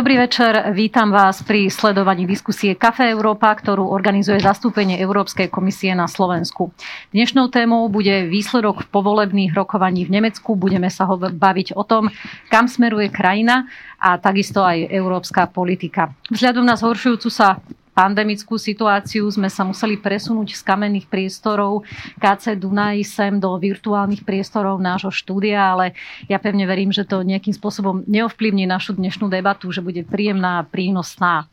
Dobrý 0.00 0.16
večer, 0.16 0.56
vítam 0.72 1.12
vás 1.12 1.44
pri 1.44 1.68
sledovaní 1.68 2.24
diskusie 2.24 2.72
Kafe 2.72 3.12
Európa, 3.12 3.52
ktorú 3.52 3.84
organizuje 3.84 4.40
zastúpenie 4.40 4.96
Európskej 4.96 5.52
komisie 5.52 5.92
na 5.92 6.08
Slovensku. 6.08 6.72
Dnešnou 7.12 7.52
témou 7.52 7.84
bude 7.92 8.24
výsledok 8.24 8.88
povolebných 8.88 9.52
rokovaní 9.52 10.08
v 10.08 10.16
Nemecku. 10.16 10.56
Budeme 10.56 10.88
sa 10.88 11.04
ho 11.04 11.20
baviť 11.20 11.76
o 11.76 11.84
tom, 11.84 12.08
kam 12.48 12.64
smeruje 12.64 13.12
krajina 13.12 13.68
a 14.00 14.16
takisto 14.16 14.64
aj 14.64 14.88
európska 14.88 15.44
politika. 15.52 16.16
Vzhľadom 16.32 16.64
na 16.64 16.80
zhoršujúcu 16.80 17.28
sa 17.28 17.60
pandemickú 17.92 18.56
situáciu 18.56 19.26
sme 19.28 19.50
sa 19.50 19.66
museli 19.66 19.98
presunúť 19.98 20.56
z 20.56 20.62
kamenných 20.62 21.10
priestorov 21.10 21.84
KC 22.16 22.56
Dunaj 22.56 23.02
sem 23.04 23.36
do 23.36 23.52
virtuálnych 23.58 24.24
priestorov 24.24 24.78
nášho 24.78 25.12
štúdia, 25.12 25.74
ale 25.76 25.92
ja 26.30 26.40
pevne 26.40 26.64
verím, 26.64 26.94
že 26.94 27.04
to 27.04 27.26
nejakým 27.26 27.52
spôsobom 27.52 28.06
neovplyvní 28.06 28.64
našu 28.64 28.96
dnešnú 28.96 29.28
debatu, 29.28 29.68
že 29.74 29.84
bude 29.84 30.06
príjemná 30.06 30.62
a 30.62 30.66
prínosná. 30.66 31.50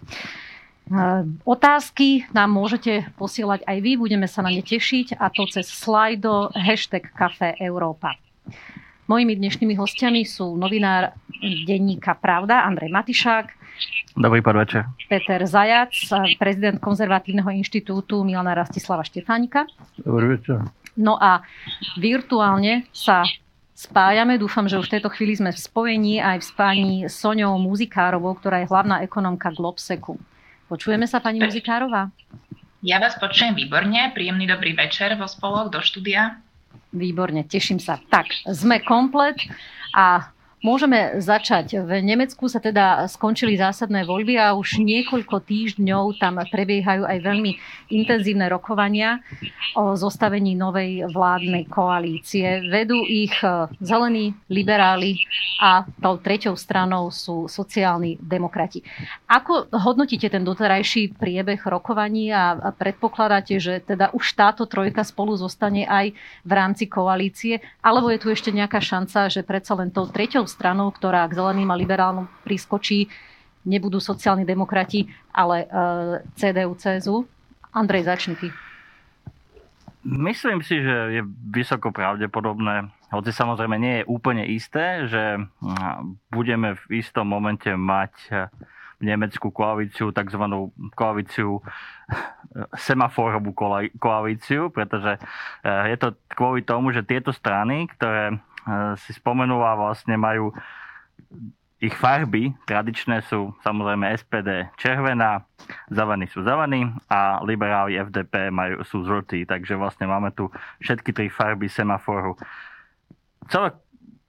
Otázky 1.43 2.23
nám 2.31 2.47
môžete 2.55 3.11
posielať 3.19 3.67
aj 3.67 3.77
vy, 3.83 3.99
budeme 3.99 4.23
sa 4.23 4.39
na 4.39 4.47
ne 4.47 4.63
tešiť 4.63 5.19
a 5.19 5.27
to 5.27 5.43
cez 5.51 5.67
slajdo 5.67 6.55
hashtag 6.55 7.11
Café 7.11 7.59
Európa. 7.59 8.15
Mojimi 9.07 9.35
dnešnými 9.35 9.75
hostiami 9.75 10.23
sú 10.23 10.55
novinár 10.55 11.15
denníka 11.67 12.15
Pravda 12.15 12.63
Andrej 12.63 12.91
Matišák, 12.91 13.56
Dobrý 14.17 14.41
podvečer. 14.41 14.89
Peter 15.05 15.41
Zajac, 15.45 15.93
prezident 16.41 16.81
Konzervatívneho 16.81 17.53
inštitútu 17.53 18.25
Milana 18.25 18.57
Rastislava 18.57 19.05
Štefánika. 19.05 19.69
Dobrý 20.01 20.37
večer. 20.37 20.65
No 20.97 21.13
a 21.21 21.45
virtuálne 22.01 22.89
sa 22.89 23.21
spájame. 23.77 24.41
Dúfam, 24.41 24.65
že 24.65 24.81
už 24.81 24.89
v 24.89 24.97
tejto 24.97 25.13
chvíli 25.13 25.37
sme 25.37 25.53
v 25.53 25.59
spojení 25.61 26.17
aj 26.17 26.41
v 26.41 26.45
spáni 26.49 26.93
s 27.05 27.21
Soňou 27.21 27.61
Muzikárovou, 27.61 28.33
ktorá 28.33 28.65
je 28.65 28.69
hlavná 28.73 29.05
ekonomka 29.05 29.53
Globseku. 29.53 30.17
Počujeme 30.65 31.05
sa, 31.05 31.21
pani 31.21 31.37
Muzikárová? 31.37 32.09
Ja 32.81 32.97
vás 32.97 33.13
počujem 33.21 33.53
výborne. 33.53 34.09
Príjemný 34.17 34.49
dobrý 34.49 34.73
večer 34.73 35.13
vo 35.13 35.29
spolok 35.29 35.69
do 35.69 35.79
štúdia. 35.85 36.41
Výborne, 36.89 37.45
teším 37.45 37.77
sa. 37.77 38.01
Tak, 38.09 38.33
sme 38.49 38.81
komplet 38.81 39.37
a 39.93 40.33
Môžeme 40.57 41.21
začať. 41.21 41.85
V 41.85 42.01
Nemecku 42.01 42.49
sa 42.49 42.57
teda 42.57 43.05
skončili 43.05 43.61
zásadné 43.61 44.09
voľby 44.09 44.41
a 44.41 44.57
už 44.57 44.81
niekoľko 44.81 45.45
týždňov 45.45 46.17
tam 46.17 46.41
prebiehajú 46.41 47.05
aj 47.05 47.17
veľmi 47.21 47.51
intenzívne 47.93 48.49
rokovania 48.49 49.21
o 49.77 49.93
zostavení 49.93 50.57
novej 50.57 51.13
vládnej 51.13 51.69
koalície. 51.69 52.65
Vedú 52.73 53.05
ich 53.05 53.37
e, 53.45 53.69
zelení, 53.85 54.33
liberáli 54.49 55.21
a 55.61 55.85
tou 56.01 56.17
treťou 56.17 56.57
stranou 56.57 57.13
sú 57.13 57.45
sociálni 57.45 58.17
demokrati. 58.17 58.81
Ako 59.29 59.69
hodnotíte 59.69 60.25
ten 60.25 60.41
doterajší 60.41 61.21
priebeh 61.21 61.61
rokovaní 61.69 62.33
a 62.33 62.73
predpokladáte, 62.73 63.61
že 63.61 63.85
teda 63.85 64.09
už 64.09 64.33
táto 64.33 64.65
trojka 64.65 65.05
spolu 65.05 65.37
zostane 65.37 65.85
aj 65.85 66.17
v 66.41 66.51
rámci 66.51 66.89
koalície, 66.89 67.61
alebo 67.85 68.09
je 68.09 68.25
tu 68.25 68.33
ešte 68.33 68.49
nejaká 68.49 68.81
šanca, 68.81 69.29
že 69.29 69.45
predsa 69.45 69.77
len 69.77 69.93
tou 69.93 70.09
treťou 70.09 70.46
stranou, 70.47 70.89
ktorá 70.89 71.27
k 71.27 71.37
zeleným 71.37 71.69
a 71.69 71.79
liberálnom 71.79 72.25
priskočí, 72.47 73.11
nebudú 73.67 73.99
sociálni 73.99 74.47
demokrati, 74.47 75.11
ale 75.35 75.63
e, 75.63 75.67
CDU, 76.39 76.73
CSU. 76.79 77.27
Andrej, 77.75 78.07
začni 78.07 78.35
ty. 78.39 78.47
Myslím 80.07 80.63
si, 80.63 80.79
že 80.79 81.19
je 81.19 81.21
vysoko 81.51 81.91
pravdepodobné, 81.91 82.87
hoci 83.11 83.31
samozrejme 83.31 83.75
nie 83.79 83.93
je 84.01 84.07
úplne 84.07 84.43
isté, 84.47 85.07
že 85.07 85.39
budeme 86.31 86.79
v 86.87 87.03
istom 87.03 87.27
momente 87.27 87.67
mať 87.71 88.13
v 88.97 89.03
Nemecku 89.03 89.53
koalíciu, 89.53 90.09
tzv. 90.11 90.43
koalíciu 90.97 91.61
semaforovú 92.75 93.53
koalíciu, 94.01 94.73
pretože 94.73 95.15
e, 95.15 95.19
je 95.93 95.97
to 96.01 96.17
kvôli 96.33 96.65
tomu, 96.65 96.89
že 96.89 97.05
tieto 97.05 97.29
strany, 97.29 97.85
ktoré 97.93 98.41
si 98.99 99.11
spomenula, 99.15 99.79
vlastne 99.79 100.19
majú 100.19 100.51
ich 101.77 101.93
farby 101.93 102.57
tradičné 102.65 103.21
sú 103.29 103.53
samozrejme 103.61 104.09
SPD 104.17 104.65
červená, 104.81 105.45
zelení 105.93 106.25
sú 106.25 106.41
zelení 106.41 106.89
a 107.05 107.37
liberáli 107.45 108.01
FDP 108.01 108.49
majú, 108.49 108.81
sú 108.81 109.05
žltí, 109.05 109.45
takže 109.45 109.77
vlastne 109.77 110.09
máme 110.09 110.33
tu 110.33 110.49
všetky 110.81 111.13
tri 111.13 111.29
farby 111.29 111.69
semaforu. 111.69 112.33
Celé 113.53 113.77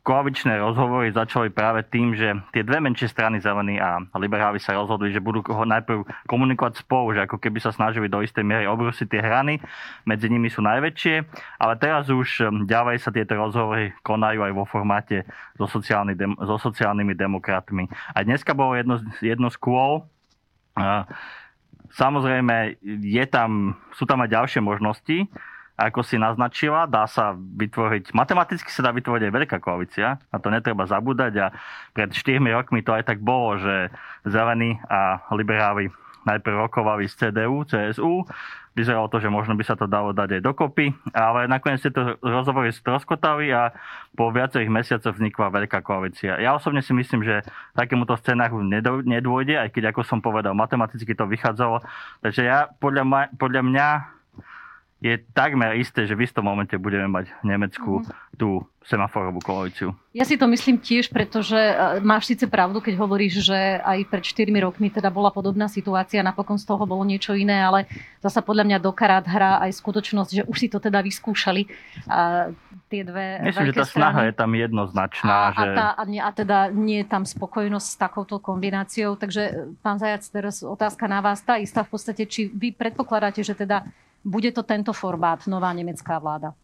koaličné 0.09 0.57
rozhovory 0.57 1.13
začali 1.13 1.53
práve 1.53 1.85
tým, 1.85 2.17
že 2.17 2.33
tie 2.57 2.65
dve 2.65 2.81
menšie 2.81 3.13
strany, 3.13 3.45
zelení 3.45 3.77
a 3.77 4.01
liberáli 4.17 4.57
sa 4.57 4.73
rozhodli, 4.73 5.13
že 5.13 5.21
budú 5.21 5.45
ho 5.45 5.65
najprv 5.69 6.09
komunikovať 6.25 6.81
spolu, 6.81 7.13
že 7.13 7.29
ako 7.29 7.37
keby 7.37 7.61
sa 7.61 7.77
snažili 7.77 8.09
do 8.09 8.25
istej 8.25 8.41
miery 8.41 8.65
obrusiť 8.65 9.05
tie 9.05 9.21
hrany, 9.21 9.61
medzi 10.09 10.33
nimi 10.33 10.49
sú 10.49 10.65
najväčšie, 10.65 11.17
ale 11.61 11.75
teraz 11.77 12.09
už 12.09 12.49
um, 12.49 12.65
ďalej 12.65 13.05
sa 13.05 13.13
tieto 13.13 13.37
rozhovory 13.37 13.93
konajú 14.01 14.49
aj 14.49 14.53
vo 14.57 14.65
formáte 14.65 15.29
so, 15.61 15.69
sociálny, 15.69 16.17
so 16.41 16.57
sociálnymi 16.57 17.13
demokratmi. 17.13 17.85
A 18.17 18.25
dneska 18.25 18.57
bolo 18.57 18.81
jedno, 18.81 18.97
jedno 19.21 19.53
z 19.53 19.61
kôl, 19.61 20.09
Samozrejme, 21.89 22.79
je 23.03 23.25
tam, 23.27 23.75
sú 23.97 24.05
tam 24.05 24.21
aj 24.23 24.31
ďalšie 24.31 24.61
možnosti 24.61 25.27
ako 25.79 26.03
si 26.03 26.19
naznačila, 26.19 26.91
dá 26.91 27.07
sa 27.07 27.39
vytvoriť, 27.39 28.11
matematicky 28.11 28.67
sa 28.67 28.83
dá 28.83 28.91
vytvoriť 28.91 29.31
aj 29.31 29.35
veľká 29.39 29.59
koalícia, 29.63 30.19
a 30.19 30.37
to 30.43 30.51
netreba 30.51 30.91
zabúdať 30.91 31.33
a 31.39 31.47
pred 31.95 32.11
4 32.11 32.43
rokmi 32.43 32.83
to 32.83 32.91
aj 32.91 33.07
tak 33.07 33.23
bolo, 33.23 33.63
že 33.63 33.95
zelení 34.27 34.83
a 34.91 35.23
liberáli 35.31 35.95
najprv 36.27 36.67
rokovali 36.67 37.07
z 37.07 37.31
CDU, 37.31 37.63
CSU, 37.63 38.27
vyzeralo 38.75 39.11
to, 39.11 39.19
že 39.19 39.27
možno 39.27 39.59
by 39.59 39.65
sa 39.67 39.75
to 39.75 39.91
dalo 39.91 40.15
dať 40.15 40.39
aj 40.39 40.43
dokopy, 40.45 40.95
ale 41.11 41.51
nakoniec 41.51 41.83
tieto 41.83 42.15
rozhovory 42.23 42.71
stroskotali 42.71 43.51
a 43.51 43.75
po 44.15 44.31
viacerých 44.31 44.71
mesiacoch 44.71 45.19
vznikla 45.19 45.51
veľká 45.51 45.83
koalícia. 45.83 46.39
Ja 46.39 46.55
osobne 46.55 46.79
si 46.79 46.95
myslím, 46.95 47.27
že 47.27 47.43
takémuto 47.75 48.15
scenáru 48.19 48.63
nedôjde, 49.03 49.59
aj 49.59 49.75
keď, 49.75 49.91
ako 49.91 50.07
som 50.07 50.23
povedal, 50.23 50.55
matematicky 50.55 51.11
to 51.15 51.27
vychádzalo. 51.27 51.83
Takže 52.23 52.43
ja, 52.47 52.71
podľa, 52.79 53.03
ma, 53.03 53.21
podľa 53.35 53.63
mňa 53.67 53.89
je 54.99 55.15
takmer 55.31 55.79
isté, 55.79 56.11
že 56.11 56.19
v 56.19 56.27
istom 56.27 56.43
momente 56.43 56.75
budeme 56.75 57.07
mať 57.07 57.31
v 57.43 57.55
Nemecku 57.55 58.03
mm-hmm. 58.03 58.35
tú 58.35 58.67
semaforovú 58.83 59.39
koalíciu. 59.45 59.95
Ja 60.11 60.27
si 60.27 60.35
to 60.35 60.51
myslím 60.51 60.81
tiež, 60.83 61.13
pretože 61.15 61.55
e, 61.55 62.03
máš 62.03 62.35
síce 62.35 62.51
pravdu, 62.51 62.83
keď 62.83 62.99
hovoríš, 62.99 63.47
že 63.47 63.79
aj 63.79 64.09
pred 64.11 64.25
4 64.27 64.49
rokmi 64.65 64.91
teda 64.91 65.13
bola 65.13 65.31
podobná 65.31 65.71
situácia, 65.71 66.25
napokon 66.25 66.59
z 66.59 66.67
toho 66.67 66.83
bolo 66.83 67.07
niečo 67.07 67.37
iné, 67.37 67.63
ale 67.63 67.87
zasa 68.19 68.43
podľa 68.43 68.65
mňa 68.65 68.79
dokarát 68.83 69.23
hrá 69.29 69.63
aj 69.63 69.77
skutočnosť, 69.79 70.31
že 70.35 70.43
už 70.49 70.57
si 70.57 70.67
to 70.73 70.83
teda 70.83 70.99
vyskúšali 71.05 71.71
a 72.11 72.51
tie 72.89 73.05
dve 73.05 73.45
Myslím, 73.45 73.71
že 73.71 73.79
tá 73.79 73.87
strany. 73.87 73.93
snaha 74.03 74.21
je 74.27 74.35
tam 74.35 74.51
jednoznačná. 74.57 75.37
A, 75.37 75.53
že... 75.53 75.61
a, 75.63 75.77
tá, 75.77 75.87
a, 75.95 76.03
a 76.09 76.31
teda 76.33 76.59
nie 76.75 77.05
je 77.05 77.07
tam 77.07 77.23
spokojnosť 77.29 77.87
s 77.87 77.97
takouto 78.01 78.41
kombináciou. 78.41 79.15
Takže, 79.15 79.77
pán 79.85 80.01
Zajac, 80.01 80.25
teraz 80.33 80.65
otázka 80.65 81.05
na 81.07 81.21
vás. 81.21 81.45
Tá 81.45 81.61
istá 81.61 81.85
v 81.85 81.93
podstate, 81.93 82.25
či 82.25 82.49
vy 82.49 82.73
predpokladáte, 82.73 83.45
že 83.45 83.53
teda 83.53 83.85
bude 84.25 84.51
to 84.53 84.63
tento 84.63 84.93
formát, 84.93 85.43
nová 85.47 85.73
nemecká 85.73 86.19
vláda? 86.19 86.55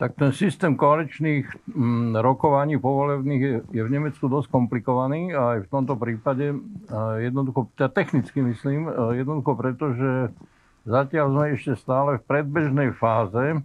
Tak 0.00 0.16
ten 0.16 0.32
systém 0.32 0.72
koaličných 0.80 1.44
mm, 1.76 2.16
rokovaní 2.24 2.80
povolebných 2.80 3.42
je, 3.68 3.82
v 3.84 3.90
Nemecku 3.92 4.32
dosť 4.32 4.48
komplikovaný 4.48 5.36
a 5.36 5.60
aj 5.60 5.68
v 5.68 5.68
tomto 5.68 5.94
prípade 6.00 6.56
jednoducho, 7.20 7.68
teda 7.76 7.92
technicky 7.92 8.40
myslím, 8.40 8.88
jednoducho 9.12 9.52
preto, 9.60 9.92
že 9.92 10.10
zatiaľ 10.88 11.26
sme 11.36 11.46
ešte 11.52 11.72
stále 11.76 12.16
v 12.16 12.24
predbežnej 12.24 12.96
fáze 12.96 13.60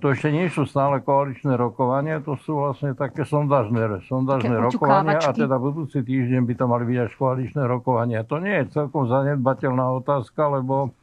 to 0.00 0.16
ešte 0.16 0.32
nie 0.32 0.48
sú 0.48 0.64
stále 0.64 1.04
koaličné 1.04 1.52
rokovania, 1.52 2.24
to 2.24 2.40
sú 2.40 2.64
vlastne 2.64 2.96
také 2.96 3.28
sondážne, 3.28 4.00
sondážne 4.08 4.56
rokovania 4.56 5.20
a 5.20 5.36
teda 5.36 5.60
budúci 5.60 6.00
týždeň 6.00 6.48
by 6.48 6.54
to 6.56 6.64
mali 6.64 6.84
byť 6.88 6.98
až 7.04 7.12
koaličné 7.20 7.62
rokovania. 7.68 8.24
To 8.24 8.40
nie 8.40 8.56
je 8.64 8.72
celkom 8.72 9.04
zanedbateľná 9.04 10.00
otázka, 10.00 10.48
lebo 10.48 10.96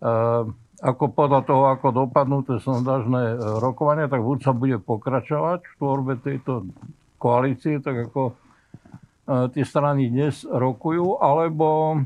uh, 0.00 0.48
ako 0.80 1.04
podľa 1.12 1.40
toho, 1.44 1.64
ako 1.68 1.88
dopadnú 1.92 2.40
tie 2.48 2.56
sondážne 2.56 3.36
e, 3.36 3.60
rokovania, 3.60 4.08
tak 4.08 4.24
buď 4.24 4.38
sa 4.40 4.56
bude 4.56 4.80
pokračovať 4.80 5.60
v 5.60 5.74
tvorbe 5.76 6.16
tejto 6.16 6.72
koalície, 7.20 7.84
tak 7.84 8.08
ako 8.08 8.32
uh, 8.32 9.52
tie 9.52 9.60
strany 9.60 10.08
dnes 10.08 10.48
rokujú, 10.48 11.20
alebo 11.20 12.00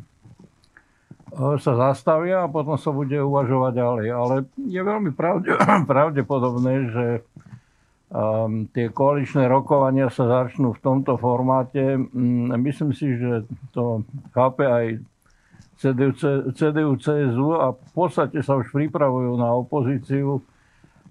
sa 1.34 1.72
zastavia 1.74 2.46
a 2.46 2.50
potom 2.50 2.78
sa 2.78 2.94
bude 2.94 3.18
uvažovať 3.18 3.72
ďalej. 3.74 4.06
Ale 4.10 4.34
je 4.54 4.80
veľmi 4.80 5.10
pravde, 5.14 5.50
pravdepodobné, 5.92 6.74
že 6.94 7.06
um, 8.10 8.70
tie 8.70 8.90
koaličné 8.90 9.50
rokovania 9.50 10.08
sa 10.14 10.26
začnú 10.26 10.74
v 10.78 10.82
tomto 10.82 11.18
formáte. 11.18 11.98
Um, 11.98 12.54
myslím 12.62 12.94
si, 12.94 13.18
že 13.18 13.42
to 13.74 14.06
chápe 14.30 14.62
aj 14.62 15.02
CDU, 15.74 16.14
CDU, 16.54 16.94
CSU 16.96 17.48
a 17.58 17.74
v 17.74 17.92
podstate 17.92 18.38
sa 18.40 18.54
už 18.54 18.70
pripravujú 18.70 19.34
na 19.34 19.50
opozíciu. 19.58 20.38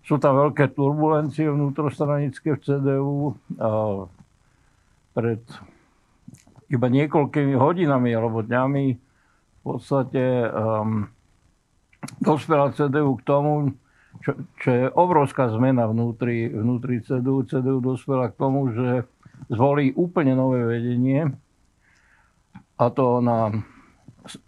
Sú 0.03 0.19
tam 0.19 0.39
veľké 0.39 0.71
turbulencie 0.71 1.47
vnútrostranické 1.51 2.55
v 2.55 2.63
CDU. 2.63 3.35
A 3.59 4.07
pred 5.13 5.43
iba 6.73 6.87
niekoľkými 6.89 7.53
hodinami 7.53 8.09
alebo 8.17 8.41
dňami 8.41 9.02
v 9.63 9.71
podstate 9.71 10.51
um, 10.51 11.07
dospela 12.19 12.75
CDU 12.75 13.15
k 13.15 13.23
tomu, 13.23 13.71
čo, 14.19 14.35
čo 14.59 14.69
je 14.69 14.85
obrovská 14.91 15.47
zmena 15.55 15.87
vnútri, 15.87 16.51
vnútri 16.51 16.99
CDU. 16.99 17.47
CDU 17.47 17.79
dospela 17.79 18.27
k 18.27 18.35
tomu, 18.35 18.75
že 18.75 19.07
zvolí 19.47 19.95
úplne 19.95 20.35
nové 20.35 20.67
vedenie 20.67 21.31
a 22.75 22.91
to 22.91 23.23
na 23.23 23.63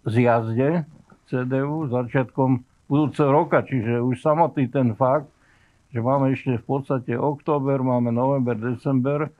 zjazde 0.04 0.84
CDU 1.32 1.88
začiatkom 1.88 2.60
budúceho 2.84 3.32
roka. 3.32 3.64
Čiže 3.64 4.04
už 4.04 4.20
samotný 4.20 4.68
ten 4.68 4.92
fakt, 4.92 5.32
že 5.96 6.04
máme 6.04 6.36
ešte 6.36 6.60
v 6.60 6.64
podstate 6.68 7.16
október, 7.16 7.80
máme 7.80 8.12
november, 8.12 8.52
december 8.52 9.32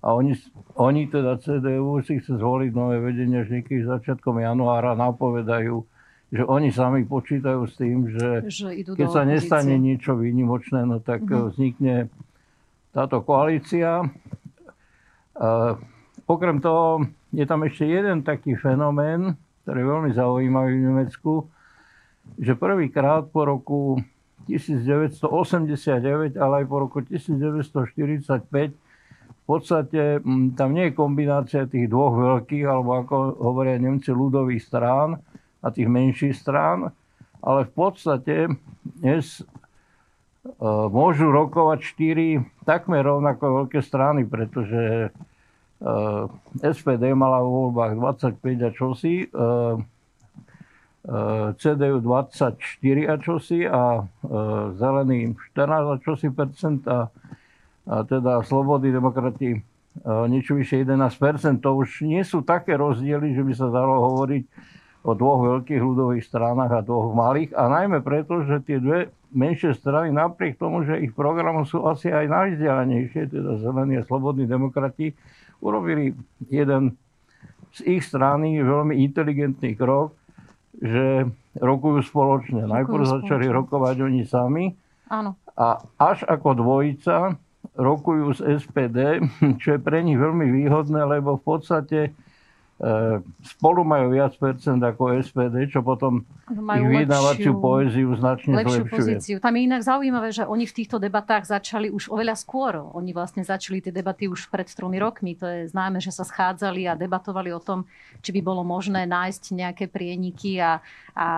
a 0.00 0.16
oni, 0.16 0.32
oni 0.80 1.12
teda 1.12 1.36
CDU 1.36 2.00
si 2.00 2.24
chce 2.24 2.40
zvoliť 2.40 2.72
nové 2.72 3.04
vedenie 3.04 3.44
až 3.44 3.52
niekedy 3.52 3.84
začiatkom 3.84 4.40
januára, 4.40 4.96
napovedajú, 4.96 5.84
že 6.32 6.42
oni 6.48 6.72
sami 6.72 7.04
počítajú 7.04 7.60
s 7.68 7.74
tým, 7.76 8.08
že, 8.08 8.28
že 8.48 8.80
keď 8.96 9.08
sa 9.12 9.28
nestane 9.28 9.76
niečo 9.76 10.16
výnimočné, 10.16 10.88
no 10.88 11.04
tak 11.04 11.28
uh-huh. 11.28 11.52
vznikne 11.52 12.08
táto 12.96 13.20
koalícia. 13.20 14.08
Uh, 15.36 15.76
okrem 16.24 16.64
toho 16.64 17.04
je 17.36 17.44
tam 17.44 17.60
ešte 17.68 17.84
jeden 17.84 18.24
taký 18.24 18.56
fenomén, 18.56 19.36
ktorý 19.62 19.78
je 19.84 19.90
veľmi 19.92 20.10
zaujímavý 20.16 20.72
v 20.80 20.86
Nemecku, 20.88 21.32
že 22.40 22.56
prvýkrát 22.56 23.28
po 23.28 23.44
roku 23.44 23.82
1989, 24.48 26.40
ale 26.40 26.54
aj 26.62 26.66
po 26.66 26.76
roku 26.80 26.98
1945 27.04 28.48
v 28.48 28.79
podstate 29.50 30.22
mm, 30.22 30.54
tam 30.54 30.70
nie 30.70 30.90
je 30.90 30.94
kombinácia 30.94 31.66
tých 31.66 31.90
dvoch 31.90 32.14
veľkých, 32.14 32.66
alebo 32.70 33.02
ako 33.02 33.16
hovoria 33.42 33.82
Nemci, 33.82 34.14
ľudových 34.14 34.62
strán 34.62 35.18
a 35.58 35.66
tých 35.74 35.90
menších 35.90 36.38
strán, 36.38 36.94
ale 37.42 37.66
v 37.66 37.72
podstate 37.74 38.34
dnes 39.02 39.42
e, 39.42 39.44
môžu 40.86 41.34
rokovať 41.34 41.78
štyri 41.82 42.28
takmer 42.62 43.02
rovnako 43.02 43.66
veľké 43.66 43.82
strany, 43.82 44.22
pretože 44.22 45.08
e, 45.08 45.10
SPD 46.62 47.10
mala 47.18 47.42
vo 47.42 47.68
voľbách 47.68 47.98
25 48.38 48.68
a 48.68 48.70
čosi, 48.70 49.14
e, 49.24 49.28
CDU 51.56 51.98
24 52.04 52.60
a 53.08 53.14
čosi 53.16 53.64
a 53.64 54.04
zelený 54.76 55.32
14 55.56 55.64
a 55.64 55.96
čosi 55.96 56.28
percent 56.28 56.84
a, 56.84 57.08
teda 57.86 58.44
slobody 58.44 58.92
demokrati 58.92 59.60
niečo 60.06 60.54
vyše 60.54 60.86
11% 60.86 61.58
To 61.60 61.82
už 61.82 62.06
nie 62.06 62.22
sú 62.22 62.46
také 62.46 62.78
rozdiely, 62.78 63.34
že 63.34 63.42
by 63.42 63.52
sa 63.56 63.66
dalo 63.68 63.98
hovoriť 64.10 64.44
o 65.00 65.16
dvoch 65.16 65.40
veľkých 65.40 65.80
ľudových 65.80 66.24
stranách 66.24 66.70
a 66.70 66.84
dvoch 66.84 67.16
malých. 67.16 67.56
A 67.56 67.72
najmä 67.72 68.04
preto, 68.04 68.44
že 68.44 68.60
tie 68.62 68.78
dve 68.78 69.08
menšie 69.32 69.72
strany, 69.72 70.12
napriek 70.12 70.60
tomu, 70.60 70.84
že 70.84 71.00
ich 71.00 71.16
programom 71.16 71.64
sú 71.64 71.88
asi 71.88 72.12
aj 72.12 72.28
najvzdialenejšie, 72.28 73.32
teda 73.32 73.56
zelení 73.64 73.96
a 73.96 74.04
slobodní 74.04 74.44
demokrati, 74.44 75.16
urobili 75.64 76.12
jeden 76.52 77.00
z 77.72 77.98
ich 77.98 78.02
strany 78.04 78.60
veľmi 78.60 78.98
inteligentný 79.00 79.72
krok, 79.78 80.12
že 80.78 81.26
rokujú 81.56 82.04
spoločne. 82.04 82.66
Rokujú 82.66 82.74
Najprv 82.76 83.02
spoločne. 83.02 83.14
začali 83.24 83.46
rokovať 83.48 83.96
oni 84.04 84.22
sami 84.28 84.64
Áno. 85.08 85.34
a 85.56 85.80
až 85.98 86.28
ako 86.28 86.60
dvojica 86.60 87.40
rokujú 87.80 88.36
z 88.36 88.60
SPD, 88.60 89.24
čo 89.60 89.76
je 89.76 89.80
pre 89.80 90.04
nich 90.04 90.20
veľmi 90.20 90.44
výhodné, 90.52 91.00
lebo 91.08 91.40
v 91.40 91.44
podstate 91.44 92.12
E, 92.80 93.20
spolu 93.44 93.84
majú 93.84 94.16
viac 94.16 94.32
percent 94.40 94.80
ako 94.80 95.12
SPD, 95.20 95.68
čo 95.68 95.84
potom 95.84 96.24
majú 96.48 96.88
ich 96.88 97.04
vydávaciu 97.04 97.60
poéziu 97.60 98.08
značne 98.16 98.56
lepšiu 98.56 98.88
zlepšuje. 98.88 98.96
pozíciu. 98.96 99.36
Tam 99.36 99.52
je 99.52 99.68
inak 99.68 99.84
zaujímavé, 99.84 100.32
že 100.32 100.48
oni 100.48 100.64
v 100.64 100.72
týchto 100.72 100.96
debatách 100.96 101.44
začali 101.44 101.92
už 101.92 102.08
oveľa 102.08 102.40
skôr. 102.40 102.80
Oni 102.80 103.12
vlastne 103.12 103.44
začali 103.44 103.84
tie 103.84 103.92
debaty 103.92 104.32
už 104.32 104.48
pred 104.48 104.64
tromi 104.64 104.96
rokmi. 104.96 105.36
To 105.36 105.44
je 105.44 105.68
známe, 105.68 106.00
že 106.00 106.08
sa 106.08 106.24
schádzali 106.24 106.88
a 106.88 106.96
debatovali 106.96 107.52
o 107.52 107.60
tom, 107.60 107.84
či 108.24 108.32
by 108.32 108.40
bolo 108.40 108.64
možné 108.64 109.04
nájsť 109.04 109.60
nejaké 109.60 109.84
prieniky 109.92 110.56
a, 110.64 110.64
a, 110.64 110.72
a 110.72 111.28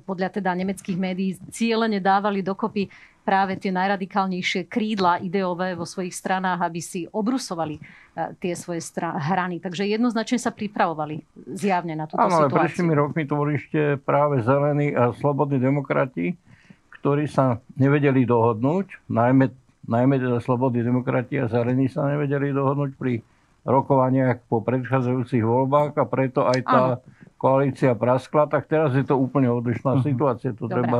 podľa 0.00 0.40
teda 0.40 0.56
nemeckých 0.56 0.96
médií 0.96 1.36
cieľene 1.52 2.00
dávali 2.00 2.40
dokopy 2.40 2.88
práve 3.28 3.60
tie 3.60 3.68
najradikálnejšie 3.68 4.72
krídla 4.72 5.20
ideové 5.20 5.76
vo 5.76 5.84
svojich 5.84 6.16
stranách, 6.16 6.64
aby 6.64 6.80
si 6.80 7.04
obrusovali 7.12 7.76
e, 7.76 7.80
tie 8.40 8.56
svoje 8.56 8.80
stra- 8.80 9.20
hrany. 9.20 9.60
Takže 9.60 9.84
jednoznačne 9.84 10.40
sa 10.40 10.48
pripravovali 10.48 11.20
zjavne 11.52 11.92
na 11.92 12.08
túto 12.08 12.24
Áno, 12.24 12.48
situáciu. 12.48 12.56
ale 12.56 12.64
prečnými 12.64 12.94
rokmi 12.96 13.22
tvorili 13.28 13.60
ešte 13.60 13.80
práve 14.00 14.40
zelení 14.40 14.96
a 14.96 15.12
slobodní 15.12 15.60
demokrati, 15.60 16.40
ktorí 16.96 17.28
sa 17.28 17.60
nevedeli 17.76 18.24
dohodnúť, 18.24 19.12
najmä, 19.12 19.52
najmä 19.84 20.16
teda 20.16 20.40
slobodní 20.40 20.80
demokrati 20.80 21.36
a 21.36 21.52
zelení 21.52 21.92
sa 21.92 22.08
nevedeli 22.08 22.56
dohodnúť 22.56 22.96
pri 22.96 23.20
rokovaniach 23.68 24.48
po 24.48 24.64
predchádzajúcich 24.64 25.44
voľbách 25.44 26.00
a 26.00 26.04
preto 26.08 26.48
aj 26.48 26.60
tá 26.64 26.82
Áno. 26.96 27.04
koalícia 27.36 27.92
praskla, 27.92 28.48
tak 28.48 28.72
teraz 28.72 28.96
je 28.96 29.04
to 29.04 29.20
úplne 29.20 29.52
odlišná 29.52 30.00
uh-huh. 30.00 30.06
situácia. 30.08 30.56
To 30.56 30.64
Dobre. 30.64 30.80
treba 30.80 30.98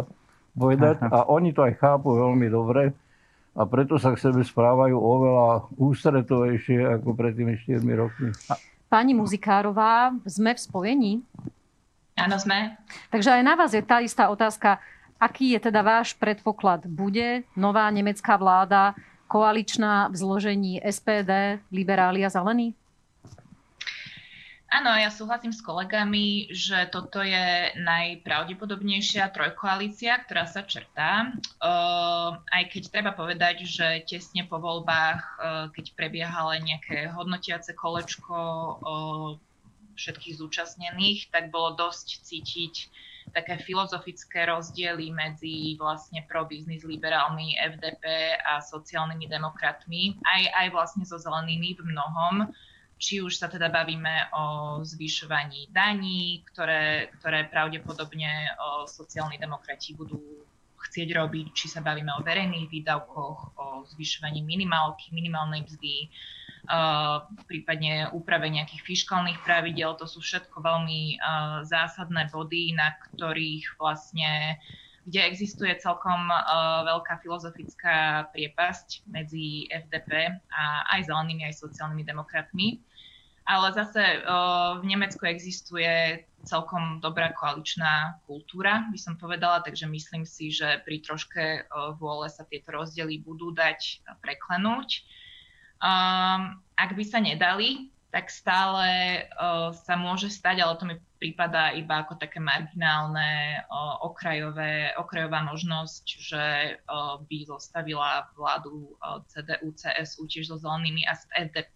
povedať. 0.58 0.99
A 1.14 1.31
oni 1.31 1.55
to 1.55 1.62
aj 1.62 1.78
chápu 1.78 2.19
veľmi 2.19 2.50
dobre 2.50 2.93
a 3.58 3.66
preto 3.66 3.99
sa 3.99 4.14
k 4.14 4.22
sebe 4.22 4.46
správajú 4.46 4.94
oveľa 4.94 5.66
ústretovejšie 5.82 6.78
ako 6.94 7.10
pred 7.19 7.34
tými 7.34 7.58
4 7.58 7.82
rokmi. 7.99 8.31
Pani 8.87 9.19
Muzikárová, 9.19 10.14
sme 10.22 10.55
v 10.55 10.60
spojení? 10.62 11.12
Áno, 12.14 12.38
sme. 12.38 12.78
Takže 13.10 13.34
aj 13.34 13.43
na 13.43 13.58
vás 13.58 13.75
je 13.75 13.82
tá 13.82 13.99
istá 13.99 14.31
otázka. 14.31 14.78
Aký 15.19 15.58
je 15.58 15.60
teda 15.70 15.82
váš 15.82 16.14
predpoklad? 16.14 16.87
Bude 16.87 17.43
nová 17.58 17.90
nemecká 17.90 18.38
vláda 18.38 18.94
koaličná 19.26 20.06
v 20.06 20.14
zložení 20.14 20.78
SPD, 20.78 21.58
liberáli 21.75 22.22
a 22.22 22.31
zelení? 22.31 22.78
Áno, 24.68 24.92
ja 25.00 25.08
súhlasím 25.08 25.48
s 25.48 25.64
kolegami, 25.64 26.52
že 26.52 26.92
toto 26.92 27.25
je 27.25 27.72
najpravdepodobnejšia 27.80 29.32
trojkoalícia, 29.32 30.20
ktorá 30.28 30.44
sa 30.44 30.60
črtá. 30.60 31.32
Aj 32.44 32.64
keď 32.68 32.82
treba 32.92 33.16
povedať, 33.16 33.64
že 33.64 34.04
tesne 34.04 34.44
po 34.44 34.60
voľbách, 34.60 35.40
keď 35.72 35.87
prebiehalo 35.96 36.52
nejaké 36.60 37.08
hodnotiace 37.16 37.72
kolečko 37.72 38.37
všetkých 39.96 40.37
zúčastnených, 40.37 41.32
tak 41.32 41.48
bolo 41.48 41.72
dosť 41.72 42.28
cítiť 42.28 42.75
také 43.32 43.60
filozofické 43.60 44.48
rozdiely 44.48 45.12
medzi 45.12 45.80
vlastne 45.80 46.25
pro-biznis 46.28 46.84
liberálmi 46.84 47.56
FDP 47.56 48.37
a 48.40 48.60
sociálnymi 48.60 49.28
demokratmi, 49.28 50.16
aj, 50.28 50.42
aj 50.64 50.66
vlastne 50.72 51.04
so 51.08 51.16
zelenými 51.16 51.76
v 51.76 51.88
mnohom 51.88 52.52
či 52.99 53.23
už 53.23 53.38
sa 53.38 53.47
teda 53.47 53.71
bavíme 53.71 54.35
o 54.35 54.45
zvyšovaní 54.83 55.71
daní, 55.71 56.43
ktoré, 56.50 57.14
ktoré 57.23 57.47
pravdepodobne 57.47 58.52
sociálni 58.90 59.38
demokrati 59.38 59.95
budú 59.95 60.19
chcieť 60.78 61.09
robiť, 61.14 61.47
či 61.55 61.67
sa 61.67 61.83
bavíme 61.83 62.11
o 62.14 62.25
verejných 62.25 62.71
výdavkoch, 62.71 63.38
o 63.59 63.67
zvyšovaní 63.95 64.43
minimálky, 64.47 65.11
minimálnej 65.11 65.67
mzdy, 65.67 66.09
uh, 66.71 67.26
prípadne 67.45 68.09
úprave 68.14 68.47
nejakých 68.49 68.83
fiskálnych 68.87 69.43
pravidel. 69.43 69.99
To 69.99 70.07
sú 70.07 70.23
všetko 70.23 70.62
veľmi 70.62 71.19
uh, 71.19 71.67
zásadné 71.67 72.31
body, 72.31 72.78
na 72.78 72.95
ktorých 72.95 73.78
vlastne 73.78 74.59
kde 75.09 75.25
existuje 75.25 75.73
celkom 75.81 76.28
uh, 76.28 76.85
veľká 76.85 77.25
filozofická 77.25 78.28
priepasť 78.28 79.09
medzi 79.09 79.64
FDP 79.73 80.37
a 80.52 80.64
aj 80.93 81.09
zelenými, 81.09 81.49
aj 81.49 81.64
sociálnymi 81.64 82.05
demokratmi. 82.05 82.85
Ale 83.49 83.73
zase 83.73 84.21
v 84.76 84.85
Nemecku 84.85 85.25
existuje 85.25 86.21
celkom 86.45 87.00
dobrá 87.00 87.33
koaličná 87.33 88.21
kultúra, 88.28 88.85
by 88.93 88.99
som 89.00 89.17
povedala, 89.17 89.64
takže 89.64 89.88
myslím 89.88 90.28
si, 90.28 90.52
že 90.52 90.85
pri 90.85 91.00
troške 91.00 91.64
vôle 91.97 92.28
sa 92.28 92.45
tieto 92.45 92.76
rozdiely 92.76 93.25
budú 93.25 93.57
dať 93.57 94.05
preklenúť. 94.21 95.00
Um, 95.81 96.61
ak 96.76 96.93
by 96.93 97.05
sa 97.07 97.25
nedali, 97.25 97.88
tak 98.09 98.33
stále 98.33 98.88
sa 99.85 99.95
môže 100.00 100.33
stať, 100.33 100.64
ale 100.64 100.75
to 100.81 100.85
mi 100.88 100.97
prípada 101.21 101.76
iba 101.76 102.00
ako 102.00 102.17
také 102.17 102.40
marginálne 102.40 103.61
okrajové, 104.00 104.97
okrajová 104.97 105.45
možnosť, 105.45 106.05
že 106.17 106.45
by 107.28 107.38
zostavila 107.45 108.33
vládu 108.33 108.97
CDU, 109.28 109.76
CSU 109.76 110.25
tiež 110.25 110.49
so 110.49 110.57
zelenými 110.57 111.05
a 111.05 111.12
s 111.12 111.28
FDP, 111.37 111.69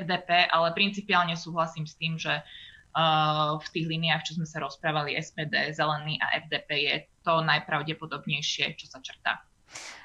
FDP, 0.00 0.48
ale 0.48 0.72
principiálne 0.72 1.36
súhlasím 1.36 1.84
s 1.84 1.94
tým, 2.00 2.16
že 2.16 2.40
uh, 2.40 3.60
v 3.60 3.68
tých 3.72 3.86
líniách, 3.88 4.22
čo 4.24 4.40
sme 4.40 4.48
sa 4.48 4.64
rozprávali, 4.64 5.18
SPD, 5.18 5.76
Zelený 5.76 6.16
a 6.22 6.40
FDP 6.40 6.70
je 6.88 6.96
to 7.20 7.44
najpravdepodobnejšie, 7.44 8.76
čo 8.78 8.86
sa 8.88 9.04
črtá. 9.04 9.44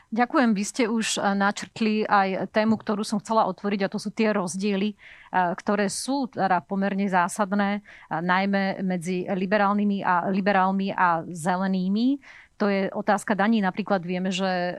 Ďakujem. 0.07 0.55
Vy 0.55 0.63
ste 0.63 0.83
už 0.87 1.19
eh, 1.19 1.35
načrtli 1.35 2.07
aj 2.07 2.55
tému, 2.55 2.79
ktorú 2.79 3.03
som 3.03 3.19
chcela 3.19 3.43
otvoriť 3.51 3.79
a 3.83 3.91
to 3.91 3.99
sú 3.99 4.15
tie 4.15 4.31
rozdiely, 4.31 4.95
eh, 4.95 5.51
ktoré 5.59 5.91
sú 5.91 6.31
teda 6.31 6.63
pomerne 6.63 7.03
zásadné, 7.11 7.83
eh, 7.83 8.21
najmä 8.23 8.79
medzi 8.87 9.27
liberálnymi 9.27 10.07
a, 10.07 10.31
liberálmi 10.31 10.95
a 10.95 11.27
zelenými. 11.27 12.23
To 12.57 12.65
je 12.65 12.89
otázka 12.89 13.37
daní. 13.37 13.61
Napríklad 13.61 14.01
vieme, 14.01 14.33
že 14.33 14.49
eh, 14.49 14.77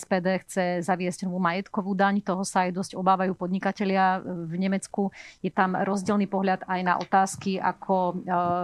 SPD 0.00 0.40
chce 0.48 0.64
zaviesť 0.80 1.28
novú 1.28 1.36
majetkovú 1.44 1.92
daň. 1.92 2.24
Toho 2.24 2.40
sa 2.40 2.64
aj 2.64 2.72
dosť 2.72 2.92
obávajú 2.96 3.36
podnikatelia 3.36 4.24
v 4.24 4.54
Nemecku. 4.56 5.12
Je 5.44 5.52
tam 5.52 5.76
rozdielný 5.76 6.24
pohľad 6.24 6.64
aj 6.64 6.80
na 6.80 6.96
otázky, 6.96 7.60
ako 7.60 7.96
eh, 7.96 8.16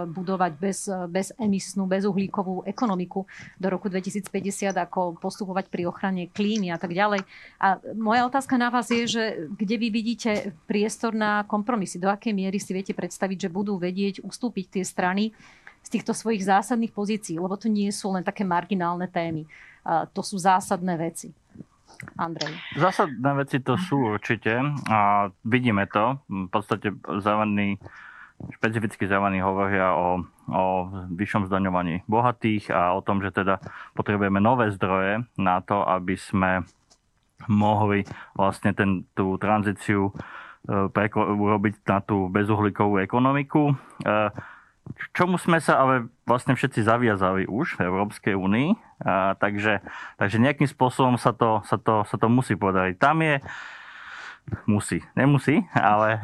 budovať 0.09 0.51
bez, 0.57 0.89
bezemisnú, 0.89 1.85
bezuhlíkovú 1.85 2.65
ekonomiku 2.65 3.29
do 3.61 3.67
roku 3.69 3.85
2050, 3.85 4.73
ako 4.73 5.21
postupovať 5.21 5.69
pri 5.69 5.85
ochrane 5.85 6.33
klímy 6.33 6.73
a 6.73 6.81
tak 6.81 6.97
ďalej. 6.97 7.21
A 7.61 7.77
moja 7.93 8.25
otázka 8.25 8.57
na 8.57 8.73
vás 8.73 8.89
je, 8.89 9.05
že 9.05 9.23
kde 9.53 9.77
vy 9.77 9.87
vidíte 9.93 10.57
priestor 10.65 11.13
na 11.13 11.45
kompromisy? 11.45 12.01
Do 12.01 12.09
akej 12.09 12.33
miery 12.33 12.57
si 12.57 12.73
viete 12.73 12.97
predstaviť, 12.97 13.45
že 13.45 13.49
budú 13.53 13.77
vedieť 13.77 14.25
ustúpiť 14.25 14.81
tie 14.81 14.83
strany, 14.83 15.37
z 15.83 15.89
týchto 15.89 16.13
svojich 16.13 16.45
zásadných 16.45 16.93
pozícií, 16.93 17.41
lebo 17.41 17.57
to 17.57 17.71
nie 17.71 17.89
sú 17.89 18.13
len 18.13 18.21
také 18.21 18.45
marginálne 18.45 19.09
témy. 19.09 19.49
To 19.87 20.21
sú 20.21 20.37
zásadné 20.37 20.99
veci. 20.99 21.33
Andrej. 22.15 22.53
Zásadné 22.79 23.31
veci 23.43 23.57
to 23.59 23.75
sú 23.75 24.15
určite 24.15 24.55
a 24.87 25.27
vidíme 25.43 25.83
to. 25.89 26.21
V 26.29 26.47
podstate 26.47 26.95
zelení, 27.19 27.75
špecificky 28.55 29.03
zelení 29.09 29.43
hovoria 29.43 29.91
o, 29.97 30.23
o 30.47 30.63
vyššom 31.11 31.51
zdaňovaní 31.51 32.07
bohatých 32.07 32.71
a 32.71 32.95
o 32.95 33.03
tom, 33.03 33.19
že 33.19 33.35
teda 33.35 33.59
potrebujeme 33.99 34.39
nové 34.39 34.71
zdroje 34.71 35.27
na 35.35 35.59
to, 35.59 35.83
aby 35.83 36.15
sme 36.15 36.63
mohli 37.47 38.07
vlastne 38.35 38.71
ten, 38.75 39.03
tú 39.15 39.39
tranzíciu 39.39 40.11
e, 40.11 40.13
urobiť 41.19 41.83
na 41.87 41.99
tú 42.03 42.27
bezuhlíkovú 42.27 42.99
ekonomiku. 42.99 43.71
E, 43.71 43.75
čomu 45.13 45.37
sme 45.37 45.61
sa 45.61 45.81
ale 45.81 46.09
vlastne 46.25 46.53
všetci 46.53 46.85
zaviazali 46.85 47.45
už 47.49 47.77
v 47.77 47.85
Európskej 47.85 48.33
únii, 48.35 48.69
takže, 49.39 49.81
takže 50.17 50.37
nejakým 50.37 50.69
spôsobom 50.69 51.15
sa 51.17 51.33
to, 51.33 51.63
sa, 51.65 51.77
to, 51.79 52.05
sa 52.05 52.15
to 52.17 52.27
musí 52.29 52.53
podariť. 52.53 52.95
Tam 52.99 53.21
je, 53.21 53.41
musí, 54.65 55.01
nemusí, 55.13 55.61
ale 55.73 56.17
e, 56.17 56.21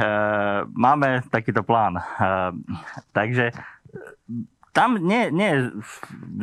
máme 0.73 1.21
takýto 1.29 1.61
plán. 1.61 1.99
E, 1.99 2.03
takže 3.13 3.53
tam 4.75 4.99
nie, 4.99 5.31
nie 5.31 5.49
je 5.55 5.59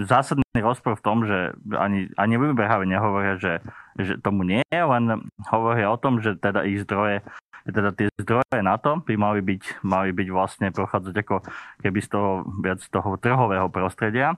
zásadný 0.08 0.44
rozpor 0.56 0.96
v 0.96 1.04
tom, 1.04 1.28
že 1.28 1.52
ani, 1.76 2.08
ani 2.16 2.40
vyberhaví 2.40 2.88
nehovoria, 2.88 3.36
že, 3.36 3.60
že 4.00 4.16
tomu 4.24 4.48
nie 4.48 4.64
je, 4.72 4.80
len 4.80 5.28
hovoria 5.52 5.92
o 5.92 6.00
tom, 6.00 6.24
že 6.24 6.40
teda 6.40 6.64
ich 6.64 6.80
zdroje 6.88 7.20
teda 7.68 7.94
tie 7.94 8.10
zdroje 8.18 8.58
na 8.58 8.74
to 8.78 8.98
by 9.06 9.14
mali 9.14 9.38
byť, 9.38 9.86
mali 9.86 10.10
byť 10.10 10.28
vlastne 10.34 10.68
prochádzať 10.74 11.14
ako 11.22 11.36
keby 11.78 11.98
z 12.02 12.08
toho 12.10 12.30
viac 12.58 12.80
toho 12.82 13.10
trhového 13.18 13.70
prostredia. 13.70 14.34
E, 14.34 14.36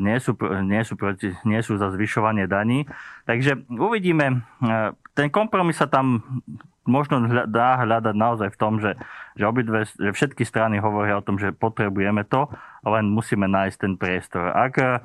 nie 0.00 0.20
sú, 0.20 0.36
nie 0.64 0.82
sú, 0.84 1.00
proti, 1.00 1.32
nie 1.48 1.64
sú 1.64 1.80
za 1.80 1.88
zvyšovanie 1.96 2.44
daní. 2.44 2.84
Takže 3.24 3.64
uvidíme. 3.72 4.44
E, 4.60 4.92
ten 5.16 5.32
kompromis 5.32 5.80
sa 5.80 5.88
tam 5.88 6.20
možno 6.84 7.24
dá 7.48 7.80
hľadať 7.80 8.12
naozaj 8.12 8.48
v 8.52 8.60
tom, 8.60 8.76
že, 8.76 8.92
že, 9.40 9.44
obidve, 9.48 9.88
že 9.88 10.12
všetky 10.12 10.44
strany 10.44 10.76
hovoria 10.84 11.16
o 11.16 11.24
tom, 11.24 11.40
že 11.40 11.56
potrebujeme 11.56 12.28
to, 12.28 12.52
len 12.84 13.08
musíme 13.08 13.48
nájsť 13.48 13.76
ten 13.80 13.94
priestor. 13.96 14.52
Ak 14.52 14.76
e, 14.76 15.00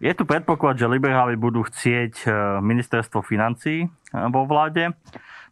je 0.00 0.12
tu 0.16 0.24
predpoklad, 0.24 0.80
že 0.80 0.88
liberáli 0.88 1.36
budú 1.38 1.62
chcieť 1.62 2.26
ministerstvo 2.58 3.22
financí 3.22 3.86
vo 4.10 4.42
vláde, 4.42 4.90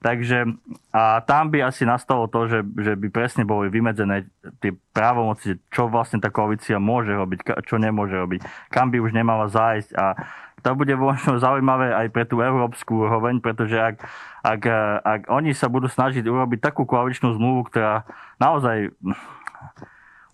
Takže 0.02 0.58
a 0.90 1.22
tam 1.22 1.54
by 1.54 1.62
asi 1.62 1.86
nastalo 1.86 2.26
to, 2.26 2.50
že, 2.50 2.66
že 2.82 2.92
by 2.98 3.08
presne 3.14 3.46
boli 3.46 3.70
vymedzené 3.70 4.26
tie 4.58 4.74
právomoci, 4.90 5.62
čo 5.70 5.86
vlastne 5.86 6.18
tá 6.18 6.26
koalícia 6.28 6.82
môže 6.82 7.14
robiť, 7.14 7.62
čo 7.62 7.78
nemôže 7.78 8.18
robiť, 8.18 8.42
kam 8.74 8.90
by 8.90 8.98
už 8.98 9.14
nemala 9.14 9.46
zájsť. 9.46 9.94
A 9.94 10.18
to 10.62 10.74
bude 10.74 10.90
možno 10.98 11.38
zaujímavé 11.38 11.94
aj 11.94 12.06
pre 12.10 12.26
tú 12.26 12.42
európsku 12.42 13.06
úroveň, 13.06 13.38
pretože 13.38 13.78
ak, 13.78 14.02
ak, 14.42 14.62
ak 15.02 15.20
oni 15.30 15.54
sa 15.54 15.70
budú 15.70 15.86
snažiť 15.86 16.26
urobiť 16.26 16.58
takú 16.58 16.82
koaličnú 16.82 17.38
zmluvu, 17.38 17.70
ktorá 17.70 18.02
naozaj 18.42 18.90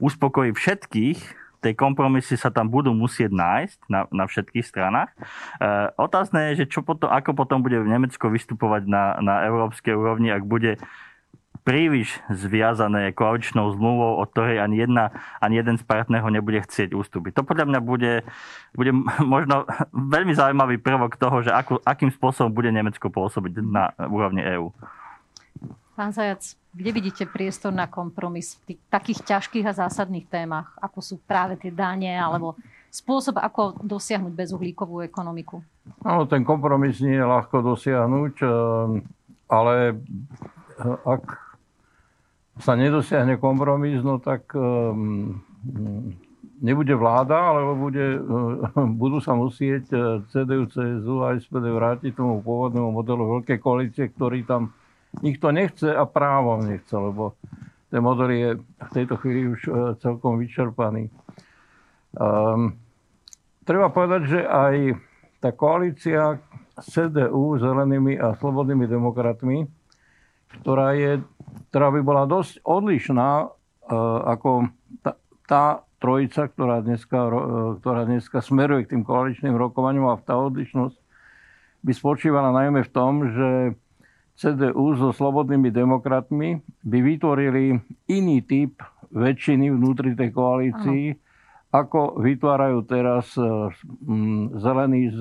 uspokojí 0.00 0.56
všetkých, 0.56 1.47
tie 1.58 1.72
kompromisy 1.74 2.38
sa 2.38 2.48
tam 2.48 2.70
budú 2.70 2.94
musieť 2.94 3.34
nájsť 3.34 3.78
na, 3.90 4.00
na 4.10 4.24
všetkých 4.26 4.66
stranách. 4.66 5.10
E, 5.14 5.18
otázne 5.98 6.52
je, 6.52 6.64
že 6.64 6.78
čo 6.78 6.80
potom, 6.86 7.10
ako 7.10 7.34
potom 7.34 7.62
bude 7.62 7.78
v 7.82 7.90
Nemecko 7.90 8.30
vystupovať 8.30 8.86
na, 8.86 9.18
na 9.18 9.34
európskej 9.46 9.94
úrovni, 9.94 10.30
ak 10.30 10.46
bude 10.46 10.78
príliš 11.68 12.16
zviazané 12.32 13.12
koaličnou 13.12 13.68
zmluvou, 13.76 14.24
od 14.24 14.32
ktorej 14.32 14.64
ani, 14.64 14.88
jedna, 14.88 15.12
ani 15.36 15.60
jeden 15.60 15.76
z 15.76 15.84
partnerov 15.84 16.32
nebude 16.32 16.64
chcieť 16.64 16.96
ústupiť. 16.96 17.36
To 17.36 17.44
podľa 17.44 17.68
mňa 17.68 17.80
bude, 17.84 18.24
bude 18.72 18.92
možno 19.36 19.68
veľmi 19.92 20.32
zaujímavý 20.32 20.80
prvok 20.80 21.20
toho, 21.20 21.44
že 21.44 21.52
ako, 21.52 21.84
akým 21.84 22.08
spôsobom 22.08 22.56
bude 22.56 22.72
Nemecko 22.72 23.12
pôsobiť 23.12 23.60
na 23.60 23.92
úrovni 24.08 24.40
EÚ. 24.40 24.72
Pán 25.98 26.14
Zajac, 26.14 26.54
kde 26.70 26.94
vidíte 26.94 27.26
priestor 27.26 27.74
na 27.74 27.90
kompromis 27.90 28.54
v 28.62 28.70
tých, 28.70 28.80
takých 28.86 29.20
ťažkých 29.34 29.66
a 29.66 29.74
zásadných 29.74 30.30
témach, 30.30 30.70
ako 30.78 31.02
sú 31.02 31.14
práve 31.26 31.58
tie 31.58 31.74
dane 31.74 32.14
alebo 32.14 32.54
spôsob, 32.86 33.42
ako 33.42 33.82
dosiahnuť 33.82 34.30
bezuhlíkovú 34.30 35.02
ekonomiku? 35.02 35.58
Áno, 36.06 36.30
ten 36.30 36.46
kompromis 36.46 37.02
nie 37.02 37.18
je 37.18 37.26
ľahko 37.26 37.74
dosiahnuť, 37.74 38.34
eh, 38.46 38.50
ale 39.50 39.74
eh, 39.98 40.98
ak 41.02 41.24
sa 42.62 42.78
nedosiahne 42.78 43.34
kompromis, 43.42 43.98
no 43.98 44.22
tak 44.22 44.54
um, 44.54 45.38
nebude 46.62 46.94
vláda, 46.94 47.54
alebo 47.54 47.90
bude, 47.90 48.22
budú 49.02 49.18
sa 49.18 49.34
musieť 49.34 49.90
CDU, 50.30 50.70
CSU 50.70 51.26
a 51.26 51.34
SPD 51.38 51.74
vrátiť 51.74 52.14
tomu 52.14 52.38
pôvodnému 52.42 52.94
modelu 52.94 53.42
veľkej 53.42 53.58
koalície, 53.58 54.10
ktorý 54.14 54.46
tam 54.46 54.74
nikto 55.22 55.50
nechce 55.50 55.88
a 55.90 56.04
právom 56.06 56.66
nechce, 56.66 56.94
lebo 56.94 57.34
ten 57.88 58.04
model 58.04 58.30
je 58.30 58.50
v 58.60 58.90
tejto 58.92 59.14
chvíli 59.16 59.48
už 59.48 59.60
e, 59.64 59.70
celkom 60.04 60.36
vyčerpaný. 60.36 61.08
Um, 62.16 62.76
treba 63.64 63.92
povedať, 63.92 64.22
že 64.28 64.40
aj 64.44 64.76
tá 65.40 65.52
koalícia 65.52 66.40
CDU, 66.80 67.60
zelenými 67.60 68.16
a 68.16 68.34
slobodnými 68.36 68.88
demokratmi, 68.88 69.68
ktorá, 70.60 70.96
je, 70.96 71.20
ktorá 71.68 71.88
by 71.92 72.00
bola 72.00 72.24
dosť 72.24 72.64
odlišná 72.64 73.30
uh, 73.44 73.50
ako 74.24 74.72
tá, 75.04 75.12
tá 75.44 75.64
trojica, 76.00 76.48
ktorá 76.48 76.80
dneska, 76.80 77.18
uh, 77.28 77.76
ktorá 77.76 78.08
dneska 78.08 78.40
smeruje 78.40 78.88
k 78.88 78.96
tým 78.96 79.02
koaličným 79.04 79.52
rokovaniam 79.52 80.08
a 80.08 80.18
tá 80.18 80.40
odlišnosť 80.40 80.96
by 81.84 81.92
spočívala 81.92 82.50
najmä 82.50 82.82
v 82.82 82.90
tom, 82.90 83.12
že 83.30 83.48
CDU 84.38 84.94
so 84.94 85.10
slobodnými 85.10 85.74
demokratmi 85.74 86.62
by 86.86 86.98
vytvorili 87.02 87.74
iný 88.06 88.38
typ 88.46 88.78
väčšiny 89.10 89.66
vnútri 89.74 90.14
tej 90.14 90.30
koalícii, 90.30 91.04
Aha. 91.10 91.18
ako 91.74 92.22
vytvárajú 92.22 92.78
teraz 92.86 93.34
mm, 93.34 94.62
zelení 94.62 95.10
s 95.10 95.20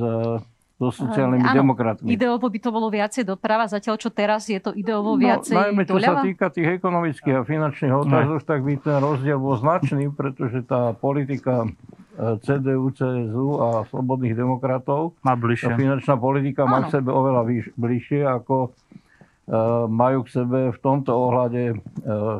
so 0.78 0.94
sociálnymi 0.94 1.42
Áno, 1.42 1.58
demokratmi. 1.66 2.14
Ideovo 2.14 2.54
by 2.54 2.60
to 2.62 2.70
bolo 2.70 2.94
viacej 2.94 3.26
doprava, 3.26 3.66
zatiaľ 3.66 3.98
čo 3.98 4.14
teraz 4.14 4.46
je 4.46 4.62
to 4.62 4.78
ideovo 4.78 5.18
no, 5.18 5.22
viacej 5.22 5.58
Najmä 5.58 5.90
čo 5.90 5.98
doľava? 5.98 6.22
sa 6.22 6.26
týka 6.30 6.46
tých 6.54 6.70
ekonomických 6.78 7.34
a 7.34 7.42
finančných 7.42 7.94
otázok, 8.06 8.40
tak 8.46 8.62
by 8.62 8.78
ten 8.78 9.02
rozdiel 9.02 9.42
bol 9.42 9.58
značný, 9.58 10.14
pretože 10.14 10.62
tá 10.70 10.94
politika 10.94 11.66
e, 11.66 12.38
CDU, 12.46 12.94
CSU 12.94 13.58
a 13.58 13.68
slobodných 13.90 14.38
demokratov, 14.38 15.18
má 15.26 15.34
bližšie. 15.34 15.74
tá 15.74 15.82
finančná 15.82 16.14
politika 16.14 16.70
Áno. 16.70 16.72
má 16.78 16.80
k 16.86 16.94
sebe 16.94 17.10
oveľa 17.10 17.42
bližšie 17.74 18.22
ako 18.30 18.70
majú 19.88 20.28
k 20.28 20.34
sebe 20.44 20.60
v 20.76 20.80
tomto 20.84 21.16
ohľade 21.16 21.64
eh, 21.72 22.38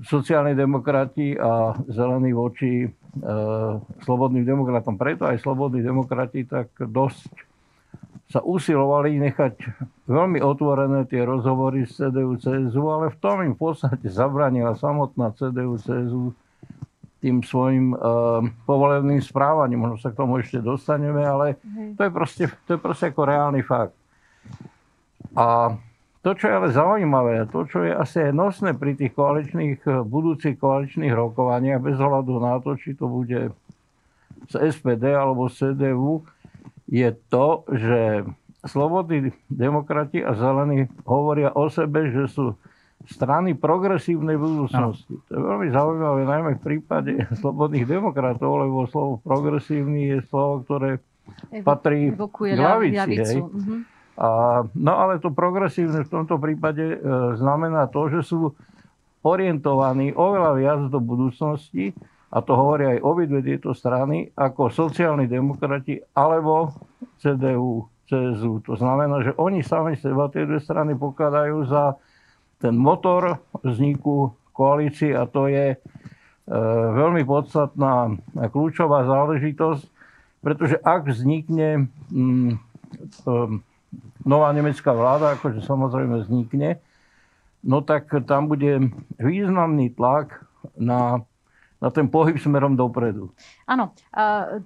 sociálni 0.00 0.56
demokrati 0.56 1.36
a 1.36 1.76
zelení 1.92 2.32
voči 2.32 2.84
eh, 2.84 2.90
slobodným 4.04 4.48
demokratom. 4.48 4.96
Preto 4.96 5.28
aj 5.28 5.44
slobodní 5.44 5.84
demokrati 5.84 6.48
tak 6.48 6.72
dosť 6.80 7.32
sa 8.26 8.42
usilovali 8.42 9.22
nechať 9.22 9.54
veľmi 10.10 10.42
otvorené 10.42 11.06
tie 11.06 11.22
rozhovory 11.22 11.86
s 11.86 11.94
CDU, 12.00 12.34
CSU, 12.40 12.82
ale 12.90 13.14
v 13.14 13.18
tom 13.22 13.38
im 13.46 13.54
v 13.54 13.70
podstate 13.70 14.10
zabranila 14.10 14.74
samotná 14.74 15.30
CDU, 15.38 15.78
CSU 15.78 16.34
tým 17.22 17.40
svojim 17.46 17.94
uh, 17.94 18.42
povolebným 18.66 19.22
správaním. 19.22 19.86
Možno 19.86 19.98
sa 20.02 20.10
k 20.10 20.18
tomu 20.18 20.42
ešte 20.42 20.58
dostaneme, 20.58 21.22
ale 21.22 21.54
to 21.94 22.02
je 22.02 22.10
proste, 22.10 22.44
to 22.66 22.76
je 22.76 22.80
proste 22.82 23.14
ako 23.14 23.22
reálny 23.24 23.62
fakt. 23.62 23.94
A 25.36 25.76
to, 26.26 26.34
čo 26.34 26.50
je 26.50 26.54
ale 26.58 26.68
zaujímavé, 26.74 27.46
to, 27.54 27.62
čo 27.70 27.86
je 27.86 27.92
asi 27.94 28.18
aj 28.26 28.32
nosné 28.34 28.74
pri 28.74 28.98
tých 28.98 29.14
koaličných, 29.14 29.78
eh, 29.86 30.02
budúcich 30.02 30.58
koaličných 30.58 31.14
rokovaniach, 31.14 31.78
bez 31.78 32.00
ohľadu 32.00 32.42
na 32.42 32.58
to, 32.58 32.74
či 32.74 32.98
to 32.98 33.06
bude 33.06 33.54
z 34.50 34.54
SPD 34.58 35.14
alebo 35.14 35.46
z 35.46 35.76
CDU, 35.76 36.26
je 36.90 37.10
to, 37.30 37.66
že 37.70 38.26
slobodní 38.66 39.30
demokrati 39.46 40.22
a 40.22 40.34
zelení 40.34 40.90
hovoria 41.06 41.54
o 41.54 41.70
sebe, 41.70 42.10
že 42.10 42.26
sú 42.26 42.58
strany 43.06 43.54
progresívnej 43.54 44.34
budúcnosti. 44.34 45.14
No. 45.14 45.22
To 45.30 45.30
je 45.30 45.42
veľmi 45.46 45.68
zaujímavé, 45.70 46.20
najmä 46.26 46.50
v 46.58 46.62
prípade 46.62 47.12
slobodných 47.42 47.86
demokratov, 47.86 48.66
lebo 48.66 48.90
slovo 48.90 49.22
progresívny 49.22 50.10
je 50.10 50.18
slovo, 50.26 50.66
ktoré 50.66 50.90
Evo, 51.54 51.66
patrí 51.66 52.14
k 52.14 52.58
lavici. 52.58 53.38
Uh-huh. 53.42 53.82
A, 54.16 54.64
no 54.72 54.92
ale 54.96 55.20
to 55.20 55.28
progresívne 55.28 56.00
v 56.04 56.12
tomto 56.12 56.40
prípade 56.40 56.84
e, 56.84 56.98
znamená 57.36 57.92
to, 57.92 58.08
že 58.08 58.24
sú 58.24 58.56
orientovaní 59.20 60.16
oveľa 60.16 60.52
viac 60.56 60.80
do 60.88 61.02
budúcnosti, 61.02 61.92
a 62.32 62.42
to 62.42 62.52
hovoria 62.58 62.98
aj 62.98 63.04
obidve 63.06 63.38
tieto 63.40 63.70
strany, 63.70 64.28
ako 64.34 64.68
sociálni 64.68 65.30
demokrati 65.30 66.02
alebo 66.12 66.74
CDU, 67.22 67.86
CSU. 68.10 68.60
To 68.66 68.74
znamená, 68.74 69.22
že 69.22 69.32
oni 69.38 69.62
sami 69.62 69.94
seba 69.94 70.26
tie 70.28 70.42
dve 70.42 70.58
strany 70.58 70.98
pokladajú 70.98 71.64
za 71.70 71.94
ten 72.58 72.74
motor 72.74 73.40
vzniku 73.62 74.34
koalície 74.50 75.12
a 75.12 75.28
to 75.28 75.46
je 75.46 75.76
e, 75.76 75.78
veľmi 76.96 77.22
podstatná 77.22 78.16
a 78.36 78.44
kľúčová 78.48 79.04
záležitosť, 79.04 79.84
pretože 80.40 80.76
ak 80.82 81.06
vznikne 81.06 81.92
mm, 82.10 82.50
e, 82.52 82.58
nová 84.26 84.50
nemecká 84.50 84.90
vláda, 84.90 85.38
akože 85.38 85.62
samozrejme 85.62 86.26
vznikne, 86.26 86.82
no 87.62 87.80
tak 87.80 88.10
tam 88.26 88.50
bude 88.50 88.90
významný 89.16 89.94
tlak 89.94 90.42
na 90.74 91.22
na 91.76 91.92
ten 91.92 92.08
pohyb 92.08 92.40
smerom 92.40 92.72
dopredu. 92.72 93.28
Áno, 93.68 93.92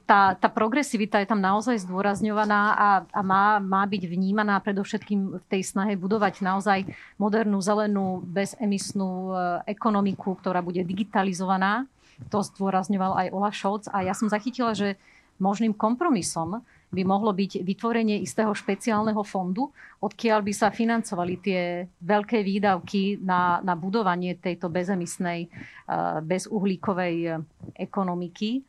tá, 0.07 0.38
tá 0.38 0.49
progresivita 0.49 1.19
je 1.19 1.26
tam 1.26 1.43
naozaj 1.43 1.83
zdôrazňovaná 1.83 2.62
a, 2.79 2.88
a 3.11 3.21
má, 3.26 3.59
má 3.59 3.83
byť 3.83 4.07
vnímaná 4.07 4.62
predovšetkým 4.62 5.43
v 5.43 5.45
tej 5.50 5.62
snahe 5.67 5.99
budovať 5.99 6.38
naozaj 6.40 6.87
modernú, 7.19 7.59
zelenú, 7.59 8.23
bezemisnú 8.23 9.11
e, 9.11 9.33
ekonomiku, 9.75 10.38
ktorá 10.38 10.62
bude 10.62 10.87
digitalizovaná. 10.87 11.90
To 12.31 12.47
zdôrazňoval 12.47 13.26
aj 13.26 13.33
Ola 13.35 13.50
Scholz 13.50 13.90
a 13.90 14.07
ja 14.07 14.14
som 14.14 14.31
zachytila, 14.31 14.71
že 14.79 14.95
možným 15.43 15.75
kompromisom 15.75 16.62
by 16.90 17.02
mohlo 17.06 17.30
byť 17.30 17.62
vytvorenie 17.62 18.18
istého 18.18 18.50
špeciálneho 18.50 19.23
fondu, 19.23 19.70
odkiaľ 20.02 20.42
by 20.42 20.52
sa 20.52 20.75
financovali 20.75 21.38
tie 21.38 21.87
veľké 22.02 22.42
výdavky 22.42 23.23
na, 23.23 23.62
na 23.62 23.78
budovanie 23.78 24.35
tejto 24.35 24.66
bezemisnej, 24.66 25.47
eh, 25.47 26.18
bezuhlíkovej 26.20 27.16
eh, 27.30 27.35
ekonomiky 27.78 28.66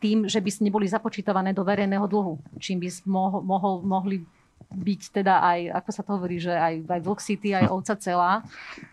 tým, 0.00 0.24
že 0.24 0.40
by 0.40 0.50
neboli 0.64 0.88
započítavané 0.88 1.52
do 1.52 1.60
verejného 1.60 2.08
dlhu, 2.08 2.40
čím 2.56 2.80
by 2.80 2.88
mohol, 3.04 3.40
mohol, 3.44 3.74
mohli 3.84 4.24
byť 4.70 5.00
teda 5.10 5.42
aj, 5.42 5.60
ako 5.82 5.90
sa 5.90 6.02
to 6.06 6.10
hovorí, 6.14 6.38
že 6.38 6.54
aj, 6.54 6.86
aj 6.86 7.00
Vlk 7.02 7.20
City, 7.20 7.50
aj 7.58 7.66
ovca 7.74 7.94
celá, 7.98 8.32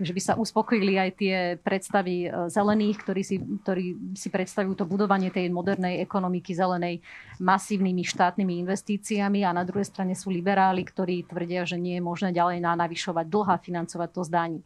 že 0.01 0.09
by 0.09 0.21
sa 0.21 0.33
uspokojili 0.33 0.97
aj 0.97 1.09
tie 1.13 1.35
predstavy 1.61 2.25
e, 2.25 2.29
zelených, 2.49 2.97
ktorí 3.05 3.21
si, 3.21 3.37
ktorí 3.37 4.17
si 4.17 4.33
predstavujú 4.33 4.73
to 4.73 4.89
budovanie 4.89 5.29
tej 5.29 5.53
modernej 5.53 6.01
ekonomiky 6.01 6.57
zelenej 6.57 7.05
masívnymi 7.37 8.01
štátnymi 8.01 8.65
investíciami 8.65 9.45
a 9.45 9.53
na 9.53 9.61
druhej 9.61 9.85
strane 9.85 10.17
sú 10.17 10.33
liberáli, 10.33 10.81
ktorí 10.81 11.29
tvrdia, 11.29 11.61
že 11.69 11.77
nie 11.77 12.01
je 12.01 12.03
možné 12.03 12.33
ďalej 12.33 12.57
navyšovať 12.57 13.25
dlh 13.29 13.47
a 13.53 13.61
financovať 13.61 14.09
to 14.09 14.21
zdaní. 14.25 14.59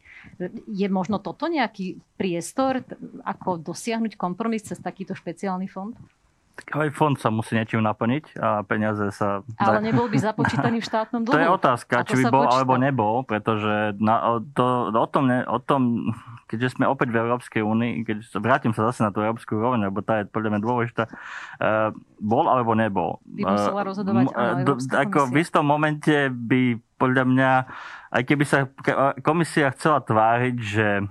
Je 0.72 0.88
možno 0.88 1.20
toto 1.20 1.44
nejaký 1.44 2.00
priestor, 2.16 2.80
ako 3.20 3.60
dosiahnuť 3.60 4.16
kompromis 4.16 4.64
cez 4.64 4.80
takýto 4.80 5.12
špeciálny 5.12 5.68
fond? 5.68 5.92
Aj 6.52 6.88
fond 6.92 7.16
sa 7.16 7.32
musí 7.32 7.56
niečím 7.56 7.80
naplniť 7.84 8.36
a 8.36 8.60
peniaze 8.62 9.08
sa... 9.12 9.40
Ale 9.56 9.80
nebol 9.80 10.06
by 10.08 10.18
započítaný 10.30 10.80
v 10.80 10.86
štátnom 10.86 11.20
dlhu. 11.24 11.32
To 11.32 11.40
je 11.40 11.48
otázka, 11.48 11.94
či 12.04 12.14
by 12.20 12.24
bol 12.28 12.44
počíta. 12.44 12.54
alebo 12.60 12.74
nebol, 12.76 13.14
pretože 13.24 13.96
na, 13.96 14.40
to, 14.52 14.92
o, 14.92 15.06
tom, 15.08 15.24
ne, 15.28 15.40
o 15.48 15.58
tom, 15.58 16.12
keďže 16.52 16.76
sme 16.76 16.84
opäť 16.84 17.08
v 17.12 17.20
Európskej 17.24 17.62
únii, 17.64 17.92
keď 18.04 18.16
vrátim 18.40 18.72
sa 18.76 18.92
zase 18.92 19.00
na 19.00 19.10
tú 19.10 19.24
európsku 19.24 19.56
úroveň, 19.56 19.88
lebo 19.88 20.04
tá 20.04 20.20
je 20.20 20.28
podľa 20.28 20.48
mňa 20.52 20.60
dôležitá, 20.60 21.04
uh, 21.08 21.88
bol 22.20 22.44
alebo 22.46 22.76
nebol. 22.76 23.18
By 23.24 23.42
musela 23.48 23.82
rozhodovať 23.88 24.24
uh, 24.30 24.60
áno, 24.60 24.76
Ako 24.76 25.32
v 25.32 25.36
istom 25.40 25.64
momente 25.64 26.28
by 26.28 26.76
podľa 27.02 27.24
mňa, 27.26 27.50
aj 28.14 28.22
keby 28.22 28.44
sa 28.46 28.70
komisia 29.26 29.74
chcela 29.74 29.98
tváriť, 29.98 30.56
že, 30.62 31.02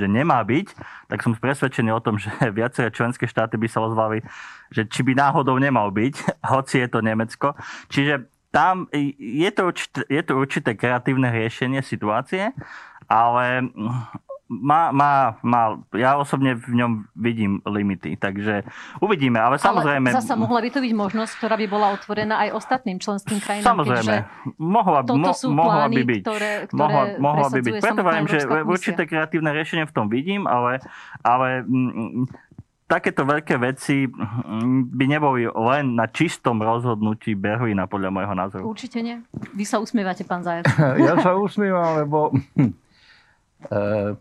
že 0.00 0.06
nemá 0.08 0.40
byť, 0.40 0.72
tak 1.12 1.20
som 1.20 1.36
presvedčený 1.36 1.92
o 1.92 2.00
tom, 2.00 2.16
že 2.22 2.32
viaceré 2.48 2.88
členské 2.88 3.28
štáty 3.28 3.60
by 3.60 3.68
sa 3.68 3.84
ozvali, 3.84 4.24
že 4.72 4.88
či 4.88 5.00
by 5.04 5.12
náhodou 5.16 5.56
nemal 5.56 5.90
byť, 5.90 6.14
hoci 6.54 6.84
je 6.84 6.88
to 6.88 7.00
Nemecko. 7.00 7.54
Čiže 7.92 8.28
tam 8.48 8.88
je 9.20 9.50
to 9.52 9.62
určité, 9.68 10.00
je 10.08 10.22
to 10.24 10.32
určité 10.40 10.70
kreatívne 10.72 11.28
riešenie 11.28 11.84
situácie, 11.84 12.56
ale 13.04 13.68
má, 14.48 14.88
má, 14.96 15.36
má, 15.44 15.76
ja 15.92 16.16
osobne 16.16 16.56
v 16.56 16.72
ňom 16.72 17.04
vidím 17.12 17.60
limity, 17.68 18.16
takže 18.16 18.64
uvidíme, 19.04 19.36
ale 19.36 19.60
samozrejme... 19.60 20.08
Ale 20.08 20.24
zasa 20.24 20.40
mohla 20.40 20.64
by 20.64 20.72
to 20.72 20.80
byť 20.80 20.92
možnosť, 20.96 21.32
ktorá 21.36 21.54
by 21.60 21.66
bola 21.68 21.92
otvorená 21.92 22.40
aj 22.48 22.56
ostatným 22.56 22.96
členským 22.96 23.44
krajinám, 23.44 23.76
Samozrejme, 23.76 24.14
mohla, 24.56 25.04
mo, 25.04 25.32
mohla 25.52 25.84
plány, 25.86 25.96
by 26.00 26.02
byť. 26.08 26.22
Ktoré, 26.24 26.52
ktoré 26.64 26.80
mohla, 26.80 27.02
mohla 27.20 27.48
by 27.52 27.60
byť. 27.60 27.74
Preto 27.76 28.00
vám, 28.00 28.24
že 28.24 28.38
určité 28.64 29.02
kreatívne 29.04 29.52
riešenie 29.52 29.84
v 29.84 29.92
tom 29.92 30.08
vidím, 30.08 30.48
ale, 30.48 30.80
ale 31.20 31.68
m, 31.68 32.24
takéto 32.88 33.28
veľké 33.28 33.60
veci 33.60 34.08
by 34.88 35.04
neboli 35.04 35.44
len 35.44 35.94
na 35.94 36.08
čistom 36.08 36.58
rozhodnutí 36.64 37.36
Berlína, 37.36 37.84
podľa 37.84 38.10
môjho 38.10 38.34
názoru. 38.34 38.62
Určite 38.64 39.04
nie. 39.04 39.20
Vy 39.52 39.68
sa 39.68 39.76
usmievate, 39.78 40.24
pán 40.24 40.40
Zajac. 40.40 40.66
ja 41.06 41.14
sa 41.20 41.36
usmievam, 41.36 42.00
lebo 42.00 42.32
Uh, 43.58 44.14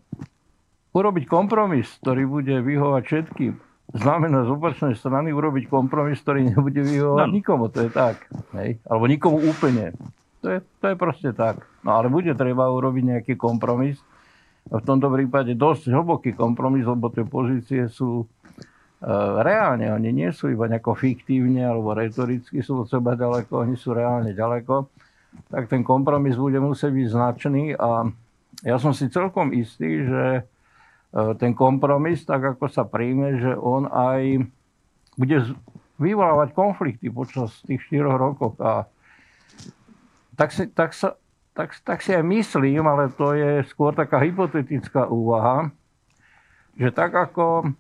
urobiť 0.98 1.30
kompromis, 1.30 1.86
ktorý 2.02 2.26
bude 2.26 2.58
vyhovať 2.58 3.04
všetkým, 3.06 3.54
znamená 3.94 4.50
z 4.50 4.50
opačnej 4.50 4.98
strany 4.98 5.30
urobiť 5.30 5.70
kompromis, 5.70 6.18
ktorý 6.26 6.50
nebude 6.50 6.82
vyhovať 6.82 7.28
no. 7.30 7.36
nikomu. 7.38 7.70
To 7.70 7.86
je 7.86 7.90
tak. 7.94 8.26
Hej? 8.58 8.82
Alebo 8.90 9.06
nikomu 9.06 9.38
úplne. 9.46 9.94
To 10.42 10.58
je, 10.58 10.60
to 10.82 10.86
je 10.90 10.96
proste 10.98 11.30
tak. 11.38 11.62
No 11.86 12.02
ale 12.02 12.10
bude 12.10 12.34
treba 12.34 12.66
urobiť 12.74 13.04
nejaký 13.14 13.34
kompromis. 13.38 14.02
V 14.68 14.84
tomto 14.84 15.08
prípade 15.08 15.56
dosť 15.56 15.88
hlboký 15.92 16.36
kompromis, 16.36 16.84
lebo 16.84 17.08
tie 17.08 17.24
pozície 17.24 17.88
sú 17.88 18.24
e, 18.24 18.26
reálne. 19.40 19.88
Oni 19.96 20.12
nie 20.12 20.30
sú 20.36 20.52
iba 20.52 20.68
nejako 20.68 20.92
fiktívne 21.00 21.64
alebo 21.64 21.96
retoricky 21.96 22.60
sú 22.60 22.84
od 22.84 22.88
seba 22.92 23.16
ďaleko, 23.16 23.64
oni 23.64 23.80
sú 23.80 23.96
reálne 23.96 24.36
ďaleko. 24.36 24.92
Tak 25.48 25.72
ten 25.72 25.88
kompromis 25.88 26.36
bude 26.36 26.60
musieť 26.60 26.92
byť 26.92 27.08
značný 27.08 27.64
a 27.80 28.12
ja 28.66 28.76
som 28.82 28.92
si 28.92 29.08
celkom 29.08 29.56
istý, 29.56 30.04
že 30.04 30.24
e, 30.36 30.42
ten 31.40 31.56
kompromis, 31.56 32.28
tak 32.28 32.58
ako 32.58 32.68
sa 32.68 32.84
príjme, 32.84 33.40
že 33.40 33.56
on 33.56 33.88
aj 33.88 34.44
bude 35.16 35.38
vyvolávať 35.98 36.54
konflikty 36.54 37.08
počas 37.10 37.56
tých 37.66 37.82
4 37.90 38.04
rokov. 38.04 38.60
A 38.62 38.86
tak 40.38 40.54
si, 40.54 40.70
tak, 40.70 40.94
sa, 40.94 41.18
tak, 41.58 41.74
tak 41.82 42.06
si 42.06 42.14
aj 42.14 42.22
myslím, 42.22 42.86
ale 42.86 43.10
to 43.10 43.34
je 43.34 43.66
skôr 43.74 43.98
taká 43.98 44.22
hypotetická 44.22 45.10
úvaha, 45.10 45.74
že 46.78 46.94
tak 46.94 47.18
ako 47.18 47.74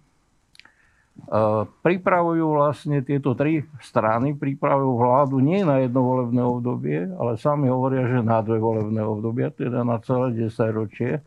pripravujú 1.83 2.45
vlastne 2.55 3.01
tieto 3.01 3.33
tri 3.33 3.65
strany, 3.81 4.37
pripravujú 4.37 4.91
vládu 4.95 5.35
nie 5.41 5.65
na 5.65 5.83
jedno 5.83 6.05
volebné 6.05 6.41
obdobie, 6.45 7.09
ale 7.17 7.41
sami 7.41 7.67
hovoria, 7.67 8.05
že 8.05 8.21
na 8.23 8.39
dve 8.45 8.61
volebné 8.61 9.01
obdobia, 9.03 9.51
teda 9.51 9.81
na 9.81 9.97
celé 9.99 10.47
10 10.47 10.53
ročie. 10.71 11.19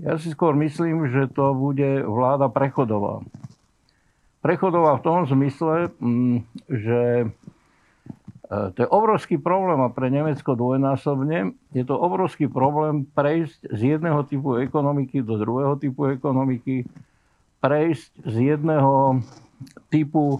Ja 0.00 0.16
si 0.16 0.32
skôr 0.32 0.54
myslím, 0.60 1.08
že 1.10 1.28
to 1.28 1.52
bude 1.56 2.04
vláda 2.06 2.48
prechodová. 2.48 3.24
Prechodová 4.40 5.00
v 5.00 5.04
tom 5.04 5.18
zmysle, 5.26 5.90
mm, 5.98 6.36
že 6.70 7.00
e, 7.24 7.26
to 8.46 8.78
je 8.78 8.88
obrovský 8.88 9.42
problém 9.42 9.82
a 9.82 9.90
pre 9.90 10.06
Nemecko 10.06 10.54
dvojnásobne. 10.54 11.58
Je 11.74 11.82
to 11.82 11.98
obrovský 11.98 12.46
problém 12.46 13.02
prejsť 13.02 13.74
z 13.74 13.98
jedného 13.98 14.22
typu 14.22 14.62
ekonomiky 14.62 15.18
do 15.18 15.34
druhého 15.34 15.74
typu 15.82 16.06
ekonomiky, 16.14 16.86
prejsť 17.58 18.10
z 18.22 18.54
jedného 18.54 19.18
typu 19.90 20.38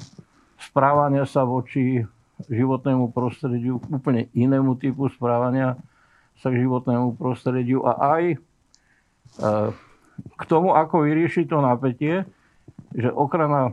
správania 0.54 1.26
sa 1.26 1.42
voči 1.42 2.06
životnému 2.46 3.10
prostrediu 3.10 3.82
k 3.82 3.86
úplne 3.90 4.22
inému 4.36 4.78
typu 4.78 5.10
správania 5.10 5.74
sa 6.38 6.52
k 6.52 6.62
životnému 6.62 7.16
prostrediu 7.16 7.80
a 7.82 8.20
aj 8.20 8.24
e, 8.28 8.38
k 10.36 10.42
tomu, 10.44 10.76
ako 10.76 11.08
vyriešiť 11.08 11.48
to 11.48 11.58
napätie, 11.64 12.14
že 12.92 13.08
okrana, 13.08 13.72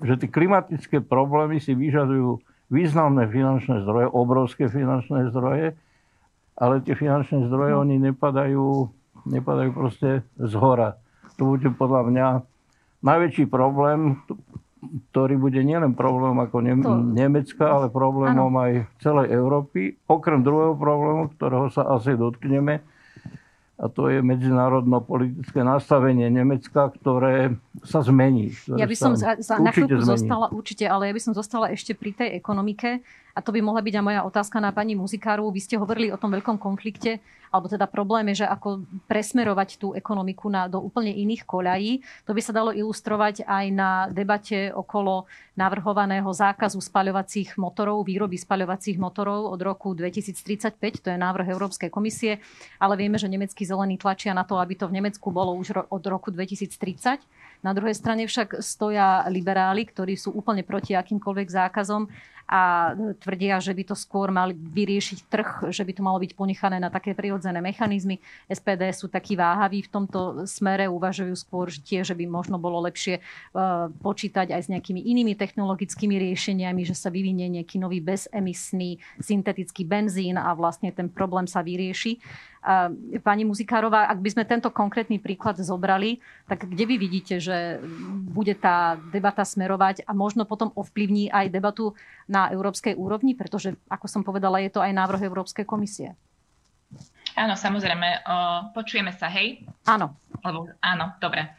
že 0.00 0.16
tie 0.16 0.28
klimatické 0.32 1.04
problémy 1.04 1.60
si 1.60 1.76
vyžadujú 1.76 2.40
významné 2.68 3.28
finančné 3.28 3.82
zdroje, 3.84 4.06
obrovské 4.12 4.68
finančné 4.68 5.32
zdroje, 5.32 5.76
ale 6.58 6.74
tie 6.84 6.94
finančné 6.94 7.48
zdroje, 7.48 7.72
no. 7.74 7.80
oni 7.86 7.96
nepadajú, 8.12 8.66
nepadajú 9.28 9.70
proste 9.72 10.26
z 10.36 10.52
hora 10.58 10.98
to 11.38 11.54
bude 11.54 11.70
podľa 11.78 12.02
mňa 12.10 12.26
najväčší 13.06 13.46
problém. 13.46 14.18
ktorý 15.10 15.42
bude 15.42 15.58
nielen 15.58 15.98
problém 15.98 16.38
ako 16.38 16.62
ne-. 16.62 16.78
Nemecka, 17.14 17.66
ale 17.66 17.90
problémom 17.90 18.54
ano. 18.54 18.62
aj 18.62 18.72
celej 19.02 19.34
Európy. 19.34 19.98
Okrem 20.06 20.46
druhého 20.46 20.78
problému, 20.78 21.34
ktorého 21.34 21.66
sa 21.66 21.82
asi 21.98 22.14
dotkneme, 22.14 22.78
a 23.78 23.86
to 23.90 24.10
je 24.10 24.22
medzinárodno-politické 24.22 25.62
nastavenie 25.62 26.30
Nemecka, 26.30 26.94
ktoré 26.94 27.58
sa 27.84 28.00
zmení. 28.02 28.54
Ja 28.66 28.86
by 28.86 28.96
som 28.96 29.12
za, 29.14 29.38
za, 29.38 29.58
na 29.60 29.70
chvíľku 29.70 30.02
zostala, 30.02 30.50
určite, 30.50 30.86
ale 30.86 31.10
ja 31.10 31.14
by 31.14 31.22
som 31.22 31.32
zostala 31.36 31.70
ešte 31.70 31.94
pri 31.94 32.14
tej 32.14 32.28
ekonomike 32.38 33.02
a 33.38 33.44
to 33.44 33.54
by 33.54 33.62
mohla 33.62 33.78
byť 33.78 33.94
aj 33.94 34.04
moja 34.04 34.20
otázka 34.26 34.58
na 34.58 34.74
pani 34.74 34.98
Muzikáru. 34.98 35.46
Vy 35.54 35.62
ste 35.62 35.78
hovorili 35.78 36.10
o 36.10 36.18
tom 36.18 36.34
veľkom 36.34 36.58
konflikte, 36.58 37.22
alebo 37.54 37.70
teda 37.70 37.86
probléme, 37.86 38.34
že 38.34 38.42
ako 38.42 38.82
presmerovať 39.06 39.78
tú 39.78 39.94
ekonomiku 39.94 40.50
na, 40.50 40.66
do 40.66 40.82
úplne 40.82 41.14
iných 41.14 41.46
koľají. 41.46 41.92
To 42.26 42.34
by 42.34 42.42
sa 42.42 42.50
dalo 42.50 42.74
ilustrovať 42.74 43.46
aj 43.46 43.64
na 43.70 43.90
debate 44.10 44.74
okolo 44.74 45.30
navrhovaného 45.54 46.26
zákazu 46.34 46.82
spaľovacích 46.82 47.54
motorov, 47.54 48.02
výroby 48.10 48.34
spaľovacích 48.34 48.98
motorov 48.98 49.54
od 49.54 49.60
roku 49.62 49.94
2035. 49.94 51.06
To 51.06 51.08
je 51.14 51.18
návrh 51.18 51.46
Európskej 51.54 51.94
komisie, 51.94 52.42
ale 52.82 52.98
vieme, 52.98 53.22
že 53.22 53.30
nemeckí 53.30 53.62
zelení 53.62 54.02
tlačia 54.02 54.34
na 54.34 54.42
to, 54.42 54.58
aby 54.58 54.74
to 54.74 54.90
v 54.90 54.98
Nemecku 54.98 55.30
bolo 55.30 55.54
už 55.54 55.78
od 55.94 56.02
roku 56.10 56.34
2030. 56.34 57.22
Na 57.62 57.74
druhej 57.74 57.94
strane 57.98 58.24
však 58.26 58.62
stoja 58.62 59.26
liberáli, 59.26 59.82
ktorí 59.86 60.14
sú 60.14 60.30
úplne 60.30 60.62
proti 60.62 60.94
akýmkoľvek 60.94 61.48
zákazom 61.50 62.06
a 62.48 62.96
tvrdia, 63.20 63.60
že 63.60 63.76
by 63.76 63.92
to 63.92 63.92
skôr 63.92 64.32
mali 64.32 64.56
vyriešiť 64.56 65.18
trh, 65.28 65.48
že 65.68 65.84
by 65.84 65.92
to 65.92 66.00
malo 66.00 66.16
byť 66.16 66.32
ponechané 66.32 66.80
na 66.80 66.88
také 66.88 67.12
prirodzené 67.12 67.60
mechanizmy. 67.60 68.24
SPD 68.48 68.88
sú 68.96 69.12
takí 69.12 69.36
váhaví 69.36 69.84
v 69.84 69.92
tomto 69.92 70.48
smere, 70.48 70.88
uvažujú 70.88 71.36
skôr 71.36 71.68
tie, 71.68 72.00
že 72.00 72.16
by 72.16 72.24
možno 72.24 72.56
bolo 72.56 72.80
lepšie 72.88 73.20
e, 73.20 73.22
počítať 74.00 74.48
aj 74.48 74.64
s 74.64 74.72
nejakými 74.72 75.04
inými 75.12 75.36
technologickými 75.36 76.16
riešeniami, 76.16 76.88
že 76.88 76.96
sa 76.96 77.12
vyvinie 77.12 77.52
nejaký 77.52 77.76
nový 77.76 78.00
bezemisný 78.00 78.96
syntetický 79.20 79.84
benzín 79.84 80.40
a 80.40 80.48
vlastne 80.56 80.88
ten 80.88 81.12
problém 81.12 81.44
sa 81.44 81.60
vyrieši. 81.60 82.16
Pani 83.22 83.42
Muzikárová, 83.46 84.10
ak 84.10 84.18
by 84.18 84.30
sme 84.34 84.44
tento 84.44 84.68
konkrétny 84.74 85.22
príklad 85.22 85.56
zobrali, 85.62 86.18
tak 86.50 86.66
kde 86.66 86.84
vy 86.84 86.96
vidíte, 86.98 87.38
že 87.38 87.78
bude 88.28 88.52
tá 88.58 88.98
debata 89.14 89.46
smerovať 89.46 90.02
a 90.04 90.12
možno 90.12 90.42
potom 90.42 90.74
ovplyvní 90.74 91.30
aj 91.30 91.54
debatu 91.54 91.94
na 92.26 92.50
európskej 92.50 92.98
úrovni, 92.98 93.38
pretože, 93.38 93.78
ako 93.86 94.06
som 94.10 94.22
povedala, 94.26 94.58
je 94.60 94.74
to 94.74 94.82
aj 94.82 94.90
návrh 94.90 95.22
Európskej 95.30 95.64
komisie. 95.64 96.18
Áno, 97.38 97.54
samozrejme. 97.54 98.26
počujeme 98.74 99.14
sa, 99.14 99.30
hej? 99.30 99.62
Áno. 99.86 100.10
Lebo, 100.42 100.70
áno, 100.82 101.14
dobre. 101.22 101.54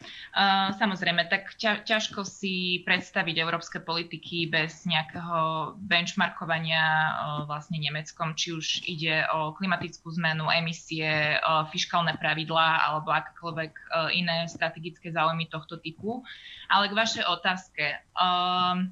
Samozrejme, 0.76 1.28
tak 1.32 1.56
ťa, 1.56 1.84
ťažko 1.88 2.24
si 2.24 2.84
predstaviť 2.84 3.36
európske 3.40 3.80
politiky 3.80 4.48
bez 4.48 4.84
nejakého 4.84 5.72
benchmarkovania 5.80 7.16
vlastne 7.48 7.80
Nemeckom, 7.80 8.36
či 8.36 8.52
už 8.52 8.66
ide 8.88 9.24
o 9.32 9.56
klimatickú 9.56 10.08
zmenu, 10.20 10.52
emisie, 10.52 11.40
fiskálne 11.72 12.12
pravidlá 12.16 12.92
alebo 12.92 13.12
akékoľvek 13.16 13.72
iné 14.16 14.48
strategické 14.48 15.12
záujmy 15.12 15.48
tohto 15.48 15.80
typu. 15.80 16.20
Ale 16.68 16.92
k 16.92 16.96
vašej 16.96 17.24
otázke. 17.24 18.00
Uh, 18.16 18.88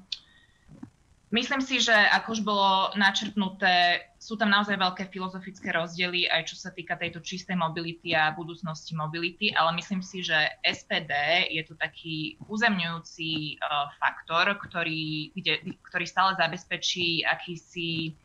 Myslím 1.29 1.61
si, 1.61 1.77
že 1.77 1.93
ako 1.93 2.27
už 2.33 2.41
bolo 2.41 2.89
načrtnuté, 2.97 4.01
sú 4.17 4.33
tam 4.33 4.49
naozaj 4.49 4.81
veľké 4.81 5.13
filozofické 5.13 5.69
rozdiely, 5.69 6.25
aj 6.25 6.49
čo 6.49 6.57
sa 6.57 6.73
týka 6.73 6.97
tejto 6.97 7.21
čistej 7.21 7.53
mobility 7.53 8.17
a 8.17 8.33
budúcnosti 8.33 8.97
mobility, 8.97 9.53
ale 9.53 9.77
myslím 9.77 10.01
si, 10.01 10.25
že 10.25 10.33
SPD 10.65 11.13
je 11.53 11.61
tu 11.69 11.77
taký 11.77 12.33
uzemňujúci 12.49 13.61
uh, 13.61 13.93
faktor, 14.01 14.57
ktorý, 14.57 15.29
kde, 15.37 15.77
ktorý 15.85 16.05
stále 16.09 16.33
zabezpečí 16.33 17.21
akýsi 17.21 18.17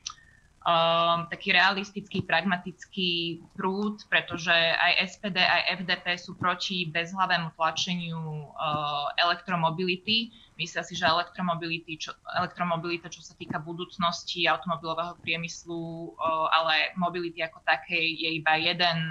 um, 0.64 1.28
taký 1.28 1.52
realistický, 1.52 2.24
pragmatický 2.24 3.44
prúd, 3.52 4.00
pretože 4.08 4.52
aj 4.56 5.12
SPD, 5.12 5.44
aj 5.44 5.62
FDP 5.84 6.06
sú 6.16 6.40
proti 6.40 6.88
bezhlavému 6.88 7.52
tlačeniu 7.52 8.48
uh, 8.48 9.12
elektromobility 9.20 10.32
Myslia 10.54 10.86
si, 10.86 10.94
že 10.94 11.10
elektromobility, 11.10 11.98
čo, 11.98 12.14
elektromobilita, 12.38 13.10
čo 13.10 13.20
sa 13.20 13.34
týka 13.34 13.58
budúcnosti 13.58 14.46
automobilového 14.46 15.18
priemyslu, 15.18 16.14
ale 16.54 16.94
mobility 16.94 17.42
ako 17.42 17.58
takej 17.66 18.06
je 18.22 18.30
iba 18.38 18.54
jeden 18.58 19.10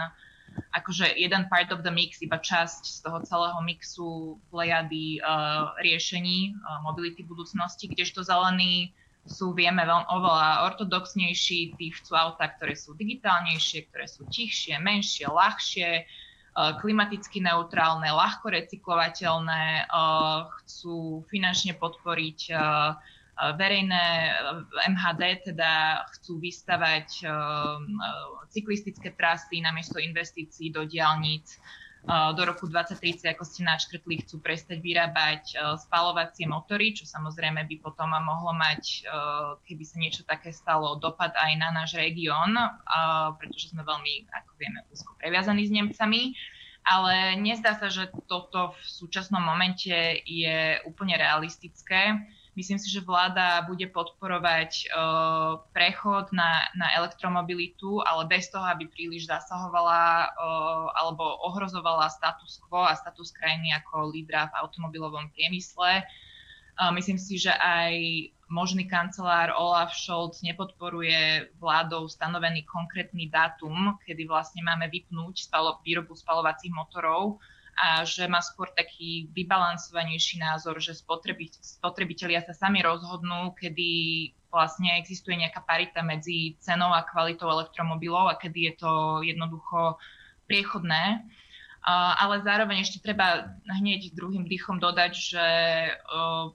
akože 0.54 1.18
jeden 1.18 1.50
part 1.50 1.74
of 1.74 1.82
the 1.82 1.90
mix, 1.90 2.22
iba 2.22 2.38
časť 2.38 2.86
z 2.86 2.98
toho 3.02 3.26
celého 3.26 3.58
mixu 3.66 4.38
plejady 4.54 5.18
uh, 5.26 5.74
riešení 5.82 6.54
uh, 6.54 6.86
mobility 6.86 7.26
budúcnosti, 7.26 7.90
kdežto 7.90 8.22
zelení 8.22 8.94
sú, 9.26 9.58
vieme, 9.58 9.82
veľmi 9.82 10.06
oveľa 10.14 10.70
ortodoxnejší, 10.70 11.74
tí 11.74 11.86
chcú 11.96 12.14
auta, 12.14 12.54
ktoré 12.54 12.78
sú 12.78 12.94
digitálnejšie, 12.94 13.90
ktoré 13.90 14.06
sú 14.06 14.30
tichšie, 14.30 14.78
menšie, 14.78 15.26
ľahšie, 15.26 16.06
Eh, 16.06 16.33
klimaticky 16.54 17.42
neutrálne, 17.42 18.06
ľahko 18.13 18.54
recyklovateľné, 18.54 19.63
eh, 19.84 20.39
chcú 20.62 21.26
finančne 21.28 21.74
podporiť 21.78 22.39
eh, 22.54 22.60
verejné 23.34 24.06
MHD, 24.94 25.50
teda 25.50 26.06
chcú 26.13 26.38
vystavať 26.38 27.26
cyklistické 28.54 29.10
trasy 29.18 29.58
namiesto 29.58 29.98
investícií 29.98 30.70
do 30.70 30.86
diálnic 30.86 31.58
do 32.08 32.42
roku 32.44 32.68
2030, 32.68 33.32
ako 33.32 33.48
ste 33.48 33.63
načrtli, 33.63 34.20
chcú 34.28 34.44
prestať 34.44 34.84
vyrábať 34.84 35.56
spalovacie 35.80 36.44
motory, 36.44 36.92
čo 36.92 37.08
samozrejme 37.08 37.63
by 37.63 37.76
potom 37.80 38.12
mohlo 38.12 38.52
mať, 38.52 39.08
keby 39.63 39.84
sa 39.88 39.98
niečo 40.04 40.28
také 40.28 40.52
stalo, 40.52 41.00
dopad 41.00 41.32
aj 41.32 41.52
na 41.56 41.72
náš 41.72 41.96
región, 41.96 42.52
pretože 43.39 43.72
sme 43.72 43.88
veľmi, 43.88 44.28
ako 44.36 44.52
vieme, 44.60 44.84
úzko 44.92 45.16
previazaní 45.16 45.63
s 45.63 45.72
Nemcami. 45.72 46.36
Ale 46.84 47.39
nezdá 47.39 47.80
sa, 47.80 47.88
že 47.88 48.12
toto 48.28 48.76
v 48.76 48.84
súčasnom 48.84 49.39
momente 49.39 50.20
je 50.28 50.84
úplne 50.84 51.16
realistické. 51.16 52.20
Myslím 52.54 52.78
si, 52.78 52.86
že 52.86 53.02
vláda 53.02 53.66
bude 53.66 53.89
podporovať 53.89 54.94
uh, 54.94 55.58
prechod 55.74 56.30
na, 56.30 56.70
na 56.78 56.94
elektromobilitu, 57.02 57.98
ale 58.06 58.30
bez 58.30 58.54
toho, 58.54 58.62
aby 58.62 58.86
príliš 58.86 59.26
zasahovala 59.26 60.30
uh, 60.30 60.86
alebo 61.02 61.26
ohrozovala 61.50 62.13
status 62.13 62.62
quo 62.62 62.86
a 62.86 62.94
status 62.94 63.34
krajiny 63.34 63.74
ako 63.82 64.13
lídra 64.13 64.54
v 64.54 64.58
automobilovom 64.62 65.34
priemysle. 65.34 66.06
Uh, 66.78 66.94
myslím 66.94 67.18
si, 67.18 67.42
že 67.42 67.50
aj 67.58 67.98
možný 68.54 68.86
kancelár 68.86 69.50
Olaf 69.58 69.98
Scholz 69.98 70.46
nepodporuje 70.46 71.50
vládou 71.58 72.06
stanovený 72.06 72.70
konkrétny 72.70 73.34
dátum, 73.34 73.98
kedy 74.06 74.30
vlastne 74.30 74.62
máme 74.62 74.94
vypnúť 74.94 75.50
spalo, 75.50 75.82
výrobu 75.82 76.13
spalovacích 76.13 76.70
motorov 76.70 77.42
a 77.74 78.06
že 78.06 78.30
má 78.30 78.38
skôr 78.40 78.70
taký 78.74 79.28
vybalansovanejší 79.34 80.38
názor, 80.38 80.78
že 80.78 80.94
spotrebi, 80.94 81.50
spotrebitelia 81.58 82.46
sa 82.46 82.54
sami 82.54 82.86
rozhodnú, 82.86 83.58
kedy 83.58 83.90
vlastne 84.54 85.02
existuje 85.02 85.42
nejaká 85.42 85.66
parita 85.66 86.06
medzi 86.06 86.54
cenou 86.62 86.94
a 86.94 87.02
kvalitou 87.02 87.50
elektromobilov 87.50 88.30
a 88.30 88.38
kedy 88.38 88.60
je 88.70 88.74
to 88.78 88.92
jednoducho 89.26 89.98
priechodné. 90.46 91.26
Ale 91.84 92.40
zároveň 92.48 92.80
ešte 92.80 93.04
treba 93.04 93.60
hneď 93.68 94.16
druhým 94.16 94.48
dýchom 94.48 94.80
dodať, 94.80 95.12
že 95.12 95.48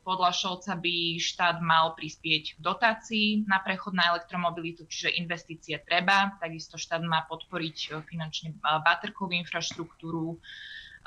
podľa 0.01 0.33
Šolca 0.33 0.73
by 0.73 1.21
štát 1.21 1.61
mal 1.61 1.93
prispieť 1.93 2.57
k 2.57 2.59
dotácii 2.65 3.45
na 3.45 3.61
prechod 3.61 3.93
na 3.93 4.17
elektromobilitu, 4.17 4.89
čiže 4.89 5.21
investície 5.21 5.77
treba. 5.85 6.33
Takisto 6.41 6.81
štát 6.81 7.05
má 7.05 7.29
podporiť 7.29 8.01
finančne 8.09 8.57
baterkovú 8.65 9.37
infraštruktúru, 9.37 10.41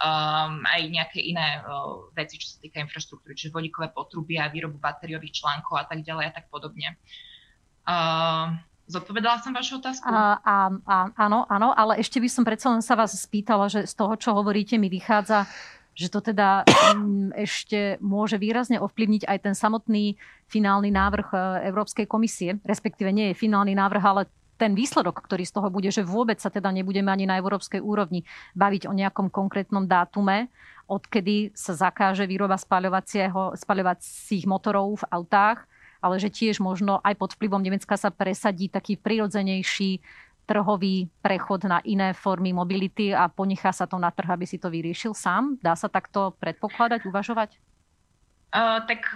um, 0.01 0.65
aj 0.65 0.81
nejaké 0.89 1.21
iné 1.21 1.61
uh, 1.61 2.09
veci, 2.17 2.41
čo 2.41 2.49
sa 2.49 2.57
týka 2.57 2.81
infraštruktúry, 2.81 3.37
čiže 3.37 3.53
vodíkové 3.53 3.93
potrubia, 3.93 4.49
výrobu 4.49 4.81
batériových 4.81 5.45
článkov 5.45 5.77
a 5.77 5.85
tak 5.85 6.01
ďalej 6.01 6.25
a 6.27 6.31
tak 6.33 6.49
podobne. 6.49 6.97
Uh, 7.85 8.57
Zodpovedala 8.91 9.39
som 9.39 9.55
vašu 9.55 9.79
otázku? 9.79 10.03
A, 10.03 10.35
a, 10.43 10.55
a, 10.83 10.95
áno, 11.15 11.47
áno, 11.47 11.71
ale 11.71 12.03
ešte 12.03 12.19
by 12.19 12.27
som 12.27 12.43
predsa 12.43 12.67
len 12.75 12.83
sa 12.83 12.99
vás 12.99 13.15
spýtala, 13.15 13.71
že 13.71 13.87
z 13.87 13.93
toho, 13.95 14.19
čo 14.19 14.35
hovoríte, 14.35 14.75
mi 14.75 14.91
vychádza, 14.91 15.47
že 15.95 16.11
to 16.11 16.19
teda 16.19 16.67
m, 16.99 17.31
ešte 17.31 17.95
môže 18.03 18.35
výrazne 18.35 18.83
ovplyvniť 18.83 19.31
aj 19.31 19.37
ten 19.47 19.55
samotný 19.55 20.19
finálny 20.51 20.91
návrh 20.91 21.27
e, 21.31 21.37
Európskej 21.71 22.03
komisie, 22.03 22.59
respektíve 22.67 23.15
nie 23.15 23.31
je 23.31 23.39
finálny 23.39 23.71
návrh, 23.79 24.03
ale 24.03 24.21
ten 24.61 24.77
výsledok, 24.77 25.25
ktorý 25.25 25.41
z 25.41 25.57
toho 25.57 25.73
bude, 25.73 25.89
že 25.89 26.05
vôbec 26.05 26.37
sa 26.37 26.53
teda 26.53 26.69
nebudeme 26.69 27.09
ani 27.09 27.25
na 27.25 27.41
európskej 27.41 27.81
úrovni 27.81 28.21
baviť 28.53 28.85
o 28.85 28.93
nejakom 28.93 29.33
konkrétnom 29.33 29.89
dátume, 29.89 30.53
odkedy 30.85 31.49
sa 31.57 31.73
zakáže 31.73 32.29
výroba 32.29 32.61
spaľovacích 32.61 34.45
motorov 34.45 35.01
v 35.01 35.07
autách, 35.09 35.65
ale 35.97 36.21
že 36.21 36.29
tiež 36.29 36.61
možno 36.61 37.01
aj 37.01 37.17
pod 37.17 37.33
vplyvom 37.33 37.65
Nemecka 37.65 37.97
sa 37.97 38.13
presadí 38.13 38.69
taký 38.69 39.01
prirodzenejší 39.01 39.97
trhový 40.45 41.09
prechod 41.23 41.65
na 41.65 41.81
iné 41.87 42.13
formy 42.13 42.53
mobility 42.53 43.15
a 43.15 43.31
ponechá 43.31 43.73
sa 43.73 43.89
to 43.89 43.97
na 43.97 44.13
trh, 44.13 44.29
aby 44.35 44.45
si 44.45 44.61
to 44.61 44.69
vyriešil 44.69 45.17
sám? 45.17 45.57
Dá 45.63 45.73
sa 45.73 45.87
takto 45.87 46.37
predpokladať, 46.37 47.07
uvažovať? 47.07 47.55
Uh, 48.51 48.83
tak 48.83 49.07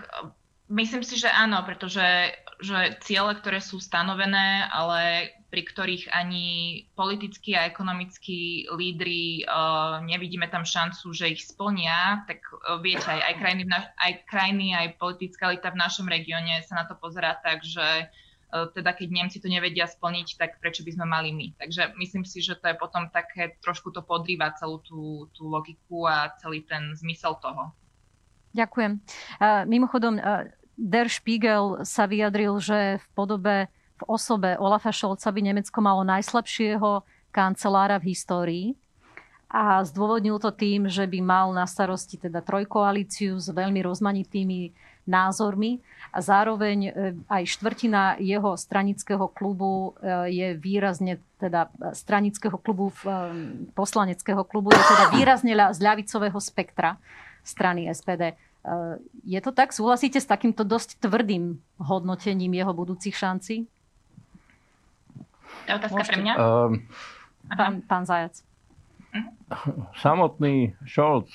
myslím 0.69 1.03
si, 1.05 1.19
že 1.19 1.29
áno, 1.29 1.61
pretože 1.65 2.33
že 2.63 2.95
ciele, 3.03 3.35
ktoré 3.35 3.59
sú 3.59 3.83
stanovené, 3.83 4.63
ale 4.71 5.31
pri 5.51 5.63
ktorých 5.67 6.11
ani 6.11 6.47
politickí 6.95 7.55
a 7.55 7.67
ekonomickí 7.67 8.71
lídry 8.71 9.43
uh, 9.43 9.99
nevidíme 10.03 10.47
tam 10.47 10.63
šancu, 10.63 11.11
že 11.11 11.35
ich 11.35 11.43
splnia, 11.43 12.23
tak 12.27 12.43
uh, 12.51 12.79
viete, 12.79 13.07
aj, 13.07 13.21
aj, 13.23 13.33
krajiny, 13.39 13.63
naš- 13.67 13.91
aj 13.99 14.11
krajiny, 14.27 14.67
aj 14.75 14.99
politická 14.99 15.51
elita 15.51 15.71
v 15.71 15.79
našom 15.79 16.07
regióne 16.07 16.63
sa 16.63 16.79
na 16.79 16.85
to 16.87 16.95
pozerá 16.95 17.35
tak, 17.43 17.63
že 17.63 18.07
uh, 18.07 18.67
teda 18.71 18.95
keď 18.95 19.07
Nemci 19.11 19.43
to 19.43 19.51
nevedia 19.51 19.87
splniť, 19.87 20.39
tak 20.39 20.59
prečo 20.63 20.83
by 20.87 20.91
sme 20.95 21.05
mali 21.07 21.35
my. 21.35 21.47
Takže 21.59 21.95
myslím 21.99 22.23
si, 22.23 22.39
že 22.39 22.55
to 22.55 22.71
je 22.71 22.75
potom 22.79 23.11
také, 23.11 23.59
trošku 23.59 23.91
to 23.91 23.99
podrýva 24.03 24.55
celú 24.55 24.79
tú, 24.83 25.27
tú 25.35 25.47
logiku 25.47 26.07
a 26.07 26.31
celý 26.39 26.63
ten 26.63 26.95
zmysel 26.95 27.35
toho. 27.39 27.71
Ďakujem. 28.55 29.03
Mimochodom, 29.67 30.15
Der 30.79 31.07
Spiegel 31.11 31.83
sa 31.83 32.07
vyjadril, 32.07 32.55
že 32.63 33.03
v 33.03 33.05
podobe 33.11 33.55
v 33.95 34.03
osobe 34.11 34.59
Olafa 34.59 34.91
Scholza 34.91 35.31
by 35.31 35.41
Nemecko 35.51 35.79
malo 35.79 36.03
najslabšieho 36.03 37.03
kancelára 37.31 37.99
v 37.99 38.11
histórii 38.11 38.67
a 39.47 39.79
zdôvodnil 39.87 40.35
to 40.41 40.51
tým, 40.51 40.91
že 40.91 41.07
by 41.07 41.19
mal 41.23 41.55
na 41.55 41.63
starosti 41.63 42.19
teda 42.19 42.43
trojkoalíciu 42.43 43.39
s 43.39 43.47
veľmi 43.47 43.79
rozmanitými 43.79 44.75
názormi 45.05 45.79
a 46.11 46.19
zároveň 46.19 46.79
e, 46.81 46.91
aj 47.29 47.43
štvrtina 47.45 48.17
jeho 48.17 48.57
stranického 48.57 49.29
klubu 49.29 49.93
e, 50.01 50.33
je 50.33 50.47
výrazne 50.57 51.21
teda 51.37 51.69
stranického 51.93 52.57
klubu, 52.57 52.89
e, 53.05 53.13
poslaneckého 53.77 54.41
klubu 54.43 54.73
je 54.73 54.81
teda 54.81 55.05
výrazne 55.13 55.53
z 55.53 55.79
ľavicového 55.79 56.39
spektra 56.41 56.97
strany 57.45 57.85
SPD. 57.93 58.33
Je 59.21 59.39
to 59.41 59.51
tak? 59.53 59.69
Súhlasíte 59.73 60.17
s 60.17 60.25
takýmto 60.25 60.65
dosť 60.65 60.97
tvrdým 61.01 61.61
hodnotením 61.77 62.53
jeho 62.57 62.73
budúcich 62.73 63.13
šancí? 63.13 63.69
To 65.65 65.69
je 65.69 65.75
otázka 65.77 66.01
Môžete. 66.01 66.11
pre 66.13 66.17
mňa? 66.21 66.33
Uh, 66.37 66.71
pán, 67.53 67.73
pán 67.85 68.03
Zajac. 68.05 68.41
Samotný 70.03 70.73
Scholz 70.85 71.29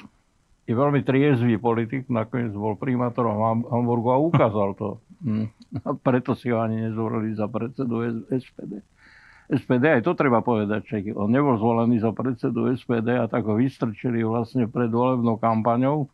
je 0.71 0.75
veľmi 0.75 1.03
triezvý 1.03 1.59
politik, 1.59 2.07
nakoniec 2.07 2.55
bol 2.55 2.79
primátorom 2.79 3.67
Hamburgu 3.67 4.15
a 4.15 4.19
ukázal 4.23 4.79
to. 4.79 4.89
Hm. 5.27 5.47
A 5.83 5.89
preto 5.99 6.39
si 6.39 6.51
ho 6.51 6.63
ani 6.63 6.87
nezvolili 6.87 7.35
za 7.35 7.51
predsedu 7.51 8.27
SPD. 8.31 8.83
SPD, 9.51 9.99
aj 9.99 10.07
to 10.07 10.15
treba 10.15 10.47
povedať, 10.47 10.87
že 10.87 10.97
on 11.19 11.35
nebol 11.35 11.59
zvolený 11.59 11.99
za 11.99 12.15
predsedu 12.15 12.71
SPD 12.71 13.19
a 13.19 13.27
tak 13.27 13.51
ho 13.51 13.59
vystrčili 13.59 14.23
vlastne 14.23 14.71
pred 14.71 14.91
volebnou 14.95 15.43
kampaňou. 15.43 16.07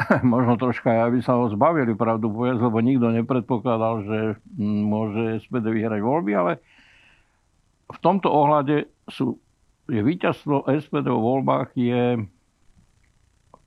Možno 0.26 0.56
troška, 0.56 1.06
aby 1.06 1.20
sa 1.20 1.36
ho 1.36 1.50
zbavili, 1.50 1.92
pravdu 1.96 2.30
povedať, 2.32 2.58
lebo 2.60 2.78
nikto 2.80 3.12
nepredpokladal, 3.12 3.94
že 4.06 4.18
hm, 4.56 4.80
môže 4.86 5.22
SPD 5.44 5.66
vyhrať 5.70 6.00
voľby, 6.00 6.32
ale 6.36 6.52
v 7.90 7.98
tomto 7.98 8.30
ohľade 8.30 8.86
sú, 9.10 9.36
je 9.90 10.00
víťazstvo 10.00 10.70
SPD 10.70 11.06
vo 11.10 11.20
voľbách 11.20 11.74
je 11.74 12.22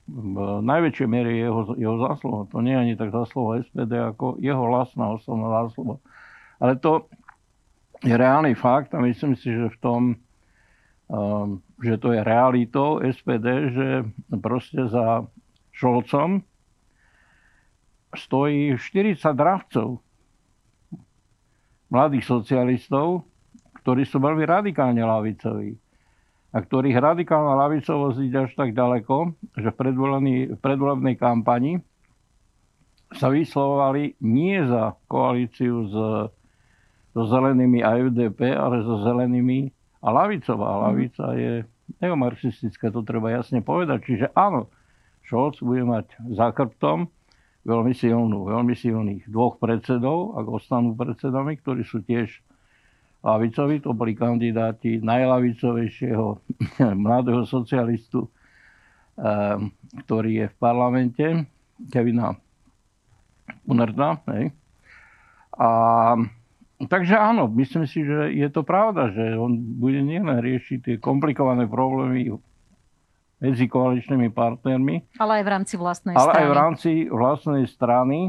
v 0.04 0.38
najväčšej 0.68 1.08
miere 1.08 1.32
jeho, 1.40 1.80
jeho 1.80 1.96
zásluha. 1.96 2.52
To 2.52 2.60
nie 2.60 2.76
je 2.76 2.82
ani 2.84 2.94
tak 3.00 3.16
zásluha 3.16 3.64
SPD, 3.64 3.92
ako 3.96 4.36
jeho 4.44 4.64
vlastná 4.68 5.16
osobná 5.16 5.48
zásluha. 5.64 5.96
Ale 6.60 6.76
to 6.76 7.08
je 8.04 8.12
reálny 8.12 8.52
fakt 8.56 8.92
a 8.92 9.00
myslím 9.00 9.40
si, 9.40 9.48
že 9.48 9.72
v 9.72 9.78
tom, 9.80 10.02
um, 11.08 11.64
že 11.80 11.96
to 12.04 12.12
je 12.12 12.20
realitou 12.20 13.00
SPD, 13.00 13.48
že 13.72 13.88
proste 14.44 14.92
za 14.92 15.24
Šolcom 15.74 16.46
stojí 18.14 18.78
40 18.78 19.18
dravcov 19.34 20.00
mladých 21.90 22.26
socialistov, 22.26 23.26
ktorí 23.82 24.06
sú 24.06 24.22
veľmi 24.22 24.46
radikálne 24.46 25.02
lavicoví 25.02 25.78
a 26.54 26.58
ktorých 26.62 26.98
radikálna 27.02 27.58
lavicovosť 27.66 28.18
ide 28.22 28.46
až 28.46 28.54
tak 28.54 28.78
ďaleko, 28.78 29.34
že 29.58 29.70
v, 29.74 29.78
v 30.54 30.58
predvolebnej 30.62 31.18
kampani 31.18 31.82
sa 33.14 33.30
vyslovovali 33.30 34.18
nie 34.22 34.62
za 34.62 34.98
koalíciu 35.10 35.76
s, 35.90 35.94
so 37.14 37.24
zelenými 37.30 37.86
a 37.86 37.98
UDP, 37.98 38.54
ale 38.54 38.82
so 38.82 39.02
zelenými 39.06 39.70
a 40.02 40.08
lavicová. 40.10 40.90
Lavica 40.90 41.34
je 41.38 41.66
neomarxistická, 42.02 42.90
to 42.90 43.06
treba 43.06 43.34
jasne 43.34 43.62
povedať. 43.62 44.00
Čiže 44.06 44.26
áno, 44.34 44.74
Scholz 45.28 45.64
bude 45.64 45.88
mať 45.88 46.12
za 46.36 46.52
krptom 46.52 47.08
veľmi 47.64 47.96
silnú, 47.96 48.52
veľmi 48.52 48.76
silných 48.76 49.24
dvoch 49.32 49.56
predsedov, 49.56 50.36
ak 50.36 50.46
ostanú 50.52 50.92
predsedami, 50.94 51.56
ktorí 51.64 51.88
sú 51.88 52.04
tiež 52.04 52.44
lavicovi, 53.24 53.80
to 53.80 53.96
boli 53.96 54.14
kandidáti 54.14 55.00
najlavicovejšieho 55.00 56.28
mladého 57.04 57.48
socialistu, 57.48 58.28
ehm, 59.16 59.72
ktorý 60.04 60.44
je 60.44 60.48
v 60.52 60.56
parlamente, 60.60 61.26
Kevina 61.88 62.36
Unerta. 63.64 64.20
Hej. 64.28 64.52
A, 65.56 65.70
takže 66.84 67.16
áno, 67.16 67.48
myslím 67.48 67.88
si, 67.88 68.04
že 68.04 68.28
je 68.36 68.48
to 68.52 68.68
pravda, 68.68 69.16
že 69.16 69.40
on 69.40 69.56
bude 69.80 70.04
nielen 70.04 70.44
riešiť 70.44 70.78
tie 70.84 70.96
komplikované 71.00 71.64
problémy 71.64 72.28
medzi 73.44 73.68
koaličnými 73.68 74.32
partnermi. 74.32 75.20
Ale 75.20 75.40
aj 75.40 75.44
v 75.44 75.50
rámci 75.52 75.74
vlastnej 75.76 76.16
ale 76.16 76.32
strany. 76.32 76.40
aj 76.40 76.48
v 76.48 76.56
rámci 76.56 76.92
vlastnej 77.12 77.64
strany 77.68 78.20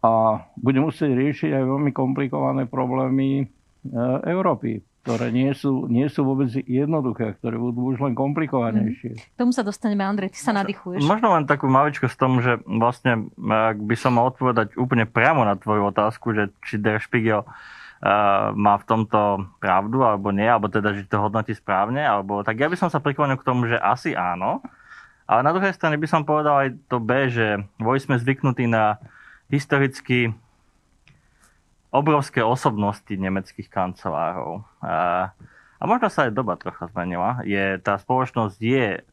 a 0.00 0.40
bude 0.56 0.80
musieť 0.80 1.12
riešiť 1.12 1.50
aj 1.52 1.64
veľmi 1.68 1.90
komplikované 1.92 2.64
problémy 2.64 3.52
E, 3.88 4.30
Európy, 4.30 4.82
ktoré 5.06 5.30
nie 5.30 5.54
sú, 5.54 5.86
nie 5.86 6.10
sú 6.10 6.26
vôbec 6.26 6.50
jednoduché, 6.50 7.38
ktoré 7.38 7.56
budú 7.56 7.94
už 7.94 8.02
len 8.02 8.12
komplikovanejšie. 8.12 9.14
Mm. 9.14 9.22
Tomu 9.38 9.52
sa 9.54 9.62
dostaneme, 9.62 10.02
Andrej, 10.02 10.34
ty 10.34 10.40
sa 10.42 10.52
nadýchuješ. 10.52 11.06
Možno 11.06 11.32
len 11.32 11.46
takú 11.46 11.70
maličko 11.70 12.10
z 12.10 12.16
tom, 12.18 12.42
že 12.42 12.58
vlastne, 12.66 13.30
ak 13.38 13.78
by 13.78 13.96
som 13.96 14.18
mal 14.18 14.34
odpovedať 14.34 14.74
úplne 14.74 15.06
priamo 15.06 15.46
na 15.46 15.54
tvoju 15.54 15.94
otázku, 15.94 16.34
že 16.34 16.50
či 16.66 16.76
Der 16.76 16.98
Spiegel 16.98 17.46
uh, 17.46 17.77
má 18.54 18.74
v 18.78 18.86
tomto 18.86 19.50
pravdu, 19.58 20.06
alebo 20.06 20.30
nie, 20.30 20.46
alebo 20.46 20.70
teda, 20.70 20.94
že 20.94 21.10
to 21.10 21.18
hodnotí 21.18 21.50
správne, 21.50 21.98
alebo 21.98 22.46
tak 22.46 22.62
ja 22.62 22.70
by 22.70 22.78
som 22.78 22.86
sa 22.86 23.02
priklonil 23.02 23.38
k 23.38 23.46
tomu, 23.46 23.66
že 23.66 23.78
asi 23.78 24.14
áno. 24.14 24.62
Ale 25.28 25.44
na 25.44 25.52
druhej 25.52 25.76
strane 25.76 26.00
by 26.00 26.08
som 26.08 26.24
povedal 26.24 26.56
aj 26.56 26.70
to 26.88 27.02
B, 27.02 27.28
že 27.28 27.60
boli 27.76 27.98
sme 28.00 28.16
zvyknutí 28.16 28.64
na 28.70 28.96
historicky 29.52 30.32
obrovské 31.92 32.40
osobnosti 32.40 33.12
nemeckých 33.12 33.68
kancelárov. 33.68 34.64
A, 34.80 35.28
a 35.76 35.82
možno 35.84 36.08
sa 36.08 36.28
aj 36.28 36.36
doba 36.36 36.56
trocha 36.56 36.88
zmenila. 36.92 37.44
Je, 37.44 37.76
tá 37.80 37.96
spoločnosť 38.00 38.56
je 38.56 39.04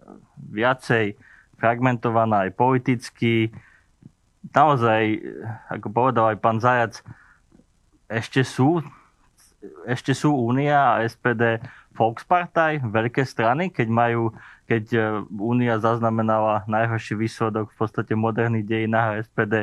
viacej 0.56 1.20
fragmentovaná 1.60 2.48
aj 2.48 2.52
politicky. 2.56 3.52
Naozaj, 4.52 5.20
ako 5.72 5.88
povedal 5.92 6.36
aj 6.36 6.38
pán 6.40 6.60
Zajac, 6.60 7.00
ešte 8.10 8.46
sú, 8.46 8.82
ešte 9.90 10.14
sú 10.14 10.34
Únia 10.34 10.98
a 10.98 11.02
SPD 11.06 11.62
Volkspartei, 11.96 12.84
veľké 12.84 13.24
strany, 13.24 13.72
keď 13.72 13.88
majú, 13.88 14.36
keď 14.68 14.84
e, 14.92 15.00
Únia 15.32 15.80
zaznamenala 15.80 16.68
najhorší 16.68 17.16
výsledok 17.16 17.72
v 17.72 17.78
podstate 17.80 18.14
moderných 18.14 18.68
dejinách 18.68 19.08
a 19.08 19.20
SPD 19.24 19.56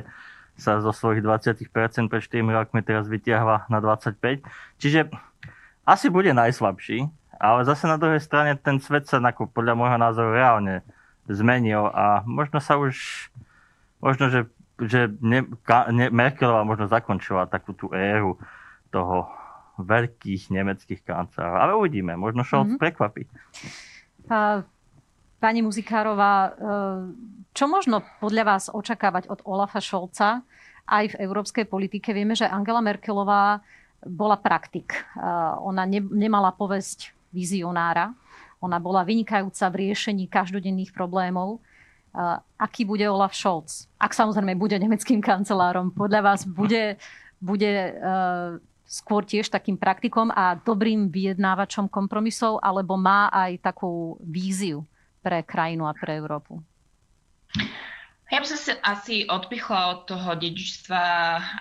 sa 0.56 0.80
zo 0.80 0.92
svojich 0.92 1.20
20% 1.24 1.68
pred 2.08 2.22
4 2.24 2.40
rokmi 2.44 2.80
teraz 2.80 3.08
vytiahla 3.08 3.68
na 3.68 3.78
25. 3.80 4.44
Čiže 4.80 5.12
asi 5.84 6.06
bude 6.08 6.32
najslabší, 6.32 7.08
ale 7.42 7.66
zase 7.66 7.90
na 7.90 7.98
druhej 7.98 8.22
strane 8.22 8.54
ten 8.54 8.78
svet 8.78 9.10
sa 9.10 9.18
podľa 9.20 9.74
môjho 9.74 9.98
názoru 9.98 10.30
reálne 10.32 10.86
zmenil 11.26 11.90
a 11.90 12.22
možno 12.22 12.62
sa 12.62 12.78
už, 12.78 13.28
možno, 13.98 14.30
že, 14.30 14.46
že 14.80 15.12
ne, 15.20 15.44
ka, 15.64 15.90
ne, 15.92 16.08
Merkelová 16.08 16.64
možno 16.64 16.88
zakončila 16.88 17.50
takú 17.50 17.76
tú 17.76 17.92
éru 17.92 18.40
toho 18.92 19.28
veľkých 19.80 20.52
nemeckých 20.52 21.00
kancelárov. 21.04 21.58
Ale 21.58 21.72
uvidíme, 21.76 22.16
možno 22.16 22.44
Scholz 22.44 22.76
mm-hmm. 22.76 22.82
prekvapí. 22.82 23.22
A, 24.28 24.62
pani 25.40 25.60
Muzikárová, 25.64 26.34
e, 26.46 26.50
čo 27.52 27.64
možno 27.68 28.04
podľa 28.20 28.44
vás 28.44 28.64
očakávať 28.72 29.28
od 29.28 29.40
Olafa 29.44 29.80
Šolca 29.80 30.44
aj 30.88 31.16
v 31.16 31.18
európskej 31.24 31.68
politike? 31.68 32.12
Vieme, 32.16 32.36
že 32.36 32.48
Angela 32.48 32.84
Merkelová 32.84 33.60
bola 34.02 34.34
praktik. 34.34 34.98
Ona 35.62 35.86
ne, 35.86 36.02
nemala 36.02 36.50
povesť 36.50 37.14
vizionára. 37.30 38.10
Ona 38.62 38.78
bola 38.82 39.06
vynikajúca 39.06 39.70
v 39.70 39.78
riešení 39.88 40.26
každodenných 40.26 40.90
problémov. 40.94 41.62
Aký 42.60 42.84
bude 42.84 43.08
Olaf 43.08 43.32
Scholz? 43.32 43.88
Ak 43.96 44.12
samozrejme 44.12 44.52
bude 44.54 44.76
nemeckým 44.76 45.24
kancelárom, 45.24 45.88
podľa 45.96 46.20
vás 46.20 46.40
bude, 46.44 47.00
bude 47.40 47.72
skôr 48.84 49.24
tiež 49.24 49.48
takým 49.48 49.80
praktikom 49.80 50.28
a 50.28 50.52
dobrým 50.60 51.08
vyjednávačom 51.08 51.88
kompromisov, 51.88 52.60
alebo 52.60 53.00
má 53.00 53.32
aj 53.32 53.72
takú 53.72 54.20
víziu 54.20 54.84
pre 55.24 55.40
krajinu 55.40 55.88
a 55.88 55.96
pre 55.96 56.20
Európu? 56.20 56.60
Ja 58.32 58.40
by 58.40 58.48
som 58.48 58.56
si 58.56 58.72
asi 58.80 59.16
odpichla 59.28 59.92
od 59.92 59.98
toho 60.08 60.32
dedičstva 60.32 61.04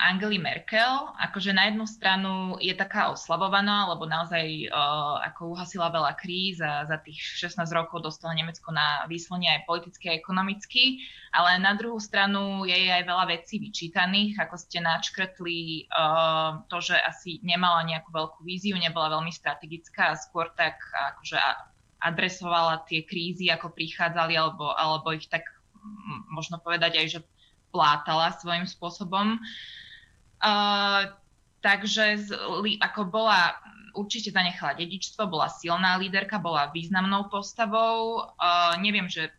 Angely 0.07 0.39
Merkel. 0.39 1.11
Akože 1.19 1.51
na 1.51 1.67
jednu 1.67 1.83
stranu 1.83 2.55
je 2.63 2.71
taká 2.71 3.11
oslavovaná, 3.11 3.91
lebo 3.91 4.07
naozaj 4.07 4.71
uh, 4.71 5.19
ako 5.19 5.51
uhasila 5.51 5.91
veľa 5.91 6.15
kríz 6.15 6.63
a 6.63 6.87
za 6.87 6.95
tých 7.03 7.19
16 7.43 7.67
rokov 7.75 8.07
dostala 8.07 8.39
Nemecko 8.39 8.71
na 8.71 9.03
výslnie 9.11 9.51
aj 9.51 9.67
politicky 9.67 10.15
a 10.15 10.15
ekonomicky, 10.15 11.03
ale 11.35 11.59
na 11.59 11.75
druhú 11.75 11.99
stranu 11.99 12.63
je 12.63 12.87
aj 12.87 13.03
veľa 13.03 13.25
vecí 13.35 13.59
vyčítaných, 13.59 14.39
ako 14.39 14.55
ste 14.55 14.79
načkrtli 14.79 15.91
uh, 15.91 16.63
to, 16.71 16.79
že 16.79 16.95
asi 16.95 17.43
nemala 17.43 17.83
nejakú 17.83 18.15
veľkú 18.15 18.47
víziu, 18.47 18.79
nebola 18.79 19.19
veľmi 19.19 19.35
strategická 19.35 20.15
a 20.15 20.19
skôr 20.23 20.47
tak 20.55 20.79
akože 21.19 21.35
adresovala 21.99 22.87
tie 22.87 23.03
krízy, 23.03 23.51
ako 23.51 23.75
prichádzali, 23.75 24.39
alebo, 24.39 24.71
alebo 24.71 25.11
ich 25.11 25.27
tak 25.27 25.43
možno 26.31 26.61
povedať 26.61 26.97
aj, 27.01 27.07
že 27.07 27.19
plátala 27.71 28.35
svojím 28.35 28.67
spôsobom. 28.67 29.39
Uh, 30.41 31.07
takže 31.63 32.27
z, 32.27 32.29
li, 32.61 32.75
ako 32.81 33.07
bola, 33.07 33.55
určite 33.95 34.33
zanechala 34.33 34.75
dedičstvo, 34.75 35.29
bola 35.29 35.47
silná 35.47 35.95
líderka, 35.95 36.41
bola 36.41 36.73
významnou 36.73 37.31
postavou. 37.31 38.27
Uh, 38.35 38.75
neviem, 38.81 39.07
že 39.07 39.31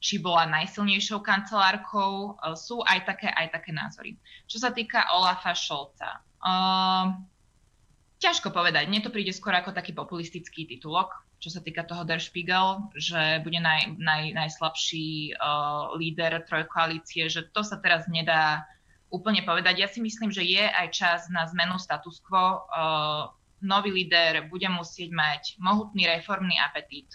či 0.00 0.20
bola 0.20 0.46
najsilnejšou 0.48 1.20
kancelárkou, 1.20 2.38
uh, 2.38 2.56
sú 2.56 2.80
aj 2.86 3.04
také, 3.04 3.28
aj 3.32 3.52
také 3.52 3.70
názory. 3.74 4.16
Čo 4.48 4.62
sa 4.62 4.70
týka 4.72 5.04
Olafa 5.12 5.52
Šolca, 5.52 6.22
uh, 6.40 7.12
ťažko 8.18 8.52
povedať, 8.52 8.88
mne 8.88 9.04
to 9.04 9.12
príde 9.12 9.32
skôr 9.32 9.52
ako 9.56 9.76
taký 9.76 9.92
populistický 9.92 10.64
titulok 10.68 11.26
čo 11.36 11.52
sa 11.52 11.60
týka 11.60 11.84
toho 11.84 12.04
Der 12.08 12.20
Spiegel, 12.20 12.88
že 12.96 13.44
bude 13.44 13.60
naj, 13.60 14.00
naj, 14.00 14.32
najslabší 14.32 15.36
uh, 15.36 15.92
líder 16.00 16.40
trojkoalície, 16.48 17.28
že 17.28 17.44
to 17.52 17.60
sa 17.60 17.76
teraz 17.76 18.08
nedá 18.08 18.64
úplne 19.12 19.44
povedať. 19.44 19.84
Ja 19.84 19.88
si 19.88 20.00
myslím, 20.00 20.32
že 20.32 20.42
je 20.42 20.64
aj 20.64 20.86
čas 20.96 21.20
na 21.28 21.44
zmenu 21.52 21.76
status 21.76 22.24
quo. 22.24 22.64
Uh, 22.72 23.28
nový 23.60 23.92
líder 23.92 24.48
bude 24.48 24.68
musieť 24.72 25.12
mať 25.12 25.42
mohutný 25.60 26.08
reformný 26.08 26.56
apetít. 26.56 27.08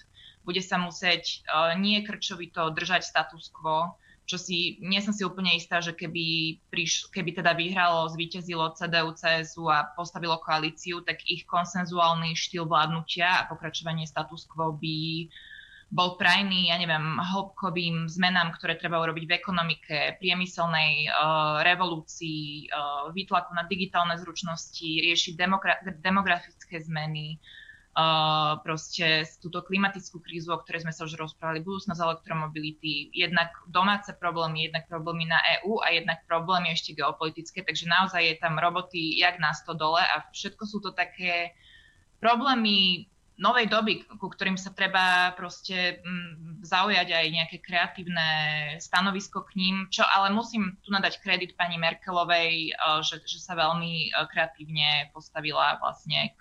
Bude 0.46 0.62
sa 0.62 0.78
musieť 0.78 1.42
uh, 1.50 1.74
nie 1.74 2.06
krčovito 2.06 2.70
držať 2.78 3.02
status 3.02 3.50
quo, 3.50 3.98
čo 4.26 4.38
si, 4.40 4.80
nie 4.80 5.02
som 5.04 5.12
si 5.12 5.26
úplne 5.26 5.52
istá, 5.58 5.84
že 5.84 5.92
keby, 5.92 6.58
priš, 6.72 7.12
keby 7.12 7.36
teda 7.36 7.52
vyhralo, 7.58 8.08
zvíťazilo 8.14 8.72
CDU, 8.78 9.12
CSU 9.18 9.68
a 9.68 9.92
postavilo 9.98 10.40
koalíciu, 10.40 11.04
tak 11.04 11.20
ich 11.28 11.44
konsenzuálny 11.50 12.38
štýl 12.38 12.70
vládnutia 12.70 13.44
a 13.44 13.48
pokračovanie 13.50 14.08
status 14.08 14.48
quo 14.48 14.78
by 14.78 15.28
bol 15.92 16.16
prajný, 16.16 16.72
ja 16.72 16.80
neviem, 16.80 17.20
hĺbkovým 17.20 18.08
zmenám, 18.08 18.56
ktoré 18.56 18.80
treba 18.80 19.04
urobiť 19.04 19.28
v 19.28 19.36
ekonomike, 19.36 19.96
priemyselnej 20.24 21.12
uh, 21.12 21.60
revolúcii, 21.68 22.72
uh, 22.72 23.12
výtlaku 23.12 23.52
na 23.52 23.68
digitálne 23.68 24.16
zručnosti, 24.16 24.88
riešiť 24.88 25.36
demogra- 25.36 25.84
demografické 26.00 26.80
zmeny, 26.80 27.36
uh, 27.36 27.61
proste 28.64 29.28
túto 29.44 29.60
klimatickú 29.60 30.24
krízu, 30.24 30.56
o 30.56 30.62
ktorej 30.64 30.88
sme 30.88 30.96
sa 30.96 31.04
už 31.04 31.20
rozprávali, 31.20 31.60
budúcnosť 31.60 32.00
elektromobility, 32.00 33.12
jednak 33.12 33.52
domáce 33.68 34.16
problémy, 34.16 34.72
jednak 34.72 34.88
problémy 34.88 35.28
na 35.28 35.40
EÚ 35.60 35.84
a 35.84 35.92
jednak 35.92 36.24
problémy 36.24 36.72
ešte 36.72 36.96
geopolitické, 36.96 37.68
takže 37.68 37.92
naozaj 37.92 38.22
je 38.24 38.36
tam 38.40 38.56
roboty 38.56 39.20
jak 39.20 39.36
na 39.44 39.52
dole 39.76 40.00
a 40.00 40.24
všetko 40.32 40.64
sú 40.64 40.80
to 40.80 40.96
také 40.96 41.52
problémy 42.24 43.12
novej 43.42 43.74
doby, 43.74 44.06
ku 44.22 44.30
ktorým 44.30 44.54
sa 44.54 44.70
treba 44.70 45.34
proste 45.34 46.00
mm, 46.06 46.62
zaujať 46.62 47.08
aj 47.10 47.26
nejaké 47.34 47.58
kreatívne 47.58 48.30
stanovisko 48.78 49.42
k 49.50 49.58
ním, 49.58 49.76
čo 49.90 50.06
ale 50.06 50.30
musím 50.30 50.78
tu 50.86 50.94
nadať 50.94 51.18
kredit 51.26 51.58
pani 51.58 51.82
Merkelovej, 51.82 52.78
že, 53.02 53.18
že 53.26 53.42
sa 53.42 53.58
veľmi 53.58 54.14
kreatívne 54.30 55.10
postavila 55.10 55.82
vlastne 55.82 56.38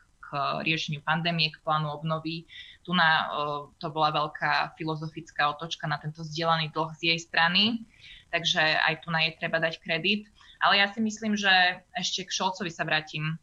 riešeniu 0.65 1.03
pandémie, 1.03 1.51
k 1.51 1.63
plánu 1.63 1.91
obnovy. 1.91 2.47
Tu 2.87 2.95
na, 2.97 3.29
to 3.77 3.93
bola 3.93 4.15
veľká 4.15 4.75
filozofická 4.79 5.53
otočka 5.53 5.85
na 5.85 6.01
tento 6.01 6.25
zdieľaný 6.25 6.73
dlh 6.73 6.91
z 6.97 7.03
jej 7.13 7.19
strany, 7.21 7.85
takže 8.33 8.61
aj 8.61 9.05
tu 9.05 9.13
na 9.13 9.27
jej 9.27 9.37
treba 9.37 9.61
dať 9.61 9.83
kredit. 9.85 10.31
Ale 10.61 10.81
ja 10.81 10.89
si 10.93 11.01
myslím, 11.01 11.37
že 11.37 11.81
ešte 11.97 12.25
k 12.29 12.35
Šolcovi 12.35 12.69
sa 12.69 12.85
vrátim. 12.85 13.37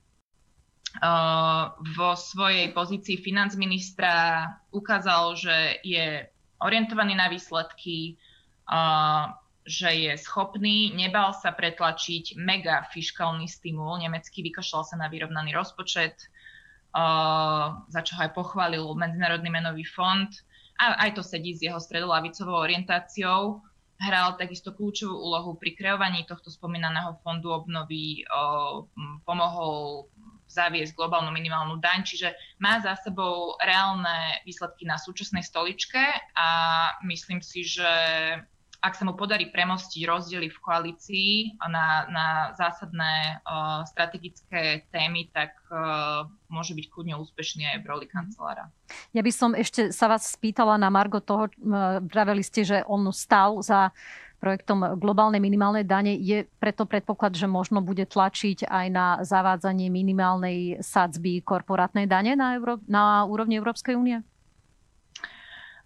Vo 1.97 2.11
svojej 2.17 2.73
pozícii 2.73 3.21
financministra 3.21 4.45
ukázal, 4.73 5.37
že 5.37 5.55
je 5.85 6.25
orientovaný 6.57 7.13
na 7.13 7.29
výsledky, 7.29 8.17
že 9.67 9.89
je 9.91 10.13
schopný, 10.15 10.95
nebal 10.95 11.35
sa 11.35 11.51
pretlačiť 11.51 12.39
mega 12.39 12.87
fiskálny 12.95 13.45
stimul, 13.51 13.99
nemecký 13.99 14.39
vykašľal 14.47 14.83
sa 14.87 14.95
na 14.95 15.11
vyrovnaný 15.11 15.51
rozpočet, 15.53 16.17
za 17.87 18.01
čo 18.01 18.13
aj 18.19 18.33
pochválil 18.33 18.83
Medzinárodný 18.95 19.49
menový 19.49 19.83
fond. 19.87 20.29
A 20.77 21.09
aj 21.09 21.17
to 21.17 21.23
sedí 21.25 21.57
s 21.57 21.65
jeho 21.65 21.81
stredolavicovou 21.81 22.53
orientáciou. 22.53 23.65
Hral 23.97 24.37
takisto 24.37 24.77
kľúčovú 24.77 25.09
úlohu 25.09 25.57
pri 25.57 25.73
kreovaní 25.73 26.21
tohto 26.29 26.53
spomínaného 26.53 27.17
fondu 27.25 27.49
obnovy, 27.49 28.21
pomohol 29.25 30.05
zaviesť 30.47 30.95
globálnu 30.95 31.33
minimálnu 31.33 31.81
daň, 31.81 32.05
čiže 32.05 32.31
má 32.61 32.79
za 32.79 32.95
sebou 33.01 33.57
reálne 33.59 34.37
výsledky 34.45 34.87
na 34.87 34.95
súčasnej 35.01 35.43
stoličke 35.43 35.99
a 36.37 36.49
myslím 37.03 37.43
si, 37.43 37.67
že 37.67 37.89
ak 38.77 38.93
sa 38.93 39.03
mu 39.03 39.17
podarí 39.17 39.49
premostiť 39.49 40.05
rozdiely 40.05 40.53
v 40.53 40.59
koalícii 40.61 41.31
na, 41.65 42.05
na 42.07 42.27
zásadné 42.53 43.41
uh, 43.41 43.81
strategické 43.89 44.85
témy, 44.93 45.33
tak 45.33 45.57
uh, 45.73 46.29
môže 46.47 46.77
byť 46.77 46.85
kľudne 46.93 47.17
úspešný 47.17 47.65
aj 47.73 47.77
v 47.81 47.89
roli 47.89 48.05
kancelára. 48.05 48.69
Ja 49.11 49.25
by 49.25 49.31
som 49.33 49.51
ešte 49.57 49.89
sa 49.89 50.07
vás 50.07 50.29
spýtala 50.29 50.77
na 50.77 50.87
Margo 50.87 51.19
toho, 51.19 51.51
pravili 52.07 52.45
ste, 52.45 52.63
že 52.63 52.77
on 52.87 53.09
stal 53.11 53.59
za 53.65 53.91
projektom 54.37 55.01
globálnej 55.01 55.41
minimálnej 55.41 55.83
dane. 55.83 56.13
Je 56.13 56.45
preto 56.61 56.85
predpoklad, 56.85 57.33
že 57.33 57.49
možno 57.49 57.81
bude 57.81 58.05
tlačiť 58.05 58.69
aj 58.69 58.85
na 58.93 59.07
zavádzanie 59.25 59.89
minimálnej 59.89 60.79
sadzby 60.85 61.41
korporátnej 61.41 62.05
dane 62.05 62.37
na, 62.37 62.55
Euró- 62.61 62.83
na 62.85 63.25
úrovni 63.25 63.57
Európskej 63.57 63.97
únie? 63.97 64.21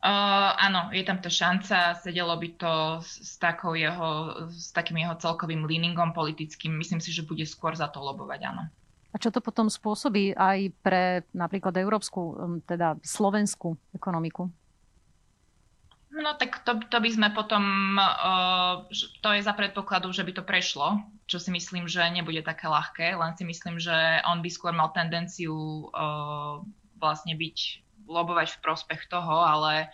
Uh, 0.02 0.58
áno, 0.58 0.90
je 0.90 1.06
tam 1.06 1.22
tá 1.22 1.30
šanca, 1.30 1.94
sedelo 2.02 2.34
by 2.34 2.50
to 2.58 2.74
s, 3.06 3.22
s, 3.22 3.34
takou 3.38 3.78
jeho, 3.78 4.34
s 4.50 4.74
takým 4.74 4.98
jeho 4.98 5.14
celkovým 5.14 5.62
leaningom 5.62 6.10
politickým. 6.10 6.74
Myslím 6.74 6.98
si, 6.98 7.14
že 7.14 7.22
bude 7.22 7.46
skôr 7.46 7.78
za 7.78 7.86
to 7.86 8.02
lobovať, 8.02 8.50
áno. 8.50 8.66
A 9.14 9.16
čo 9.22 9.30
to 9.30 9.46
potom 9.46 9.70
spôsobí 9.70 10.34
aj 10.34 10.74
pre 10.82 11.22
napríklad 11.38 11.78
európsku, 11.78 12.18
um, 12.18 12.58
teda 12.66 12.98
slovenskú 13.06 13.78
ekonomiku? 13.94 14.50
No 16.12 16.34
tak 16.34 16.66
to, 16.66 16.82
to 16.90 16.98
by 16.98 17.10
sme 17.14 17.30
potom, 17.38 17.96
uh, 18.02 18.90
to 19.22 19.30
je 19.38 19.46
za 19.46 19.54
predpokladu, 19.54 20.10
že 20.10 20.26
by 20.26 20.34
to 20.34 20.44
prešlo, 20.44 20.98
čo 21.30 21.38
si 21.38 21.54
myslím, 21.54 21.86
že 21.86 22.02
nebude 22.10 22.42
také 22.42 22.66
ľahké, 22.66 23.14
len 23.16 23.38
si 23.38 23.46
myslím, 23.46 23.78
že 23.78 23.94
on 24.26 24.42
by 24.42 24.50
skôr 24.50 24.74
mal 24.74 24.90
tendenciu 24.98 25.54
uh, 25.94 26.58
vlastne 26.98 27.38
byť 27.38 27.58
lobovať 28.12 28.60
v 28.60 28.62
prospech 28.62 29.08
toho, 29.08 29.40
ale 29.40 29.88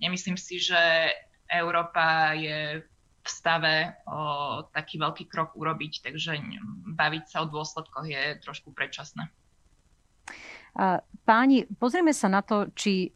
nemyslím 0.00 0.40
si, 0.40 0.56
že 0.56 1.12
Európa 1.52 2.32
je 2.32 2.80
v 3.20 3.28
stave 3.28 3.92
o, 4.08 4.64
taký 4.72 4.96
veľký 4.96 5.28
krok 5.28 5.52
urobiť, 5.52 6.08
takže 6.08 6.40
baviť 6.96 7.24
sa 7.28 7.44
o 7.44 7.50
dôsledkoch 7.52 8.08
je 8.08 8.40
trošku 8.40 8.72
predčasné. 8.72 9.28
Páni, 11.28 11.66
pozrieme 11.76 12.14
sa 12.16 12.30
na 12.30 12.40
to, 12.40 12.70
či 12.72 13.12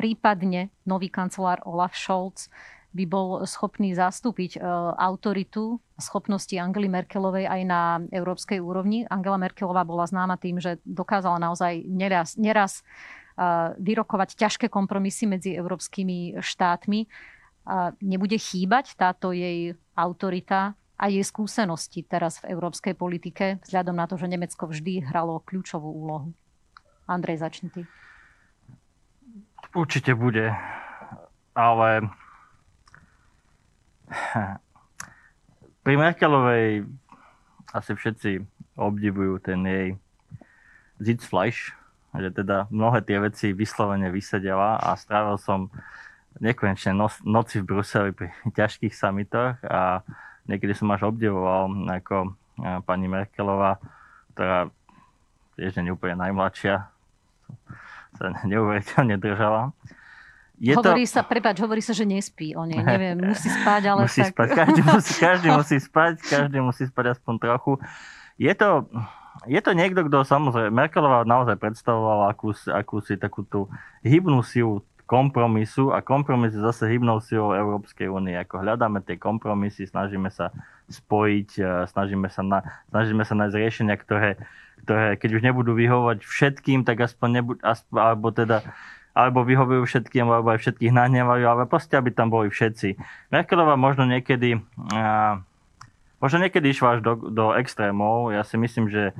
prípadne 0.00 0.72
nový 0.88 1.12
kancelár 1.12 1.60
Olaf 1.68 1.92
Scholz 1.92 2.48
by 2.90 3.04
bol 3.06 3.46
schopný 3.46 3.94
zastúpiť 3.94 4.58
e, 4.58 4.60
autoritu 4.98 5.78
schopnosti 6.00 6.50
Angely 6.58 6.90
Merkelovej 6.90 7.46
aj 7.46 7.62
na 7.62 8.02
európskej 8.10 8.58
úrovni. 8.58 9.06
Angela 9.06 9.38
Merkelová 9.38 9.86
bola 9.86 10.10
známa 10.10 10.34
tým, 10.40 10.58
že 10.58 10.82
dokázala 10.82 11.38
naozaj 11.38 11.86
neraz, 11.86 12.34
neraz 12.34 12.82
vyrokovať 13.78 14.36
ťažké 14.36 14.66
kompromisy 14.72 15.26
medzi 15.30 15.50
európskymi 15.54 16.40
štátmi. 16.40 17.06
Nebude 18.02 18.36
chýbať 18.40 18.96
táto 18.96 19.30
jej 19.36 19.76
autorita 19.94 20.74
a 21.00 21.04
jej 21.08 21.24
skúsenosti 21.24 22.04
teraz 22.04 22.44
v 22.44 22.52
európskej 22.52 22.92
politike, 22.92 23.60
vzhľadom 23.64 23.96
na 23.96 24.04
to, 24.04 24.20
že 24.20 24.28
Nemecko 24.28 24.68
vždy 24.68 25.08
hralo 25.08 25.40
kľúčovú 25.40 25.88
úlohu. 25.88 26.36
Andrej, 27.08 27.40
začni 27.40 27.72
ty. 27.72 27.82
Určite 29.72 30.12
bude, 30.18 30.52
ale 31.56 32.10
pri 35.86 35.94
Merkelovej 35.96 36.84
asi 37.70 37.92
všetci 37.94 38.30
obdivujú 38.76 39.38
ten 39.40 39.62
jej 39.62 39.88
Sitzfleisch, 41.00 41.72
že 42.16 42.30
teda 42.34 42.66
mnohé 42.74 43.06
tie 43.06 43.22
veci 43.22 43.54
vyslovene 43.54 44.10
vysedela 44.10 44.78
a 44.82 44.98
strávil 44.98 45.38
som 45.38 45.70
nekonečne 46.38 46.94
noci 47.26 47.62
v 47.62 47.66
Bruseli 47.66 48.10
pri 48.14 48.30
ťažkých 48.58 48.94
samitoch 48.94 49.58
a 49.66 50.02
niekedy 50.50 50.74
som 50.74 50.90
až 50.90 51.10
obdivoval 51.10 51.70
ako 51.90 52.34
pani 52.84 53.08
Merkelová, 53.08 53.80
ktorá 54.34 54.68
tiež 55.56 55.80
nie 55.80 55.92
úplne 55.92 56.20
najmladšia, 56.20 56.88
sa 58.16 58.24
neuveriteľne 58.44 59.16
držala. 59.16 59.72
Je 60.60 60.76
hovorí 60.76 61.08
to... 61.08 61.16
sa, 61.16 61.24
prepáč, 61.24 61.56
hovorí 61.64 61.80
sa, 61.80 61.96
že 61.96 62.04
nespí 62.04 62.52
o 62.52 62.68
nej. 62.68 62.84
Neviem, 62.84 63.16
musí 63.32 63.48
spať, 63.48 63.82
ale 63.88 64.00
musí 64.04 64.20
tak... 64.20 64.32
Spať. 64.36 64.48
Každý, 64.52 64.80
musí, 64.84 65.12
každý 65.24 65.48
musí 65.48 65.76
spať, 65.80 66.14
každý 66.20 66.58
musí 66.60 66.84
spať 66.84 67.04
aspoň 67.16 67.34
trochu. 67.40 67.72
Je 68.36 68.52
to, 68.52 68.88
je 69.48 69.60
to 69.62 69.72
niekto, 69.72 70.04
kto 70.06 70.26
samozrejme, 70.26 70.74
Merkelová 70.74 71.24
naozaj 71.24 71.56
predstavovala 71.56 72.34
akúsi, 72.34 72.68
akúsi 72.68 73.14
takú 73.16 73.46
tú 73.46 73.70
hybnú 74.04 74.44
silu 74.44 74.84
kompromisu 75.10 75.90
a 75.90 75.98
kompromis 76.06 76.54
je 76.54 76.62
zase 76.62 76.86
hybnou 76.86 77.18
silou 77.18 77.50
Európskej 77.50 78.06
únie. 78.06 78.38
Ako 78.38 78.62
hľadáme 78.62 79.02
tie 79.02 79.18
kompromisy, 79.18 79.90
snažíme 79.90 80.30
sa 80.30 80.54
spojiť, 80.86 81.50
e, 81.58 81.66
snažíme 81.90 82.30
sa, 82.30 82.46
na, 82.46 82.62
snažíme 82.94 83.26
sa 83.26 83.34
nájsť 83.34 83.56
riešenia, 83.58 83.98
ktoré, 83.98 84.38
ktoré 84.86 85.18
keď 85.18 85.30
už 85.34 85.42
nebudú 85.42 85.74
vyhovovať 85.74 86.22
všetkým, 86.22 86.86
tak 86.86 87.02
aspoň 87.02 87.28
nebudú, 87.42 87.60
aspoň, 87.66 87.98
alebo 87.98 88.30
teda 88.30 88.62
alebo 89.10 89.42
vyhovujú 89.42 89.90
všetkým, 89.90 90.22
alebo 90.30 90.54
aj 90.54 90.62
všetkých 90.62 90.94
nahnevajú, 90.94 91.42
ale 91.42 91.66
proste, 91.66 91.98
aby 91.98 92.14
tam 92.14 92.30
boli 92.30 92.46
všetci. 92.46 92.94
Merkelová 93.34 93.74
možno 93.74 94.06
niekedy, 94.06 94.62
uh, 94.62 95.42
možno 96.20 96.38
niekedy 96.44 96.70
išla 96.70 96.96
až 96.96 97.00
do, 97.00 97.12
do 97.32 97.56
extrémov. 97.56 98.30
Ja 98.30 98.44
si 98.44 98.60
myslím, 98.60 98.92
že 98.92 99.16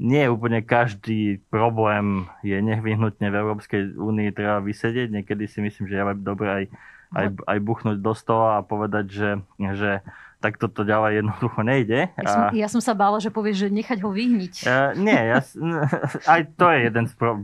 nie 0.00 0.24
úplne 0.32 0.64
každý 0.64 1.44
problém 1.52 2.24
je 2.40 2.56
nevyhnutne 2.56 3.28
v 3.28 3.38
Európskej 3.44 4.00
únii 4.00 4.32
treba 4.32 4.64
vysedieť. 4.64 5.12
Niekedy 5.12 5.44
si 5.44 5.60
myslím, 5.60 5.92
že 5.92 6.00
je 6.00 6.04
dobré 6.16 6.48
aj, 6.48 6.64
aj, 7.12 7.26
aj 7.44 7.58
buchnúť 7.60 7.98
do 8.00 8.16
stola 8.16 8.58
a 8.58 8.66
povedať, 8.66 9.12
že, 9.12 9.30
že 9.76 10.00
tak 10.40 10.56
toto 10.56 10.88
ďalej 10.88 11.20
jednoducho 11.20 11.60
nejde. 11.60 12.08
Ja 12.16 12.24
som, 12.24 12.42
ja 12.56 12.68
som 12.72 12.80
sa 12.80 12.96
bála, 12.96 13.20
že 13.20 13.28
povieš, 13.28 13.68
že 13.68 13.76
nechať 13.76 14.00
ho 14.00 14.08
vyhniť. 14.08 14.54
Uh, 14.64 14.96
nie, 14.96 15.20
ja, 15.20 15.44
aj 16.32 16.40
to 16.56 16.64
je 16.72 16.78
jeden 16.88 17.04
z 17.04 17.12
pro, 17.12 17.36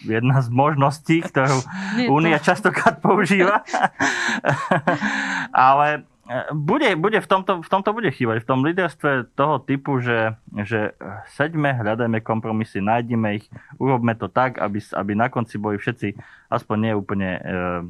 jedna 0.00 0.40
z 0.40 0.48
možností, 0.48 1.20
ktorú 1.20 1.60
Únia 2.08 2.40
to... 2.40 2.56
častokrát 2.56 3.04
používa. 3.04 3.60
Ale 5.52 6.08
bude, 6.54 6.86
bude 6.96 7.18
v, 7.18 7.26
tomto, 7.26 7.66
v 7.66 7.68
tomto 7.68 7.90
bude 7.90 8.06
chýbať. 8.14 8.46
V 8.46 8.48
tom 8.48 8.62
líderstve 8.62 9.34
toho 9.34 9.58
typu, 9.58 9.98
že, 9.98 10.38
že 10.62 10.94
seďme, 11.34 11.74
hľadajme 11.82 12.22
kompromisy, 12.22 12.78
nájdime 12.78 13.42
ich, 13.42 13.46
urobme 13.82 14.14
to 14.14 14.30
tak, 14.30 14.62
aby, 14.62 14.78
aby 14.78 15.12
na 15.18 15.26
konci 15.26 15.58
boli 15.58 15.82
všetci 15.82 16.14
aspoň 16.46 16.94
neúplne 16.94 17.30
e, 17.36 17.40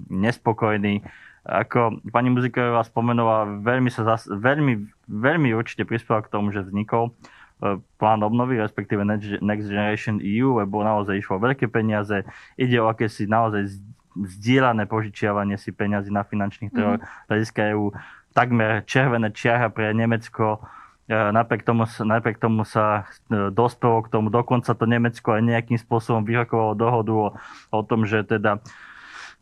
nespokojní. 0.09 1.05
Ako 1.45 2.01
pani 2.09 2.33
Muziková 2.33 2.81
spomenovala, 2.89 3.61
veľmi, 3.61 3.91
sa 3.93 4.07
zas, 4.07 4.25
veľmi, 4.25 4.81
veľmi 5.13 5.53
určite 5.53 5.85
prispela 5.85 6.25
k 6.25 6.33
tomu, 6.33 6.57
že 6.57 6.65
vznikol 6.65 7.13
e, 7.13 7.83
plán 8.01 8.25
obnovy, 8.25 8.57
respektíve 8.57 9.05
Next 9.45 9.69
Generation 9.69 10.25
EU, 10.25 10.57
lebo 10.57 10.81
naozaj 10.81 11.21
išlo 11.21 11.37
veľké 11.37 11.69
peniaze, 11.69 12.25
ide 12.57 12.81
o 12.81 12.89
akési 12.89 13.29
naozaj 13.29 13.77
zdieľané 14.17 14.85
požičiavanie 14.89 15.57
si 15.57 15.73
peniazy 15.73 16.13
na 16.13 16.25
finančných 16.25 16.73
trhoch, 16.73 17.01
mm-hmm. 17.01 17.29
hľadiska 17.33 17.61
EU 17.73 17.93
takmer 18.33 18.83
červené 18.89 19.31
čiara 19.33 19.69
pre 19.69 19.93
Nemecko. 19.93 20.65
E, 21.07 21.15
napriek 21.15 21.63
tomu, 21.63 21.85
napriek 21.85 22.41
tomu 22.41 22.65
sa 22.65 23.09
e, 23.29 23.53
dospelo 23.53 24.03
k 24.05 24.13
tomu, 24.13 24.33
dokonca 24.33 24.73
to 24.73 24.85
Nemecko 24.89 25.37
aj 25.37 25.43
nejakým 25.45 25.79
spôsobom 25.79 26.25
vyrokovalo 26.25 26.73
dohodu 26.75 27.13
o, 27.13 27.27
o 27.71 27.81
tom, 27.85 28.09
že 28.09 28.25
teda 28.25 28.65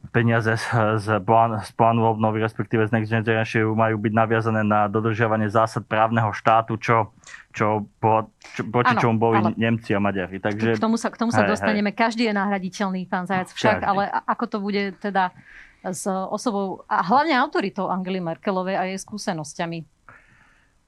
peniaze 0.08 0.48
z, 0.56 0.66
z, 0.96 1.06
plán, 1.20 1.60
z 1.60 1.70
plánu 1.76 2.08
obnovy, 2.08 2.40
respektíve 2.40 2.88
z 2.88 2.92
Next 2.96 3.12
Generation 3.12 3.76
majú 3.76 4.00
byť 4.00 4.12
naviazané 4.16 4.64
na 4.64 4.88
dodržiavanie 4.88 5.52
zásad 5.52 5.84
právneho 5.84 6.32
štátu, 6.32 6.80
čo, 6.80 7.12
čo, 7.52 7.84
po, 8.00 8.32
čo 8.56 8.64
proti 8.64 8.96
ano, 8.96 9.00
čomu 9.04 9.16
boli 9.20 9.44
ale... 9.44 9.52
Nemci 9.60 9.92
a 9.92 10.00
Maďari. 10.00 10.40
Takže, 10.40 10.80
k 10.80 10.82
tomu 10.82 10.96
sa, 10.96 11.12
k 11.12 11.20
tomu 11.20 11.30
sa 11.30 11.44
hej, 11.44 11.52
dostaneme. 11.52 11.92
Hej. 11.92 12.00
Každý 12.00 12.32
je 12.32 12.34
nahraditeľný, 12.34 13.04
pán 13.12 13.28
Zajac 13.28 13.52
však, 13.52 13.84
Každý. 13.84 13.90
ale 13.92 14.02
ako 14.24 14.44
to 14.48 14.56
bude 14.64 14.82
teda 15.04 15.36
s 15.84 16.04
osobou 16.08 16.84
a 16.84 17.00
hlavne 17.00 17.32
autoritou 17.36 17.88
Angely 17.88 18.20
Merkelovej 18.20 18.76
a 18.76 18.84
jej 18.84 19.00
skúsenosťami. 19.00 20.00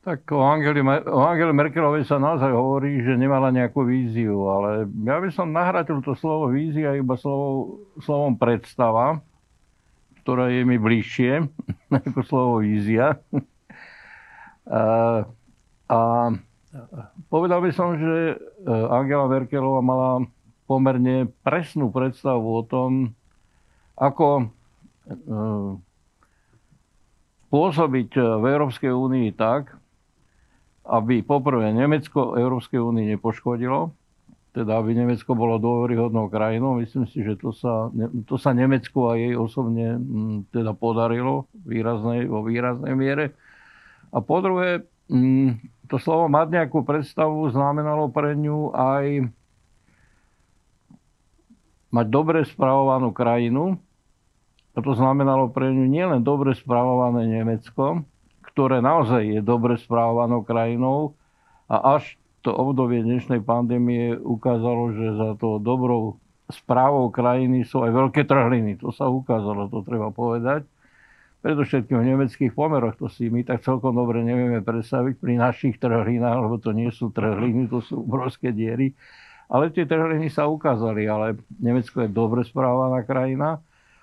Tak 0.02 0.34
o 0.34 0.42
Angeli, 0.42 0.82
o 1.08 1.22
Angeli 1.22 1.54
Merkelovej 1.54 2.04
sa 2.10 2.18
naozaj 2.18 2.50
hovorí, 2.50 3.00
že 3.06 3.14
nemala 3.14 3.54
nejakú 3.54 3.86
víziu, 3.86 4.50
ale 4.50 4.90
ja 5.06 5.16
by 5.22 5.30
som 5.30 5.54
nahradil 5.54 6.02
to 6.02 6.18
slovo 6.18 6.50
vízia 6.50 6.98
iba 6.98 7.14
slovo, 7.14 7.78
slovom 8.02 8.34
predstava, 8.34 9.22
ktoré 10.22 10.58
je 10.58 10.62
mi 10.66 10.76
bližšie 10.76 11.46
ako 12.02 12.20
slovo 12.26 12.54
vízia. 12.66 13.14
a, 14.66 14.82
a 15.86 16.00
povedal 17.30 17.62
by 17.62 17.70
som, 17.70 17.94
že 17.94 18.34
e, 18.34 18.36
Angela 18.68 19.30
Merkelová 19.30 19.80
mala 19.86 20.10
pomerne 20.66 21.30
presnú 21.46 21.94
predstavu 21.94 22.58
o 22.58 22.62
tom, 22.66 23.14
ako 23.94 24.50
pôsobiť 27.52 28.10
eh, 28.16 28.24
v 28.40 28.44
Európskej 28.48 28.92
únii 28.92 29.28
tak, 29.36 29.76
aby 30.88 31.22
poprvé 31.22 31.70
Nemecko 31.70 32.34
Európskej 32.34 32.80
únii 32.80 33.14
nepoškodilo, 33.14 33.94
teda 34.52 34.82
aby 34.82 34.98
Nemecko 34.98 35.32
bolo 35.32 35.56
dôveryhodnou 35.62 36.26
krajinou. 36.28 36.80
Myslím 36.80 37.06
si, 37.06 37.22
že 37.22 37.38
to 37.38 37.54
sa, 37.54 37.88
to 38.26 38.34
sa 38.36 38.50
Nemecku 38.52 39.06
a 39.08 39.16
jej 39.16 39.38
osobne 39.38 39.96
mm, 39.96 40.50
teda 40.50 40.74
podarilo 40.74 41.46
výraznej, 41.62 42.26
vo 42.26 42.42
výraznej 42.42 42.92
miere. 42.98 43.32
A 44.12 44.20
po 44.20 44.42
druhé, 44.42 44.84
mm, 45.08 45.62
to 45.88 45.96
slovo 46.02 46.28
mať 46.28 46.52
nejakú 46.52 46.84
predstavu 46.84 47.48
znamenalo 47.54 48.10
pre 48.10 48.34
ňu 48.36 48.74
aj 48.74 49.30
mať 51.92 52.06
dobre 52.08 52.42
spravovanú 52.48 53.12
krajinu, 53.12 53.76
a 54.72 54.78
to 54.80 54.92
znamenalo 54.96 55.52
pre 55.52 55.68
ňu 55.68 55.84
nielen 55.84 56.24
dobre 56.24 56.56
správované 56.56 57.28
Nemecko, 57.28 58.04
ktoré 58.52 58.80
naozaj 58.80 59.40
je 59.40 59.40
dobre 59.44 59.76
správovanou 59.76 60.44
krajinou 60.44 61.12
a 61.68 61.96
až 62.00 62.16
to 62.42 62.50
obdobie 62.50 63.04
dnešnej 63.04 63.44
pandémie 63.44 64.16
ukázalo, 64.18 64.92
že 64.96 65.06
za 65.14 65.30
to 65.38 65.62
dobrou 65.62 66.18
správou 66.50 67.08
krajiny 67.08 67.64
sú 67.64 67.86
aj 67.86 67.92
veľké 67.94 68.26
trhliny. 68.26 68.76
To 68.82 68.90
sa 68.90 69.06
ukázalo, 69.08 69.70
to 69.70 69.80
treba 69.86 70.10
povedať. 70.10 70.66
Predovšetkým 71.42 71.98
v 71.98 72.08
nemeckých 72.14 72.52
pomeroch, 72.54 72.98
to 72.98 73.10
si 73.10 73.26
my 73.26 73.42
tak 73.42 73.66
celkom 73.66 73.94
dobre 73.94 74.22
nevieme 74.22 74.62
predstaviť 74.62 75.18
pri 75.18 75.32
našich 75.38 75.74
trhlinách, 75.78 76.38
lebo 76.38 76.58
to 76.58 76.70
nie 76.70 76.90
sú 76.90 77.10
trhliny, 77.10 77.66
to 77.66 77.82
sú 77.82 78.02
obrovské 78.02 78.54
diery. 78.54 78.94
Ale 79.50 79.68
tie 79.74 79.84
trhliny 79.84 80.30
sa 80.30 80.46
ukázali, 80.46 81.06
ale 81.06 81.38
Nemecko 81.58 82.06
je 82.06 82.10
dobre 82.10 82.46
správaná 82.46 83.02
krajina 83.02 83.58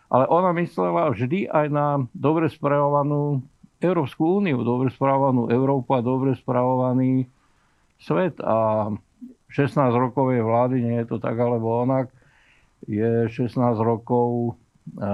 ale 0.09 0.25
ona 0.25 0.49
myslela 0.57 1.13
vždy 1.13 1.45
aj 1.49 1.67
na 1.69 1.87
dobre 2.17 2.49
spravovanú 2.49 3.45
Európsku 3.79 4.41
úniu, 4.41 4.65
dobre 4.65 4.89
spravovanú 4.91 5.47
Európu 5.47 5.95
a 5.95 6.03
dobre 6.03 6.35
spravovaný 6.35 7.29
svet. 8.01 8.41
A 8.41 8.89
16 9.49 9.77
rokov 9.93 10.33
je 10.33 10.41
vlády, 10.41 10.75
nie 10.81 10.97
je 11.01 11.15
to 11.15 11.17
tak 11.21 11.37
alebo 11.37 11.85
onak, 11.85 12.09
je 12.85 13.29
16 13.29 13.55
rokov 13.81 14.57
e, 14.97 15.09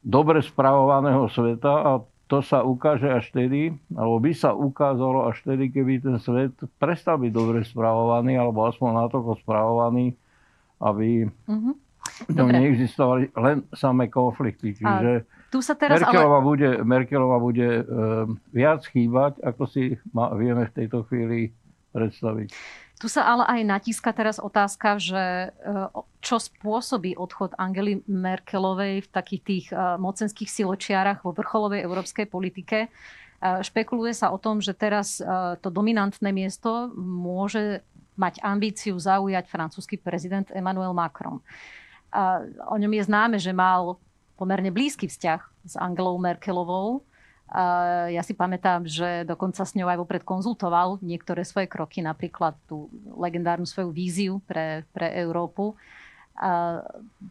dobre 0.00 0.40
spravovaného 0.40 1.28
sveta 1.28 1.72
a 1.72 1.92
to 2.30 2.46
sa 2.46 2.62
ukáže 2.62 3.10
až 3.10 3.26
vtedy, 3.34 3.74
alebo 3.90 4.22
by 4.22 4.30
sa 4.30 4.54
ukázalo 4.54 5.26
až 5.26 5.42
vtedy, 5.42 5.74
keby 5.74 5.98
ten 5.98 6.16
svet 6.22 6.54
prestal 6.78 7.18
byť 7.18 7.32
dobre 7.34 7.66
spravovaný, 7.66 8.38
alebo 8.38 8.70
aspoň 8.70 9.02
natoľko 9.02 9.42
spravovaný, 9.42 10.14
aby 10.78 11.26
mm-hmm 12.10 12.36
to 12.36 12.44
neexistovali 12.46 13.24
len 13.36 13.62
samé 13.74 14.10
konflikty. 14.10 14.74
Čiže 14.76 15.24
tu 15.50 15.58
sa 15.62 15.74
teraz 15.74 15.98
Merkelová, 15.98 16.38
ale... 16.38 16.46
bude, 16.46 16.70
Merkelová 16.86 17.38
bude 17.42 17.68
uh, 17.82 18.28
viac 18.54 18.86
chýbať, 18.86 19.42
ako 19.42 19.62
si 19.66 19.98
ma, 20.14 20.30
vieme 20.38 20.66
v 20.70 20.74
tejto 20.78 21.02
chvíli 21.10 21.50
predstaviť. 21.90 22.54
Tu 23.00 23.08
sa 23.08 23.26
ale 23.26 23.48
aj 23.48 23.60
natíska 23.66 24.12
teraz 24.14 24.38
otázka, 24.38 25.00
že 25.02 25.50
uh, 25.50 25.90
čo 26.22 26.38
spôsobí 26.38 27.18
odchod 27.18 27.58
Angely 27.58 28.06
Merkelovej 28.06 29.02
v 29.04 29.08
takých 29.10 29.42
tých 29.42 29.66
uh, 29.74 29.98
mocenských 29.98 30.46
siločiarach 30.46 31.26
vo 31.26 31.34
vrcholovej 31.34 31.82
európskej 31.82 32.30
politike. 32.30 32.92
Špekuluje 33.40 34.12
sa 34.12 34.36
o 34.36 34.38
tom, 34.38 34.60
že 34.60 34.76
teraz 34.76 35.16
to 35.64 35.68
dominantné 35.72 36.28
miesto 36.28 36.92
môže 36.92 37.80
mať 38.20 38.36
ambíciu 38.44 39.00
zaujať 39.00 39.48
francúzsky 39.48 39.96
prezident 39.96 40.44
Emmanuel 40.52 40.92
Macron. 40.92 41.40
A 42.10 42.42
o 42.70 42.76
ňom 42.76 42.92
je 42.94 43.06
známe, 43.06 43.36
že 43.38 43.54
mal 43.54 43.98
pomerne 44.34 44.70
blízky 44.74 45.06
vzťah 45.06 45.40
s 45.66 45.74
Angelou 45.78 46.18
Merkelovou. 46.18 47.06
A 47.50 48.06
ja 48.14 48.22
si 48.22 48.30
pamätám, 48.30 48.86
že 48.86 49.26
dokonca 49.26 49.66
s 49.66 49.74
ňou 49.74 49.90
aj 49.90 49.98
vopred 49.98 50.22
konzultoval 50.22 51.02
niektoré 51.02 51.42
svoje 51.42 51.66
kroky, 51.66 51.98
napríklad 51.98 52.54
tú 52.70 52.86
legendárnu 53.18 53.66
svoju 53.66 53.90
víziu 53.90 54.38
pre, 54.46 54.86
pre 54.94 55.10
Európu. 55.18 55.74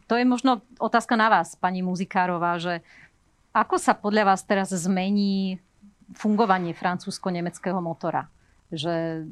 To 0.05 0.13
je 0.13 0.25
možno 0.27 0.59
otázka 0.75 1.15
na 1.15 1.31
vás, 1.31 1.55
pani 1.55 1.79
Muzikárová, 1.79 2.59
že 2.59 2.83
ako 3.55 3.79
sa 3.79 3.95
podľa 3.95 4.35
vás 4.35 4.43
teraz 4.43 4.69
zmení 4.75 5.57
fungovanie 6.13 6.75
francúzsko-nemeckého 6.75 7.79
motora? 7.81 8.27
Že 8.69 9.25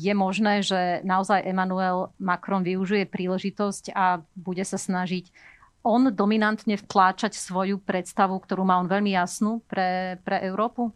je 0.00 0.12
možné, 0.16 0.64
že 0.64 1.04
naozaj 1.04 1.44
Emmanuel 1.44 2.16
Macron 2.16 2.64
využije 2.64 3.04
príležitosť 3.04 3.92
a 3.92 4.24
bude 4.32 4.64
sa 4.64 4.80
snažiť 4.80 5.28
on 5.80 6.12
dominantne 6.12 6.76
vtláčať 6.76 7.36
svoju 7.36 7.80
predstavu, 7.80 8.36
ktorú 8.36 8.64
má 8.64 8.80
on 8.80 8.88
veľmi 8.88 9.16
jasnú 9.16 9.64
pre, 9.68 10.20
pre 10.24 10.40
Európu? 10.44 10.92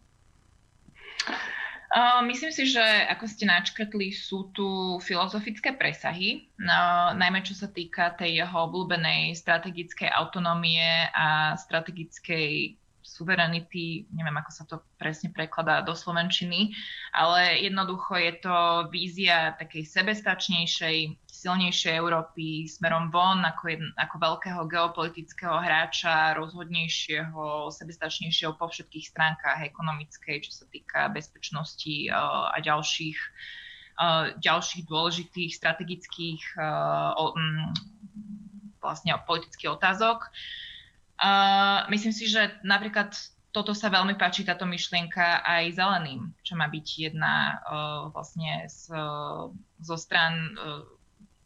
myslím 2.27 2.51
si, 2.51 2.67
že 2.67 2.83
ako 3.07 3.23
ste 3.23 3.47
načkrtli, 3.47 4.11
sú 4.11 4.51
tu 4.51 4.99
filozofické 4.99 5.71
presahy, 5.71 6.51
no, 6.59 7.15
najmä 7.15 7.39
čo 7.39 7.55
sa 7.55 7.71
týka 7.71 8.11
tej 8.19 8.43
jeho 8.43 8.67
obľúbenej 8.67 9.31
strategickej 9.31 10.11
autonómie 10.11 10.83
a 11.15 11.55
strategickej 11.55 12.75
suverenity, 13.05 14.09
neviem, 14.09 14.33
ako 14.41 14.51
sa 14.51 14.63
to 14.65 14.81
presne 14.97 15.29
prekladá 15.29 15.85
do 15.85 15.93
slovenčiny, 15.93 16.73
ale 17.13 17.61
jednoducho 17.61 18.17
je 18.17 18.33
to 18.41 18.57
vízia 18.89 19.53
takej 19.61 19.85
sebestačnejšej, 19.85 21.13
silnejšej 21.29 21.93
Európy 22.01 22.65
smerom 22.65 23.13
von 23.13 23.45
ako, 23.45 23.63
jedn, 23.69 23.89
ako 24.01 24.15
veľkého 24.17 24.61
geopolitického 24.65 25.53
hráča, 25.61 26.33
rozhodnejšieho, 26.33 27.69
sebestačnejšieho 27.69 28.57
po 28.57 28.65
všetkých 28.73 29.05
stránkach 29.13 29.61
ekonomickej, 29.61 30.41
čo 30.41 30.51
sa 30.51 30.65
týka 30.73 31.13
bezpečnosti 31.13 32.09
uh, 32.09 32.49
a 32.49 32.57
ďalších, 32.57 33.19
uh, 34.01 34.33
ďalších 34.41 34.83
dôležitých 34.89 35.51
strategických 35.53 36.41
um, 36.57 37.69
vlastne 38.81 39.13
politických 39.29 39.77
otázok. 39.77 40.25
Uh, 40.25 40.73
myslím 41.89 42.13
si, 42.13 42.27
že 42.27 42.51
napríklad 42.63 43.15
toto 43.55 43.71
sa 43.71 43.87
veľmi 43.87 44.19
páči, 44.19 44.43
táto 44.43 44.67
myšlienka 44.67 45.39
aj 45.47 45.79
zeleným, 45.79 46.27
čo 46.43 46.59
má 46.59 46.67
byť 46.67 46.87
jedna 47.07 47.63
uh, 47.63 48.11
vlastne 48.11 48.67
z, 48.67 48.91
uh, 48.91 49.47
zo 49.79 49.95
stran 49.95 50.59
uh, 50.59 50.83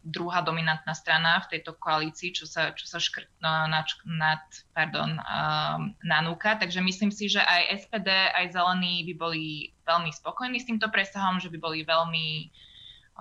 druhá 0.02 0.42
dominantná 0.42 0.98
strana 0.98 1.38
v 1.46 1.54
tejto 1.54 1.78
koalícii, 1.78 2.34
čo 2.34 2.50
sa, 2.50 2.74
čo 2.74 2.90
sa 2.90 2.98
škrt, 2.98 3.30
uh, 3.46 3.70
nad, 3.70 3.86
nad, 4.10 4.42
pardon, 4.74 5.22
uh, 5.22 5.78
nanúka. 6.02 6.58
Takže 6.58 6.82
myslím 6.82 7.14
si, 7.14 7.30
že 7.30 7.46
aj 7.46 7.86
SPD, 7.86 8.10
aj 8.10 8.58
zelení 8.58 9.06
by 9.06 9.14
boli 9.14 9.46
veľmi 9.86 10.10
spokojní 10.10 10.58
s 10.58 10.66
týmto 10.66 10.90
presahom, 10.90 11.38
že 11.38 11.54
by 11.54 11.62
boli 11.62 11.86
veľmi 11.86 12.50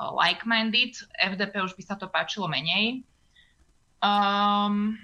uh, 0.01 0.17
like-minded. 0.17 0.97
FDP 1.13 1.61
už 1.61 1.77
by 1.77 1.85
sa 1.85 2.01
to 2.01 2.09
páčilo 2.09 2.49
menej. 2.49 3.05
Um, 4.01 4.97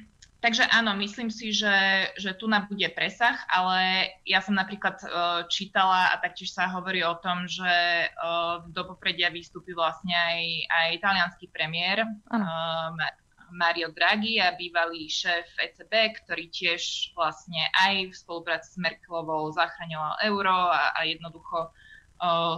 Takže 0.44 0.68
áno, 0.68 0.92
myslím 1.00 1.32
si, 1.32 1.56
že, 1.56 1.72
že 2.20 2.36
tu 2.36 2.44
nám 2.44 2.68
bude 2.68 2.84
presah, 2.92 3.40
ale 3.48 4.12
ja 4.28 4.44
som 4.44 4.52
napríklad 4.52 5.00
uh, 5.00 5.08
čítala 5.48 6.12
a 6.12 6.20
taktiež 6.20 6.52
sa 6.52 6.68
hovorí 6.68 7.00
o 7.00 7.16
tom, 7.16 7.48
že 7.48 7.64
uh, 8.12 8.60
do 8.68 8.84
popredia 8.84 9.32
vystúpi 9.32 9.72
vlastne 9.72 10.12
aj, 10.12 10.44
aj 10.68 10.86
italianský 11.00 11.48
premiér 11.48 12.04
uh, 12.04 12.92
Mario 13.56 13.88
Draghi 13.96 14.36
a 14.36 14.52
bývalý 14.52 15.08
šéf 15.08 15.48
ECB, 15.56 16.12
ktorý 16.20 16.52
tiež 16.52 17.16
vlastne 17.16 17.64
aj 17.80 18.12
v 18.12 18.12
spolupráci 18.12 18.68
s 18.68 18.76
Merkelovou 18.76 19.48
zachraňoval 19.48 20.28
euro 20.28 20.68
a, 20.68 20.92
a 20.92 21.08
jednoducho 21.08 21.72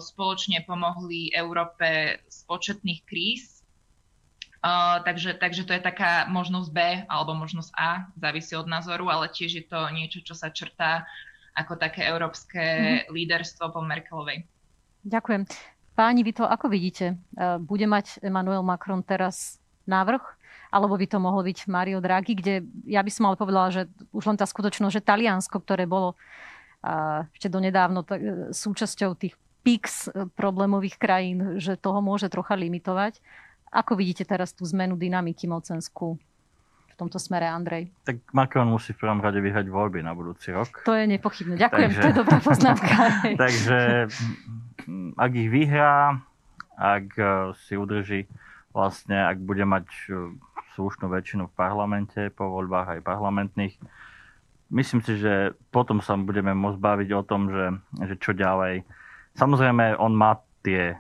spoločne 0.03 0.63
pomohli 0.69 1.33
Európe 1.33 2.21
z 2.29 2.39
početných 2.45 3.01
kríz 3.09 3.56
Uh, 4.67 4.99
takže, 5.07 5.39
takže 5.39 5.63
to 5.63 5.79
je 5.79 5.83
taká 5.85 6.27
možnosť 6.27 6.69
B 6.75 6.79
alebo 7.07 7.39
možnosť 7.39 7.71
A, 7.79 8.11
závisí 8.19 8.59
od 8.59 8.67
názoru, 8.67 9.07
ale 9.07 9.31
tiež 9.31 9.63
je 9.63 9.63
to 9.63 9.79
niečo, 9.95 10.27
čo 10.27 10.35
sa 10.35 10.51
črtá 10.51 11.07
ako 11.55 11.79
také 11.79 12.03
európske 12.03 12.59
mm-hmm. 12.59 13.15
líderstvo 13.15 13.71
po 13.71 13.79
Merkelovej. 13.79 14.43
Ďakujem. 15.07 15.47
Páni, 15.95 16.27
vy 16.27 16.35
to 16.35 16.45
ako 16.51 16.67
vidíte? 16.67 17.15
Bude 17.63 17.87
mať 17.87 18.19
Emmanuel 18.27 18.67
Macron 18.67 19.07
teraz 19.07 19.63
návrh? 19.87 20.21
Alebo 20.75 20.99
by 20.99 21.07
to 21.09 21.23
mohlo 21.23 21.47
byť 21.47 21.71
Mario 21.71 22.03
Draghi, 22.03 22.35
kde 22.35 22.67
ja 22.91 23.07
by 23.07 23.11
som 23.15 23.31
ale 23.31 23.39
povedala, 23.39 23.71
že 23.71 23.87
už 24.11 24.29
len 24.29 24.37
tá 24.37 24.51
skutočnosť, 24.51 24.99
že 24.99 25.07
Taliansko, 25.07 25.63
ktoré 25.63 25.87
bolo 25.87 26.19
ešte 27.33 27.49
donedávno 27.49 28.03
súčasťou 28.51 29.15
tých 29.15 29.39
PIX 29.63 30.11
problémových 30.35 30.99
krajín, 30.99 31.63
že 31.63 31.79
toho 31.79 32.03
môže 32.03 32.29
trocha 32.29 32.59
limitovať. 32.59 33.23
Ako 33.71 33.99
vidíte 33.99 34.23
teraz 34.23 34.55
tú 34.55 34.63
zmenu 34.69 34.95
dynamiky 34.95 35.51
mocenskú 35.51 36.17
v 36.17 36.95
tomto 36.95 37.21
smere, 37.21 37.45
Andrej? 37.45 37.93
Tak 38.09 38.33
Macron 38.33 38.73
musí 38.73 38.97
v 38.97 39.05
prvom 39.05 39.21
rade 39.21 39.37
vyhrať 39.37 39.69
voľby 39.69 40.01
na 40.01 40.17
budúci 40.17 40.55
rok. 40.55 40.71
To 40.89 40.97
je 40.97 41.05
nepochybné. 41.05 41.61
Ďakujem, 41.61 41.91
takže, 41.93 42.01
to 42.01 42.09
je 42.09 42.17
dobrá 42.17 42.39
poznámka. 42.41 42.97
takže 43.45 43.79
ak 45.19 45.31
ich 45.37 45.49
vyhrá, 45.53 46.25
ak 46.77 47.07
e, 47.17 47.27
si 47.67 47.75
udrží 47.77 48.25
vlastne, 48.73 49.17
ak 49.17 49.41
bude 49.45 49.65
mať 49.65 49.87
e, 50.09 50.37
slušnú 50.77 51.09
väčšinu 51.09 51.49
v 51.49 51.57
parlamente, 51.57 52.21
po 52.33 52.49
voľbách 52.53 52.97
aj 52.97 53.01
parlamentných, 53.05 53.75
myslím 54.73 55.01
si, 55.01 55.21
že 55.21 55.57
potom 55.73 56.01
sa 56.01 56.17
budeme 56.17 56.53
môcť 56.53 56.79
baviť 56.81 57.09
o 57.13 57.23
tom, 57.25 57.53
že, 57.53 57.67
že 58.09 58.15
čo 58.21 58.37
ďalej. 58.37 58.85
Samozrejme, 59.37 60.01
on 60.01 60.13
má 60.17 60.41
tie 60.65 60.97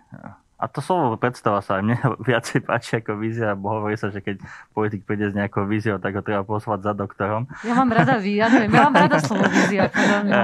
a 0.56 0.72
to 0.72 0.80
slovo 0.80 1.20
predstava 1.20 1.60
sa 1.60 1.76
aj 1.76 1.82
mne 1.84 1.96
viacej 2.28 2.64
páči 2.64 3.04
ako 3.04 3.20
vízia, 3.20 3.52
bo 3.52 3.76
hovorí 3.76 4.00
sa, 4.00 4.08
že 4.08 4.24
keď 4.24 4.40
politik 4.72 5.04
príde 5.04 5.28
s 5.28 5.36
nejakou 5.36 5.68
víziou, 5.68 6.00
tak 6.00 6.16
ho 6.16 6.24
treba 6.24 6.48
poslať 6.48 6.80
za 6.80 6.92
doktorom. 6.96 7.44
Ja 7.60 7.76
mám 7.76 7.92
rada 7.92 8.16
ja 8.24 8.48
neviem, 8.48 8.72
ja 8.72 8.88
mám 8.88 8.96
rada 8.96 9.20
slovo 9.20 9.44
vízia. 9.52 9.92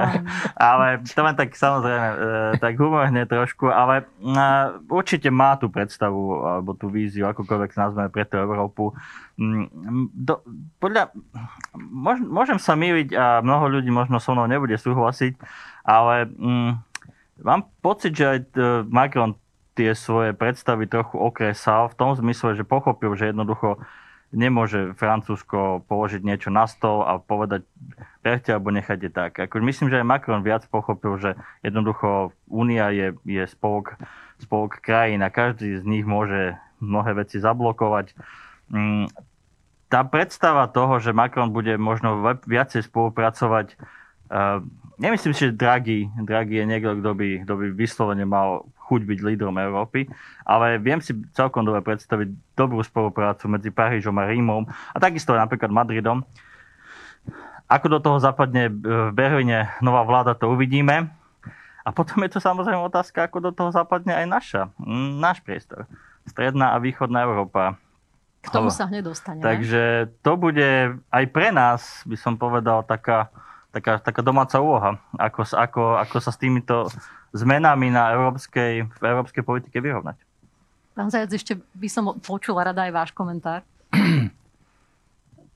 ale 0.69 1.01
to 1.01 1.19
mám 1.25 1.33
tak 1.33 1.57
samozrejme, 1.57 2.07
e, 2.13 2.17
tak 2.61 2.77
humorne 2.77 3.25
trošku, 3.25 3.73
ale 3.73 4.05
e, 4.21 4.37
určite 4.85 5.33
má 5.33 5.57
tú 5.57 5.73
predstavu, 5.73 6.45
alebo 6.45 6.77
tú 6.77 6.93
víziu, 6.93 7.25
akokoľvek 7.33 7.73
nazveme 7.73 8.09
pre 8.13 8.29
tú 8.29 8.37
Európu. 8.37 8.93
Mm, 9.41 10.13
do, 10.13 10.45
podľa, 10.77 11.09
môžem 12.21 12.61
sa 12.61 12.77
míliť 12.77 13.17
a 13.17 13.41
mnoho 13.41 13.81
ľudí 13.81 13.89
možno 13.89 14.21
so 14.21 14.37
mnou 14.37 14.45
nebude 14.45 14.77
súhlasiť, 14.77 15.41
ale 15.81 16.29
mm, 16.29 16.71
mám 17.41 17.65
pocit, 17.81 18.13
že 18.13 18.25
aj 18.29 18.39
Macron 18.93 19.33
tie 19.73 19.97
svoje 19.97 20.37
predstavy 20.37 20.85
trochu 20.85 21.17
okresal 21.17 21.89
v 21.89 21.97
tom 21.97 22.11
zmysle, 22.13 22.57
že 22.57 22.65
pochopil, 22.65 23.13
že 23.17 23.33
jednoducho 23.33 23.81
nemôže 24.33 24.97
Francúzsko 24.97 25.85
položiť 25.85 26.25
niečo 26.25 26.49
na 26.49 26.65
stôl 26.65 27.05
a 27.05 27.21
povedať 27.21 27.61
berte 28.25 28.49
alebo 28.49 28.73
nechajte 28.73 29.13
tak. 29.13 29.37
Ako, 29.37 29.61
myslím, 29.61 29.93
že 29.93 30.01
aj 30.01 30.09
Macron 30.09 30.41
viac 30.41 30.65
pochopil, 30.67 31.21
že 31.21 31.37
jednoducho 31.61 32.33
Únia 32.49 32.89
je, 32.89 33.13
je 33.29 33.45
spolok, 33.45 33.93
spolok 34.41 34.81
krajín 34.81 35.21
a 35.21 35.29
každý 35.29 35.77
z 35.77 35.85
nich 35.85 36.03
môže 36.03 36.57
mnohé 36.81 37.13
veci 37.13 37.37
zablokovať. 37.37 38.17
Mm, 38.73 39.05
tá 39.93 40.01
predstava 40.01 40.65
toho, 40.65 40.97
že 40.97 41.13
Macron 41.13 41.53
bude 41.53 41.77
možno 41.77 42.17
viacej 42.49 42.89
spolupracovať, 42.89 43.77
uh, 44.33 44.65
nemyslím 44.97 45.37
si, 45.37 45.53
že 45.53 45.53
Draghi, 45.53 46.09
Draghi 46.25 46.57
je 46.57 46.65
niekto, 46.65 46.97
kto 46.97 47.11
by, 47.13 47.27
kto 47.45 47.53
by 47.53 47.65
vyslovene 47.77 48.25
mal 48.25 48.65
chuť 48.83 49.01
byť 49.07 49.19
lídrom 49.23 49.55
Európy, 49.55 50.11
ale 50.43 50.75
viem 50.77 50.99
si 50.99 51.15
celkom 51.31 51.63
dobre 51.63 51.79
predstaviť 51.79 52.55
dobrú 52.55 52.83
spoluprácu 52.83 53.47
medzi 53.47 53.71
Parížom 53.71 54.19
a 54.19 54.27
Rímom 54.27 54.67
a 54.67 54.97
takisto 54.99 55.31
napríklad 55.31 55.71
Madridom. 55.71 56.27
Ako 57.71 57.87
do 57.87 57.99
toho 58.03 58.19
zapadne 58.19 58.67
v 58.69 59.15
Berlíne 59.15 59.71
nová 59.79 60.03
vláda, 60.03 60.35
to 60.35 60.51
uvidíme. 60.51 61.09
A 61.83 61.89
potom 61.91 62.23
je 62.23 62.31
to 62.31 62.39
samozrejme 62.39 62.79
otázka, 62.79 63.27
ako 63.27 63.49
do 63.49 63.51
toho 63.51 63.71
zapadne 63.71 64.15
aj 64.15 64.27
naša, 64.27 64.63
náš 65.19 65.43
priestor. 65.43 65.87
Stredná 66.23 66.75
a 66.75 66.77
východná 66.79 67.27
Európa. 67.27 67.75
K 68.43 68.51
tomu 68.51 68.71
sa 68.71 68.87
hneď 68.91 69.07
dostaneme. 69.07 69.43
Takže 69.43 70.11
to 70.19 70.35
bude 70.35 70.99
aj 70.99 71.25
pre 71.31 71.51
nás, 71.55 72.03
by 72.03 72.15
som 72.19 72.35
povedal, 72.35 72.83
taká, 72.83 73.31
taká, 73.73 73.97
taká 73.97 74.21
domáca 74.21 74.61
úloha, 74.61 75.01
ako, 75.17 75.41
ako, 75.57 75.81
ako 75.97 76.15
sa 76.21 76.29
s 76.29 76.37
týmito 76.37 76.85
zmenami 77.33 77.89
na 77.89 78.13
európskej, 78.13 78.85
v 78.85 79.01
európskej 79.01 79.41
politike 79.41 79.81
vyrovnať. 79.81 80.21
Pán 80.93 81.09
Zajac, 81.09 81.33
ešte 81.33 81.57
by 81.73 81.89
som 81.89 82.13
počula 82.21 82.69
rada 82.69 82.85
aj 82.85 82.93
váš 82.93 83.09
komentár. 83.17 83.65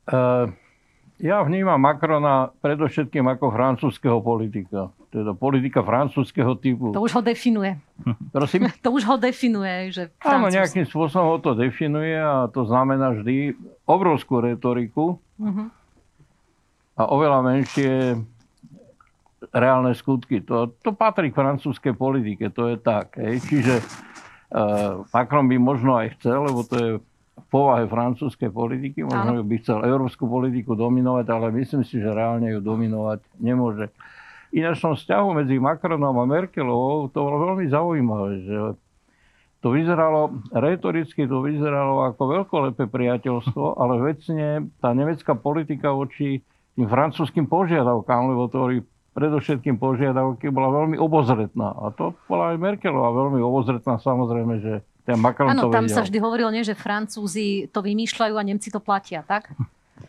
Uh, 0.10 0.50
ja 1.30 1.46
vnímam 1.46 1.78
Macrona 1.78 2.50
predovšetkým 2.58 3.22
ako 3.38 3.54
francúzského 3.54 4.18
politika. 4.26 4.90
Teda 5.14 5.38
politika 5.38 5.86
francúzského 5.86 6.58
typu. 6.58 6.90
To 6.92 7.06
už 7.06 7.22
ho 7.22 7.22
definuje. 7.22 7.78
Prosím? 8.36 8.66
To 8.84 8.90
už 8.98 9.06
ho 9.06 9.16
definuje, 9.22 9.94
že 9.94 10.10
Áno, 10.26 10.50
nejakým 10.50 10.90
spôsobom 10.90 11.38
ho 11.38 11.38
to 11.38 11.54
definuje 11.54 12.18
a 12.18 12.50
to 12.50 12.66
znamená 12.66 13.14
vždy 13.14 13.54
obrovskú 13.86 14.42
retoriku 14.42 15.22
uh-huh. 15.38 15.70
A 16.98 17.02
oveľa 17.06 17.40
menšie 17.46 18.18
reálne 19.54 19.94
skutky. 19.94 20.42
To, 20.50 20.74
to 20.82 20.98
patrí 20.98 21.30
k 21.30 21.38
francúzskej 21.38 21.94
politike, 21.94 22.50
to 22.50 22.74
je 22.74 22.78
tak. 22.82 23.22
Hej. 23.22 23.46
Čiže 23.46 23.76
uh, 23.80 25.06
Macron 25.14 25.46
by 25.46 25.58
možno 25.62 25.94
aj 25.94 26.18
chcel, 26.18 26.50
lebo 26.50 26.66
to 26.66 26.76
je 26.76 26.92
povahe 27.54 27.86
francúzskej 27.86 28.50
politiky. 28.50 29.06
Možno 29.06 29.46
by 29.46 29.56
chcel 29.62 29.86
európsku 29.86 30.26
politiku 30.26 30.74
dominovať, 30.74 31.26
ale 31.30 31.54
myslím 31.54 31.86
si, 31.86 32.02
že 32.02 32.10
reálne 32.10 32.50
ju 32.50 32.60
dominovať 32.66 33.22
nemôže. 33.38 33.94
Ináč 34.50 34.82
som 34.82 34.98
vzťahu 34.98 35.44
medzi 35.44 35.62
Macronom 35.62 36.18
a 36.18 36.26
Merkelovou, 36.26 37.12
to 37.14 37.20
bolo 37.20 37.38
veľmi 37.52 37.68
zaujímavé, 37.68 38.32
že 38.48 38.58
to 39.60 39.68
vyzeralo, 39.76 40.40
retoricky 40.56 41.28
to 41.28 41.44
vyzeralo 41.44 42.08
ako 42.08 42.42
veľkolepé 42.42 42.88
priateľstvo, 42.88 43.76
ale 43.76 43.94
vecne 44.00 44.72
tá 44.80 44.96
nemecká 44.96 45.36
politika 45.36 45.92
voči 45.92 46.42
tým 46.78 46.86
francúzským 46.86 47.50
požiadavkám, 47.50 48.22
lebo 48.30 48.46
to 48.46 48.58
boli 48.62 48.78
predovšetkým 49.12 49.82
požiadavky, 49.82 50.54
bola 50.54 50.70
veľmi 50.70 51.02
obozretná. 51.02 51.74
A 51.74 51.90
to 51.90 52.14
bola 52.30 52.54
aj 52.54 52.62
Merkelová 52.62 53.10
veľmi 53.10 53.42
obozretná, 53.42 53.98
samozrejme, 53.98 54.62
že 54.62 54.74
ten 55.02 55.18
Macron 55.18 55.50
Áno, 55.50 55.74
tam 55.74 55.90
vedel. 55.90 55.98
sa 55.98 56.06
vždy 56.06 56.22
hovorilo, 56.22 56.54
nie, 56.54 56.62
že 56.62 56.78
Francúzi 56.78 57.66
to 57.74 57.82
vymýšľajú 57.82 58.38
a 58.38 58.44
Nemci 58.46 58.70
to 58.70 58.78
platia, 58.78 59.26
tak? 59.26 59.50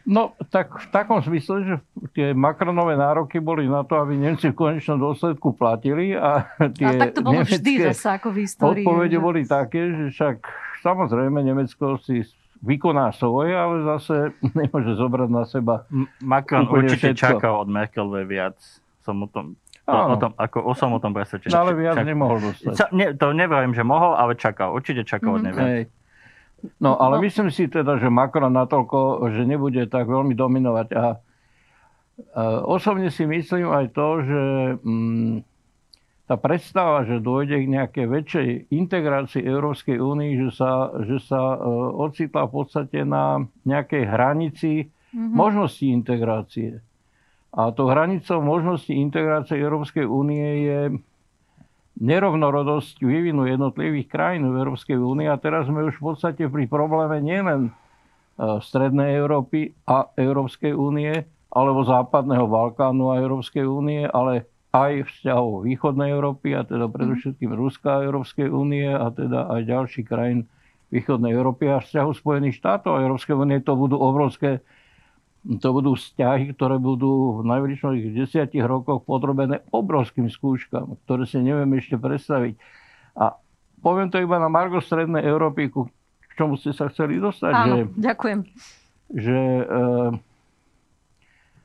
No, 0.04 0.36
tak 0.52 0.76
v 0.76 0.86
takom 0.92 1.24
zmysle, 1.24 1.56
že 1.64 1.74
tie 2.12 2.36
Macronové 2.36 2.96
nároky 2.96 3.40
boli 3.40 3.64
na 3.64 3.80
to, 3.80 3.96
aby 3.96 4.20
Nemci 4.20 4.52
v 4.52 4.56
konečnom 4.58 5.00
dôsledku 5.00 5.56
platili 5.56 6.12
a 6.12 6.44
tie 6.76 6.84
a 6.84 6.92
tak 6.98 7.16
to 7.16 7.24
bolo 7.24 7.40
vždy 7.40 7.88
zase 7.88 8.12
ako 8.12 8.28
v 8.28 8.36
histórii. 8.44 8.84
odpovede 8.84 9.16
že- 9.16 9.24
boli 9.24 9.40
také, 9.48 9.88
že 9.88 10.04
však 10.12 10.36
samozrejme 10.84 11.40
Nemecko 11.40 11.96
si 12.04 12.20
vykoná 12.60 13.10
svoje, 13.10 13.50
ale 13.50 13.74
zase 13.86 14.14
nemôže 14.58 14.92
zobrať 14.92 15.28
na 15.28 15.44
seba. 15.44 15.84
Macron 16.18 16.66
určite 16.66 17.12
všetko. 17.12 17.22
čakal 17.36 17.54
od 17.58 17.68
Merkelovej 17.68 18.24
viac. 18.24 18.58
Som 19.00 19.22
o 19.22 19.28
tom, 19.28 19.54
to, 19.80 19.92
o 19.92 20.16
tom, 20.16 20.30
ako, 20.34 20.58
o 20.60 20.72
som 20.72 20.90
o 20.90 20.98
tom 20.98 21.10
presvedčený. 21.10 21.48
No, 21.48 21.58
ale 21.60 21.72
viac 21.74 21.96
Čak- 21.96 22.06
nemohol 22.06 22.38
dostať. 22.42 22.72
Ča, 22.74 22.86
ne, 22.90 23.06
to 23.12 23.26
neviem, 23.30 23.70
že 23.70 23.80
mohol, 23.80 24.12
ale 24.12 24.34
čakal. 24.34 24.70
Určite 24.70 25.02
čakal 25.02 25.32
od 25.32 25.36
Mhm. 25.36 25.44
nej 25.44 25.52
viac. 25.52 25.66
Hej. 25.66 25.82
No, 26.76 26.94
ale 26.94 27.16
No. 27.16 27.22
myslím 27.22 27.48
si 27.48 27.66
teda, 27.66 27.96
že 27.96 28.08
Macron 28.08 28.50
natoľko, 28.50 28.98
že 29.30 29.44
nebude 29.44 29.86
tak 29.86 30.04
veľmi 30.04 30.34
dominovať. 30.34 30.88
A, 30.90 30.98
a 30.98 31.06
osobne 32.60 33.08
si 33.08 33.22
myslím 33.22 33.70
aj 33.70 33.86
to, 33.90 34.06
že 34.20 34.42
mm, 34.76 35.34
tá 36.28 36.36
predstava, 36.36 37.08
že 37.08 37.24
dôjde 37.24 37.64
k 37.64 37.72
nejakej 37.72 38.06
väčšej 38.06 38.48
integrácii 38.68 39.42
Európskej 39.42 39.96
únii, 39.96 40.32
že 40.44 40.50
sa, 40.52 40.92
že 41.08 41.16
sa 41.24 41.56
e, 41.56 41.58
ocitla 42.04 42.44
v 42.44 42.52
podstate 42.52 43.00
na 43.08 43.48
nejakej 43.64 44.04
hranici 44.04 44.92
Mhm. 45.12 45.32
možnosti 45.32 45.84
integrácie. 45.88 46.84
A 47.48 47.72
tou 47.72 47.88
hranicou 47.88 48.44
možnosti 48.44 48.92
integrácie 48.92 49.56
Európskej 49.56 50.04
únie 50.04 50.68
je 50.68 50.80
nerovnorodosť 51.98 53.00
vývinu 53.00 53.48
jednotlivých 53.48 54.06
krajín 54.06 54.46
v 54.52 54.58
Európskej 54.62 55.00
únii 55.00 55.26
a 55.26 55.40
teraz 55.40 55.66
sme 55.66 55.88
už 55.88 55.98
v 55.98 56.04
podstate 56.12 56.44
pri 56.46 56.68
probléme 56.68 57.18
nielen 57.24 57.60
e, 57.66 57.70
Strednej 58.60 59.16
Európy 59.16 59.72
a 59.88 60.12
Európskej 60.14 60.76
únie, 60.76 61.24
alebo 61.48 61.82
Západného 61.82 62.44
Balkánu 62.44 63.16
a 63.16 63.18
Európskej 63.18 63.64
únie, 63.64 64.04
ale 64.04 64.44
aj 64.72 65.08
vzťahov 65.08 65.64
Východnej 65.64 66.12
Európy, 66.12 66.52
a 66.52 66.62
teda 66.64 66.88
predovšetkým 66.92 67.52
Ruska 67.56 68.00
a 68.00 68.04
Európskej 68.04 68.52
únie 68.52 68.88
a 68.88 69.08
teda 69.08 69.48
aj 69.48 69.60
ďalších 69.64 70.06
krajín 70.06 70.44
Východnej 70.92 71.32
Európy 71.32 71.68
a 71.68 71.80
vzťahu 71.80 72.10
Spojených 72.12 72.60
štátov 72.60 72.96
a 72.96 73.04
Európskej 73.04 73.36
únie. 73.36 73.60
To 73.64 73.76
budú 73.76 73.96
obrovské 73.96 74.60
to 75.46 75.68
budú 75.70 75.94
vzťahy, 75.94 76.52
ktoré 76.52 76.76
budú 76.76 77.40
v 77.40 77.46
najbližších 77.46 78.12
desiatich 78.12 78.60
rokoch 78.60 79.06
podrobené 79.06 79.62
obrovským 79.70 80.28
skúškam, 80.28 80.98
ktoré 81.06 81.24
si 81.24 81.38
nevieme 81.40 81.78
ešte 81.78 81.94
predstaviť. 81.94 82.58
A 83.16 83.38
poviem 83.80 84.10
to 84.10 84.18
iba 84.18 84.36
na 84.36 84.50
Margo 84.50 84.82
Strednej 84.82 85.24
Európy, 85.24 85.70
ku 85.70 85.88
k 86.28 86.32
čomu 86.36 86.58
ste 86.58 86.74
sa 86.74 86.90
chceli 86.90 87.22
dostať, 87.22 87.52
Áno, 87.54 87.64
že, 87.64 87.82
ďakujem. 87.96 88.38
že 89.14 89.38
e, 89.38 89.64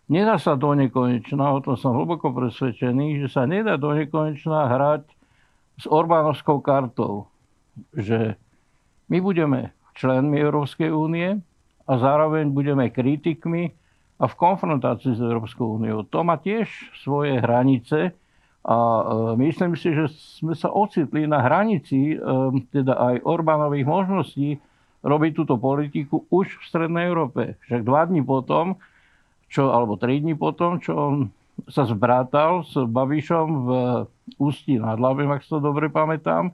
nedá 0.09 0.35
sa 0.39 0.57
do 0.57 0.73
nekonečna, 0.73 1.53
o 1.53 1.59
tom 1.63 1.75
som 1.75 1.95
hlboko 1.95 2.31
presvedčený, 2.31 3.23
že 3.23 3.27
sa 3.31 3.43
nedá 3.47 3.77
do 3.77 3.91
nekonečna 3.93 4.67
hrať 4.71 5.03
s 5.79 5.85
Orbánovskou 5.85 6.63
kartou. 6.63 7.27
Že 7.93 8.37
my 9.09 9.17
budeme 9.21 9.73
členmi 9.93 10.41
Európskej 10.41 10.89
únie, 10.89 11.41
a 11.83 11.93
zároveň 11.99 12.51
budeme 12.51 12.87
kritikmi 12.87 13.75
a 14.19 14.25
v 14.29 14.35
konfrontácii 14.39 15.19
s 15.19 15.21
Európskou 15.21 15.75
úniou. 15.81 16.07
To 16.07 16.23
má 16.23 16.39
tiež 16.39 16.69
svoje 17.03 17.35
hranice 17.43 18.15
a 18.63 18.77
e, 18.79 19.03
myslím 19.43 19.75
si, 19.75 19.91
že 19.91 20.07
sme 20.39 20.55
sa 20.55 20.71
ocitli 20.71 21.27
na 21.27 21.43
hranici 21.43 22.15
e, 22.15 22.17
teda 22.71 22.95
aj 22.95 23.15
Orbánových 23.27 23.83
možností 23.83 24.49
robiť 25.03 25.31
túto 25.35 25.59
politiku 25.59 26.23
už 26.31 26.63
v 26.63 26.67
Strednej 26.71 27.11
Európe. 27.11 27.59
Však 27.67 27.83
dva 27.83 28.07
dní 28.07 28.23
potom, 28.23 28.79
čo, 29.53 29.69
alebo 29.69 30.01
tri 30.01 30.17
dní 30.17 30.33
potom, 30.33 30.81
čo 30.81 30.91
on 30.97 31.15
sa 31.69 31.85
zbrátal 31.85 32.65
s 32.65 32.73
Babišom 32.73 33.47
v 33.61 33.69
Ústí 34.41 34.81
nad 34.81 34.97
Labem, 34.97 35.29
ak 35.29 35.45
to 35.45 35.61
dobre 35.61 35.93
pamätám, 35.93 36.49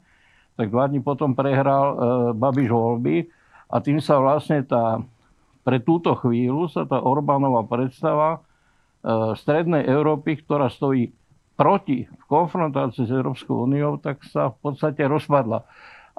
tak 0.60 0.68
dva 0.68 0.92
dní 0.92 1.00
potom 1.00 1.32
prehral 1.32 1.86
e, 1.88 1.96
Babiš 2.36 2.68
voľby 2.68 3.32
a 3.72 3.80
tým 3.80 4.04
sa 4.04 4.20
vlastne 4.20 4.60
tá 4.68 5.00
pre 5.64 5.80
túto 5.80 6.12
chvíľu 6.20 6.68
sa 6.68 6.84
tá 6.84 7.00
Orbánova 7.00 7.64
predstava 7.64 8.36
e, 8.36 8.40
Strednej 9.40 9.88
Európy, 9.88 10.44
ktorá 10.44 10.68
stojí 10.68 11.16
proti 11.56 12.08
v 12.08 12.24
konfrontácii 12.28 13.08
s 13.08 13.12
Európskou 13.12 13.64
úniou, 13.68 13.96
tak 14.00 14.24
sa 14.28 14.52
v 14.52 14.58
podstate 14.60 15.08
rozpadla. 15.08 15.64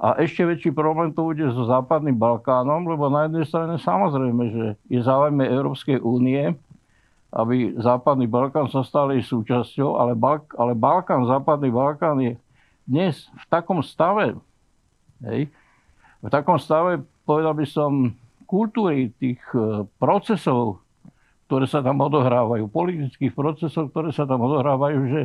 A 0.01 0.17
ešte 0.17 0.49
väčší 0.49 0.73
problém 0.73 1.13
to 1.13 1.29
bude 1.29 1.45
so 1.53 1.69
Západným 1.69 2.17
Balkánom, 2.17 2.89
lebo 2.89 3.13
na 3.13 3.29
jednej 3.29 3.45
strane 3.45 3.77
samozrejme, 3.77 4.43
že 4.49 4.65
je 4.89 5.01
záujme 5.05 5.45
Európskej 5.45 6.01
únie, 6.01 6.57
aby 7.31 7.79
Západný 7.79 8.27
Balkán 8.27 8.67
sa 8.67 8.83
stal 8.83 9.15
jej 9.15 9.23
súčasťou, 9.23 9.99
ale, 9.99 10.19
Balk- 10.19 10.55
ale 10.59 10.75
Balkán, 10.75 11.27
Západný 11.31 11.71
Balkán 11.71 12.19
je 12.19 12.35
dnes 12.91 13.15
v 13.31 13.45
takom 13.47 13.87
stave, 13.87 14.35
hej, 15.23 15.47
v 16.21 16.29
takom 16.29 16.59
stave, 16.59 17.07
povedal 17.23 17.55
by 17.55 17.67
som, 17.67 18.13
kultúry 18.51 19.15
tých 19.15 19.39
e, 19.55 19.87
procesov, 20.03 20.83
ktoré 21.47 21.71
sa 21.71 21.87
tam 21.87 22.03
odohrávajú, 22.03 22.67
politických 22.67 23.31
procesov, 23.31 23.95
ktoré 23.95 24.11
sa 24.11 24.27
tam 24.27 24.43
odohrávajú, 24.43 24.99
že 25.07 25.23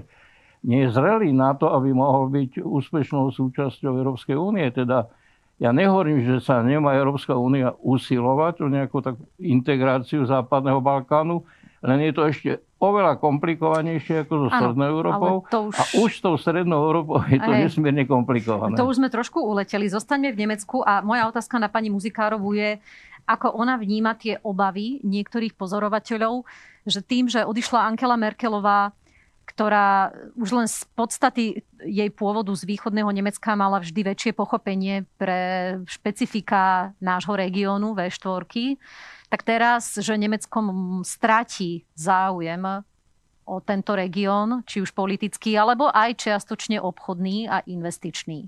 nie 0.61 0.85
je 0.85 0.93
zrelý 0.93 1.33
na 1.33 1.57
to, 1.57 1.73
aby 1.73 1.89
mohol 1.89 2.29
byť 2.29 2.61
úspešnou 2.61 3.33
súčasťou 3.33 3.97
Európskej 3.97 4.37
únie. 4.37 4.65
Teda 4.69 5.09
ja 5.57 5.73
nehovorím, 5.73 6.21
že 6.25 6.41
sa 6.41 6.61
nemá 6.61 6.97
Európska 6.97 7.37
únia 7.37 7.73
usilovať 7.81 8.61
o 8.61 8.67
nejakú 8.69 8.97
takú 9.01 9.25
integráciu 9.41 10.25
Západného 10.25 10.81
Balkánu, 10.81 11.45
len 11.85 11.99
je 12.01 12.13
to 12.13 12.23
ešte 12.25 12.49
oveľa 12.81 13.17
komplikovanejšie 13.17 14.25
ako 14.25 14.33
so 14.45 14.47
Strednou 14.51 14.87
Európou. 14.89 15.33
už- 15.45 15.77
A 15.77 15.83
už 16.01 16.11
s 16.17 16.21
tou 16.21 16.35
Strednou 16.37 16.85
Európou 16.85 17.23
je 17.25 17.39
to 17.39 17.51
Hej. 17.51 17.61
nesmierne 17.69 18.03
komplikované. 18.05 18.75
To 18.77 18.89
už 18.89 18.99
sme 18.99 19.09
trošku 19.09 19.41
uleteli. 19.41 19.89
Zostaňme 19.89 20.33
v 20.33 20.41
Nemecku 20.45 20.83
a 20.83 21.01
moja 21.01 21.25
otázka 21.29 21.57
na 21.57 21.71
pani 21.71 21.89
Muzikárovú 21.89 22.53
je, 22.53 22.77
ako 23.25 23.57
ona 23.57 23.77
vníma 23.79 24.13
tie 24.17 24.37
obavy 24.45 25.01
niektorých 25.01 25.57
pozorovateľov, 25.57 26.45
že 26.85 27.01
tým, 27.01 27.25
že 27.25 27.41
odišla 27.41 27.89
Angela 27.89 28.17
Merkelová, 28.21 28.93
ktorá 29.45 30.09
už 30.37 30.49
len 30.57 30.67
z 30.69 30.85
podstaty 30.97 31.61
jej 31.85 32.09
pôvodu 32.09 32.49
z 32.57 32.65
východného 32.65 33.09
Nemecka 33.13 33.53
mala 33.53 33.77
vždy 33.77 34.01
väčšie 34.13 34.31
pochopenie 34.33 35.05
pre 35.21 35.73
špecifika 35.85 36.93
nášho 36.97 37.37
regiónu 37.37 37.93
V4, 37.93 38.77
tak 39.35 39.43
teraz, 39.43 39.99
že 39.99 40.15
Nemecko 40.15 40.63
stratí 41.03 41.83
záujem 41.91 42.63
o 43.43 43.59
tento 43.59 43.91
región, 43.91 44.63
či 44.63 44.79
už 44.79 44.95
politický, 44.95 45.59
alebo 45.59 45.91
aj 45.91 46.23
čiastočne 46.23 46.79
obchodný 46.79 47.51
a 47.51 47.59
investičný. 47.67 48.47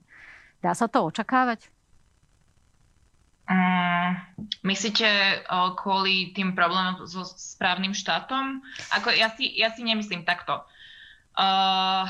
Dá 0.63 0.71
sa 0.71 0.87
to 0.87 1.03
očakávať? 1.03 1.67
Mm, 3.51 4.15
myslíte 4.63 5.43
kvôli 5.75 6.31
tým 6.31 6.55
problémom 6.55 7.03
so 7.03 7.27
správnym 7.27 7.91
štátom? 7.91 8.63
Ako, 8.95 9.11
ja, 9.11 9.27
si, 9.35 9.59
ja 9.59 9.75
si 9.75 9.83
nemyslím 9.83 10.23
takto. 10.23 10.63
Uh, 11.35 12.07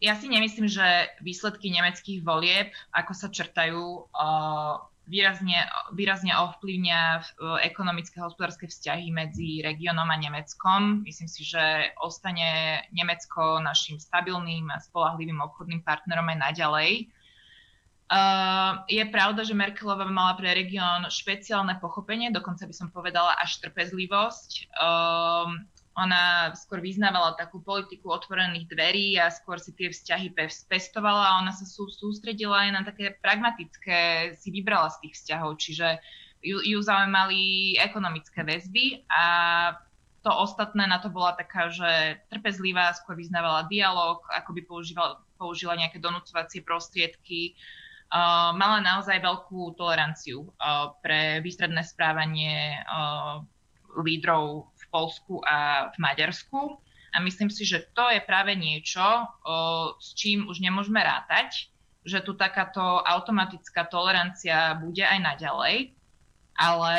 ja 0.00 0.16
si 0.16 0.32
nemyslím, 0.32 0.72
že 0.72 1.12
výsledky 1.20 1.68
nemeckých 1.68 2.24
volieb, 2.24 2.72
ako 2.96 3.12
sa 3.12 3.28
črtajú, 3.28 4.08
uh, 4.08 4.80
výrazne, 5.06 5.66
výrazne 5.94 6.34
ovplyvňa 6.34 7.00
uh, 7.18 7.22
ekonomické 7.62 8.18
a 8.18 8.26
hospodárske 8.26 8.66
vzťahy 8.66 9.14
medzi 9.14 9.62
regiónom 9.62 10.06
a 10.06 10.16
Nemeckom. 10.18 11.06
Myslím 11.06 11.30
si, 11.30 11.46
že 11.46 11.94
ostane 12.02 12.82
Nemecko 12.90 13.62
našim 13.62 14.02
stabilným 14.02 14.68
a 14.70 14.82
spolahlivým 14.82 15.38
obchodným 15.40 15.86
partnerom 15.86 16.26
aj 16.34 16.38
naďalej. 16.50 16.90
Uh, 18.06 18.86
je 18.86 19.02
pravda, 19.10 19.42
že 19.42 19.50
Merkelová 19.50 20.06
mala 20.06 20.38
pre 20.38 20.54
región 20.54 21.10
špeciálne 21.10 21.74
pochopenie, 21.82 22.30
dokonca 22.30 22.62
by 22.62 22.74
som 22.74 22.88
povedala 22.94 23.34
až 23.42 23.58
trpezlivosť. 23.66 24.70
Uh, 24.78 25.58
ona 25.96 26.52
skôr 26.52 26.84
vyznávala 26.84 27.40
takú 27.40 27.64
politiku 27.64 28.12
otvorených 28.12 28.68
dverí 28.68 29.16
a 29.16 29.32
skôr 29.32 29.56
si 29.56 29.72
tie 29.72 29.88
vzťahy 29.88 30.36
pestovala 30.68 31.24
a 31.24 31.36
ona 31.40 31.56
sa 31.56 31.64
sú, 31.64 31.88
sústredila 31.88 32.68
aj 32.68 32.70
na 32.76 32.82
také 32.84 33.16
pragmatické, 33.24 34.32
si 34.36 34.48
vybrala 34.52 34.92
z 34.92 35.08
tých 35.08 35.14
vzťahov. 35.16 35.56
Čiže 35.56 35.96
ju, 36.44 36.60
ju 36.60 36.78
zaujímali 36.84 37.74
ekonomické 37.80 38.44
väzby 38.44 39.08
a 39.08 39.24
to 40.20 40.30
ostatné 40.34 40.84
na 40.84 41.00
to 41.00 41.08
bola 41.08 41.32
taká, 41.32 41.72
že 41.72 42.20
trpezlivá, 42.28 42.92
skôr 42.98 43.16
vyznávala 43.16 43.70
dialog, 43.70 44.20
ako 44.34 44.52
by 44.52 44.62
používala, 44.68 45.22
použila 45.38 45.78
nejaké 45.78 46.02
donúcovacie 46.02 46.60
prostriedky. 46.66 47.56
Uh, 48.06 48.52
mala 48.54 48.82
naozaj 48.82 49.22
veľkú 49.22 49.78
toleranciu 49.78 50.50
uh, 50.60 50.94
pre 50.98 51.38
výstredné 51.42 51.82
správanie 51.86 52.78
uh, 52.86 53.42
lídrov 54.02 54.70
Polsku 54.96 55.44
a 55.44 55.92
v 55.92 55.96
Maďarsku. 56.00 56.80
A 57.12 57.20
myslím 57.20 57.52
si, 57.52 57.68
že 57.68 57.84
to 57.92 58.08
je 58.08 58.20
práve 58.24 58.56
niečo, 58.56 59.04
s 60.00 60.16
čím 60.16 60.48
už 60.48 60.64
nemôžeme 60.64 61.00
rátať, 61.00 61.68
že 62.06 62.24
tu 62.24 62.38
takáto 62.38 62.80
automatická 63.02 63.84
tolerancia 63.88 64.78
bude 64.78 65.02
aj 65.02 65.18
naďalej, 65.20 65.96
ale 66.54 66.94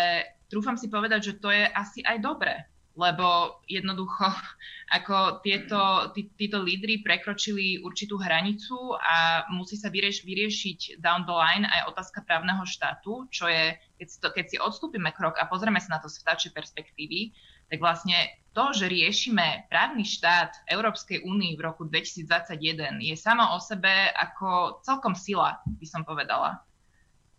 trúfam 0.52 0.76
si 0.76 0.92
povedať, 0.92 1.32
že 1.32 1.34
to 1.40 1.48
je 1.48 1.64
asi 1.64 2.04
aj 2.04 2.20
dobré, 2.20 2.68
lebo 3.00 3.60
jednoducho 3.72 4.28
ako 4.98 5.40
tieto, 5.46 6.12
tí, 6.12 6.28
títo 6.36 6.60
lídry 6.60 7.00
prekročili 7.06 7.80
určitú 7.80 8.20
hranicu 8.20 9.00
a 9.00 9.48
musí 9.54 9.80
sa 9.80 9.88
vyrieš, 9.88 10.28
vyriešiť 10.28 11.00
down 11.00 11.24
the 11.24 11.36
line 11.36 11.64
aj 11.64 11.94
otázka 11.94 12.28
právneho 12.28 12.68
štátu, 12.68 13.32
čo 13.32 13.48
je, 13.48 13.80
keď 14.02 14.08
si, 14.12 14.18
to, 14.20 14.28
keď 14.36 14.46
si 14.50 14.58
odstúpime 14.60 15.16
krok 15.16 15.40
a 15.40 15.48
pozrieme 15.48 15.80
sa 15.80 15.96
na 15.96 16.00
to 16.04 16.12
z 16.12 16.20
vtáčej 16.20 16.52
perspektívy, 16.52 17.32
tak 17.68 17.80
vlastne 17.84 18.16
to, 18.58 18.74
že 18.74 18.90
riešime 18.90 19.70
právny 19.70 20.02
štát 20.02 20.66
Európskej 20.66 21.22
únii 21.22 21.54
v 21.54 21.62
roku 21.62 21.86
2021 21.86 23.06
je 23.06 23.14
samo 23.14 23.54
o 23.54 23.62
sebe 23.62 24.10
ako 24.18 24.82
celkom 24.82 25.14
sila, 25.14 25.62
by 25.78 25.86
som 25.86 26.02
povedala. 26.02 26.66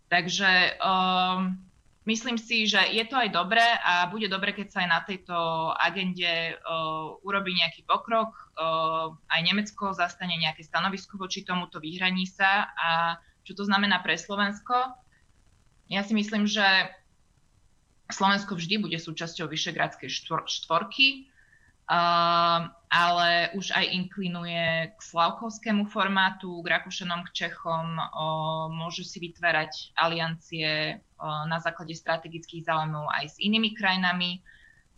Takže 0.07 0.79
um, 0.79 1.59
myslím 2.07 2.39
si, 2.39 2.71
že 2.71 2.79
je 2.95 3.03
to 3.03 3.19
aj 3.19 3.35
dobré 3.35 3.61
a 3.83 4.07
bude 4.07 4.31
dobre, 4.31 4.55
keď 4.55 4.67
sa 4.71 4.79
aj 4.87 4.89
na 4.89 5.01
tejto 5.03 5.35
agende 5.75 6.55
uh, 6.55 7.19
urobí 7.27 7.51
nejaký 7.51 7.83
pokrok. 7.83 8.31
Uh, 8.55 9.11
aj 9.27 9.43
Nemecko 9.43 9.91
zastane 9.91 10.39
nejaké 10.39 10.63
stanovisko 10.63 11.19
voči 11.19 11.43
tomuto, 11.43 11.83
vyhraní 11.83 12.31
sa. 12.31 12.71
A 12.79 13.19
čo 13.43 13.59
to 13.59 13.67
znamená 13.67 13.99
pre 13.99 14.15
Slovensko? 14.15 14.95
Ja 15.91 16.01
si 16.07 16.15
myslím, 16.15 16.47
že 16.47 16.63
Slovensko 18.09 18.57
vždy 18.57 18.81
bude 18.81 18.97
súčasťou 18.97 19.45
Vyšegradskej 19.45 20.09
štvorky, 20.45 21.29
ale 22.89 23.29
už 23.57 23.73
aj 23.73 23.85
inklinuje 23.85 24.93
k 24.93 24.99
slavkovskému 25.01 25.89
formátu, 25.89 26.61
k 26.61 26.69
Rakúšanom, 26.77 27.25
k 27.29 27.33
Čechom, 27.33 27.97
môžu 28.73 29.01
si 29.01 29.17
vytvárať 29.21 29.93
aliancie 29.97 31.01
na 31.21 31.57
základe 31.61 31.97
strategických 31.97 32.65
záujmov 32.65 33.09
aj 33.13 33.25
s 33.33 33.35
inými 33.41 33.73
krajinami 33.73 34.41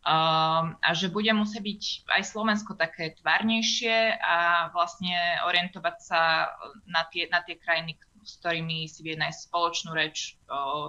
a 0.02 0.90
že 0.98 1.14
bude 1.14 1.30
musieť 1.30 1.62
byť 1.62 1.84
aj 2.10 2.22
Slovensko 2.26 2.74
také 2.74 3.14
tvárnejšie 3.22 4.18
a 4.18 4.68
vlastne 4.74 5.14
orientovať 5.46 5.96
sa 6.02 6.50
na 6.90 7.06
tie, 7.14 7.30
na 7.30 7.46
tie 7.46 7.56
krajiny, 7.62 8.02
s 8.22 8.38
ktorými 8.42 8.86
si 8.86 9.02
vie 9.02 9.18
nájsť 9.18 9.50
spoločnú 9.50 9.92
reč 9.98 10.38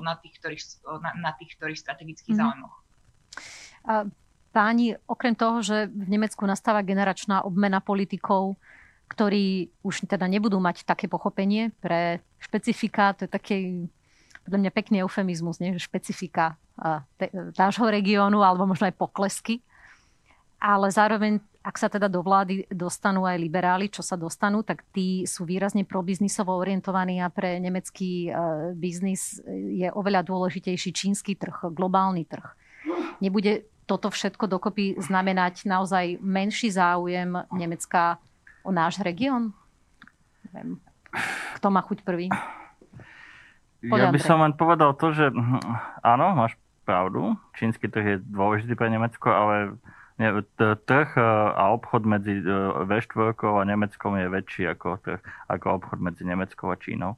na, 0.05 0.15
tých, 0.21 0.37
ktorých, 0.39 0.63
na, 1.01 1.11
na 1.17 1.33
tých 1.37 1.57
ktorých 1.57 1.81
strategických 1.81 2.37
mm. 2.37 2.41
záujmoch. 2.41 2.77
Páni, 4.53 5.01
okrem 5.09 5.33
toho, 5.33 5.65
že 5.65 5.89
v 5.89 6.07
Nemecku 6.13 6.45
nastáva 6.45 6.85
generačná 6.85 7.41
obmena 7.41 7.81
politikov, 7.81 8.61
ktorí 9.09 9.73
už 9.81 10.05
teda 10.05 10.29
nebudú 10.29 10.61
mať 10.61 10.85
také 10.85 11.09
pochopenie 11.09 11.73
pre 11.81 12.21
špecifika, 12.37 13.17
to 13.17 13.25
je 13.25 13.31
taký 13.33 13.57
podľa 14.45 14.59
mňa 14.59 14.73
pekný 14.75 14.97
eufemizmus, 15.07 15.63
nie? 15.63 15.73
že 15.79 15.87
špecifika 15.87 16.59
nášho 17.57 17.87
regiónu 17.87 18.43
alebo 18.43 18.67
možno 18.67 18.91
aj 18.91 18.97
poklesky. 18.99 19.63
Ale 20.59 20.91
zároveň 20.91 21.43
ak 21.63 21.79
sa 21.79 21.87
teda 21.87 22.11
do 22.11 22.27
vlády 22.27 22.67
dostanú 22.75 23.23
aj 23.23 23.39
liberáli, 23.39 23.87
čo 23.87 24.03
sa 24.03 24.19
dostanú, 24.19 24.67
tak 24.67 24.83
tí 24.91 25.23
sú 25.31 25.47
výrazne 25.47 25.87
probiznisovo 25.87 26.51
orientovaní 26.59 27.23
a 27.23 27.31
pre 27.31 27.63
nemecký 27.63 28.27
e, 28.27 28.31
biznis 28.75 29.39
je 29.47 29.87
oveľa 29.95 30.27
dôležitejší 30.27 30.91
čínsky 30.91 31.39
trh, 31.39 31.71
globálny 31.71 32.27
trh. 32.27 32.47
Nebude 33.23 33.71
toto 33.87 34.11
všetko 34.11 34.51
dokopy 34.51 34.99
znamenať 34.99 35.63
naozaj 35.71 36.19
menší 36.19 36.75
záujem 36.75 37.31
Nemecka 37.55 38.19
o 38.67 38.75
náš 38.75 38.99
región? 38.99 39.55
Kto 41.59 41.67
má 41.71 41.83
chuť 41.87 42.03
prvý? 42.03 42.27
Poďa 43.83 44.11
ja 44.11 44.15
by 44.15 44.21
som 44.23 44.43
len 44.43 44.55
povedal 44.55 44.95
to, 44.99 45.15
že 45.15 45.31
hm, 45.31 45.63
áno, 46.03 46.35
máš 46.35 46.59
pravdu. 46.83 47.39
Čínsky 47.55 47.87
trh 47.87 48.07
je 48.07 48.17
dôležitý 48.19 48.75
pre 48.75 48.91
Nemecko, 48.91 49.31
ale 49.31 49.79
trh 50.87 51.09
e, 51.17 51.23
a 51.57 51.63
obchod 51.73 52.03
medzi 52.05 52.39
e, 52.39 52.45
V4 52.87 53.35
a 53.37 53.63
Nemeckom 53.65 54.17
je 54.19 54.27
väčší 54.29 54.63
ako, 54.73 54.99
trh, 55.03 55.21
ako 55.49 55.67
obchod 55.83 55.99
medzi 56.01 56.23
Nemeckou 56.25 56.71
a 56.71 56.77
Čínou. 56.77 57.17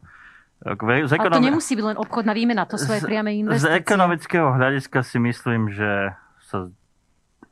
Z 0.64 1.12
ekonomi- 1.12 1.20
Ale 1.20 1.30
to 1.44 1.48
nemusí 1.52 1.72
byť 1.76 1.86
len 1.92 1.98
obchodná 2.00 2.32
výmena, 2.32 2.64
to 2.64 2.80
sú 2.80 2.88
aj 2.88 3.04
priame 3.04 3.36
investície. 3.36 3.68
Z 3.68 3.84
ekonomického 3.84 4.48
hľadiska 4.56 5.04
si 5.04 5.20
myslím, 5.20 5.68
že 5.68 6.16
sa 6.48 6.72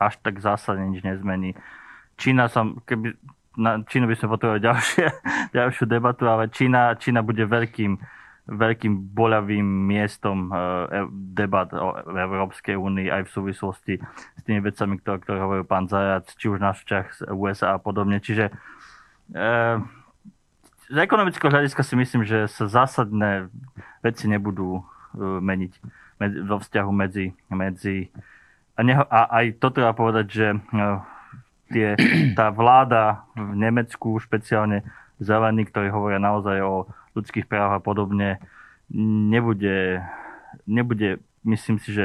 až 0.01 0.17
tak 0.25 0.41
zásadne 0.41 0.89
nič 0.89 1.05
nezmení. 1.05 1.53
Čína 2.17 2.49
sa, 2.49 2.65
keby, 2.89 3.13
na 3.61 3.85
Čínu 3.85 4.09
by 4.09 4.17
sme 4.17 4.29
potrebovali 4.33 4.65
ďalšie, 4.65 5.07
ďalšiu 5.59 5.85
debatu, 5.85 6.25
ale 6.25 6.49
Čína, 6.49 6.97
Čína 6.97 7.21
bude 7.21 7.45
veľkým 7.45 8.01
veľkým 8.51 9.15
boľavým 9.15 9.63
miestom 9.63 10.51
eh, 10.51 10.57
e, 10.57 10.99
debat 11.35 11.71
o 11.75 11.95
Európskej 12.11 12.75
únii 12.75 13.07
aj 13.09 13.23
v 13.31 13.35
súvislosti 13.35 13.95
s 14.39 14.41
tými 14.43 14.59
vecami, 14.59 14.99
ktoré, 14.99 15.23
ktoré 15.23 15.39
hovoril 15.39 15.65
pán 15.67 15.87
Zajac, 15.87 16.27
či 16.35 16.51
už 16.51 16.59
na 16.59 16.75
vzťah 16.75 17.05
z 17.15 17.21
USA 17.31 17.79
a 17.79 17.79
podobne. 17.79 18.19
Čiže 18.19 18.51
e, 18.51 19.43
z 20.91 20.97
ekonomického 20.99 21.55
hľadiska 21.55 21.87
si 21.87 21.95
myslím, 21.95 22.27
že 22.27 22.51
sa 22.51 22.67
zásadné 22.67 23.47
veci 24.03 24.27
nebudú 24.27 24.83
e, 24.83 24.83
meniť 25.23 25.73
vo 26.47 26.59
vzťahu 26.59 26.91
medzi, 26.91 27.35
medzi 27.51 28.11
a, 28.75 28.81
neho, 28.83 29.05
a 29.07 29.43
aj 29.43 29.63
to 29.63 29.69
treba 29.71 29.93
povedať, 29.95 30.27
že 30.27 30.47
e, 30.51 30.59
tie, 31.71 31.89
tá 32.39 32.51
vláda 32.51 33.23
v 33.39 33.55
Nemecku, 33.55 34.19
špeciálne 34.19 34.83
zelení, 35.23 35.69
ktorí 35.69 35.93
hovoria 35.93 36.19
naozaj 36.19 36.59
o 36.65 36.91
ľudských 37.13 37.47
práv 37.49 37.77
a 37.77 37.81
podobne, 37.81 38.41
nebude, 39.33 40.01
nebude, 40.69 41.21
myslím 41.45 41.81
si, 41.81 41.93
že 41.93 42.05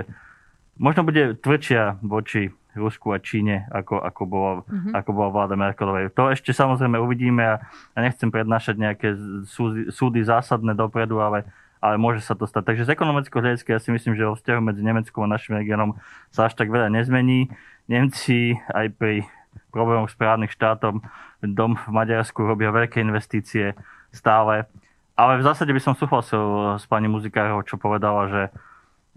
možno 0.80 1.03
bude 1.03 1.36
tvrdšia 1.39 1.99
voči 2.03 2.53
Rusku 2.78 3.10
a 3.10 3.18
Číne, 3.18 3.66
ako, 3.74 3.97
ako, 3.97 4.24
bola, 4.30 4.53
mm-hmm. 4.62 4.93
ako 4.93 5.10
bola 5.12 5.30
vláda 5.34 5.58
Merkelovej. 5.58 6.14
To 6.14 6.30
ešte 6.30 6.53
samozrejme 6.53 7.01
uvidíme 7.01 7.41
a 7.41 7.55
ja 7.97 7.99
nechcem 7.99 8.30
prednášať 8.30 8.76
nejaké 8.78 9.18
súdy, 9.49 9.89
súdy 9.89 10.22
zásadné 10.22 10.78
dopredu, 10.78 11.18
ale, 11.18 11.49
ale 11.82 11.97
môže 11.97 12.22
sa 12.22 12.38
to 12.38 12.45
stať. 12.45 12.70
Takže 12.70 12.86
z 12.86 12.93
ekonomického 12.93 13.41
hľadiska 13.41 13.74
ja 13.74 13.82
si 13.82 13.89
myslím, 13.89 14.14
že 14.14 14.30
vo 14.30 14.38
vzťahu 14.38 14.62
medzi 14.62 14.86
Nemeckom 14.86 15.26
a 15.26 15.34
našim 15.34 15.58
regiónom 15.58 15.97
sa 16.30 16.45
až 16.45 16.53
tak 16.53 16.70
veľa 16.70 16.93
nezmení. 16.93 17.49
Nemci 17.89 18.62
aj 18.70 18.93
pri 18.93 19.26
problémoch 19.74 20.14
s 20.14 20.16
právnych 20.16 20.53
štátom 20.53 21.01
dom 21.41 21.78
v 21.78 21.89
Maďarsku 21.89 22.45
robia 22.45 22.70
veľké 22.70 23.01
investície 23.01 23.74
stále 24.14 24.70
ale 25.18 25.41
v 25.41 25.45
zásade 25.49 25.74
by 25.74 25.82
som 25.82 25.97
súhlasil 25.97 26.78
s 26.78 26.86
pani 26.86 27.09
Muzikárov, 27.09 27.65
čo 27.65 27.82
povedala, 27.82 28.30
že, 28.30 28.43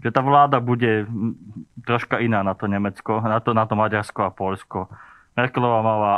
že 0.01 0.09
tá 0.09 0.25
vláda 0.25 0.57
bude 0.57 1.05
troška 1.85 2.17
iná 2.17 2.41
na 2.41 2.57
to 2.57 2.65
Nemecko, 2.65 3.21
na 3.21 3.37
to, 3.37 3.53
na 3.53 3.69
to 3.69 3.77
Maďarsko 3.77 4.25
a 4.25 4.33
Polsko. 4.33 4.89
Merkelová 5.37 5.85
mala 5.85 6.13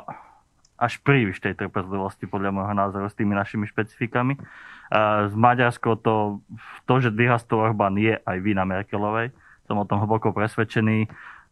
až 0.80 1.04
príliš 1.04 1.44
tej 1.44 1.60
trpezlivosti, 1.60 2.32
podľa 2.32 2.56
môjho 2.56 2.74
názoru, 2.76 3.12
s 3.12 3.16
tými 3.20 3.36
našimi 3.36 3.68
špecifikami. 3.68 4.40
A 4.88 5.28
z 5.28 5.36
Maďarsko 5.36 6.00
to, 6.00 6.40
to, 6.88 6.94
že 7.04 7.12
vyhastol 7.12 7.68
Orbán, 7.68 8.00
je 8.00 8.16
aj 8.24 8.38
vina 8.40 8.64
Merkelovej. 8.64 9.36
Som 9.68 9.80
o 9.80 9.88
tom 9.88 10.00
hlboko 10.00 10.32
presvedčený, 10.32 11.08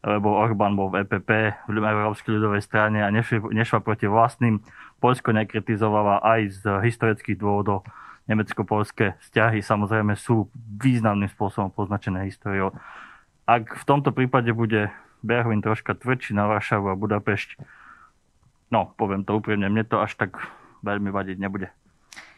lebo 0.07 0.39
Orbán 0.39 0.79
bol 0.79 0.88
v 0.88 1.03
EPP, 1.03 1.29
v 1.67 1.75
Európskej 1.77 2.39
ľudovej 2.39 2.63
strane 2.63 3.03
a 3.03 3.11
nešla 3.11 3.84
proti 3.84 4.07
vlastným. 4.07 4.63
Polsko 5.03 5.36
nekritizovala 5.36 6.23
aj 6.23 6.39
z 6.51 6.63
historických 6.91 7.38
dôvodov 7.38 7.86
nemecko-polské 8.32 9.19
vzťahy 9.27 9.59
samozrejme 9.59 10.15
sú 10.15 10.47
významným 10.55 11.27
spôsobom 11.27 11.67
poznačené 11.75 12.23
históriou. 12.32 12.71
Ak 13.43 13.75
v 13.75 13.84
tomto 13.84 14.15
prípade 14.15 14.55
bude 14.55 14.88
Berlín 15.19 15.59
troška 15.59 15.91
tvrdší 15.93 16.32
na 16.32 16.47
Varšavu 16.47 16.88
a 16.88 16.95
Budapešť, 16.95 17.59
no, 18.71 18.95
poviem 18.95 19.27
to 19.27 19.36
úprimne, 19.36 19.67
mne 19.67 19.84
to 19.84 19.99
až 19.99 20.15
tak 20.15 20.39
veľmi 20.82 21.11
vadiť 21.11 21.38
nebude. 21.38 21.67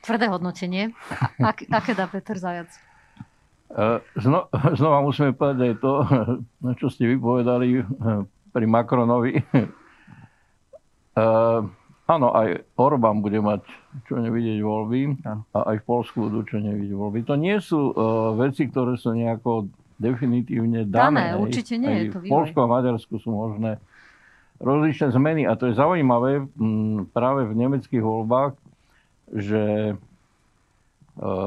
Tvrdé 0.03 0.27
hodnotenie. 0.27 0.91
Ak, 1.39 1.63
aké 1.69 1.95
dá 1.95 2.09
Peter 2.11 2.35
Zajac? 2.35 2.67
E, 3.71 4.03
zno, 4.19 4.51
znova 4.75 4.99
musíme 4.99 5.31
povedať 5.31 5.73
aj 5.73 5.75
to, 5.79 5.93
na 6.65 6.71
čo 6.75 6.91
ste 6.91 7.07
vypovedali 7.07 7.67
e, 7.79 7.83
pri 8.51 8.65
Macronovi. 8.67 9.39
Áno, 12.03 12.29
aj 12.29 12.67
Orbán 12.75 13.23
bude 13.23 13.39
mať 13.39 13.63
čo 14.03 14.19
nevidieť 14.19 14.59
voľby 14.59 15.23
a 15.23 15.71
aj 15.71 15.75
v 15.79 15.85
Polsku 15.85 16.27
budú 16.27 16.43
čo 16.43 16.59
nevidieť 16.59 16.91
voľby. 16.91 17.23
To 17.23 17.35
nie 17.35 17.55
sú 17.57 17.79
uh, 17.89 17.93
veci, 18.35 18.67
ktoré 18.67 18.99
sú 18.99 19.15
nejako 19.15 19.71
definitívne 19.95 20.83
dané. 20.83 21.31
Dané, 21.31 21.39
určite 21.39 21.79
nie 21.79 21.87
Aj 21.87 21.99
je 22.01 22.11
to 22.11 22.19
V. 22.19 22.27
Polsku 22.27 22.57
a 22.59 22.67
Maďarsku 22.67 23.15
sú 23.17 23.31
možné 23.31 23.79
rozličné 24.59 25.11
zmeny. 25.11 25.47
A 25.47 25.55
to 25.55 25.71
je 25.71 25.79
zaujímavé 25.79 26.43
m, 26.53 27.07
práve 27.07 27.47
v 27.47 27.55
nemeckých 27.55 28.03
voľbách, 28.03 28.59
že 29.31 29.63
e, 29.91 29.95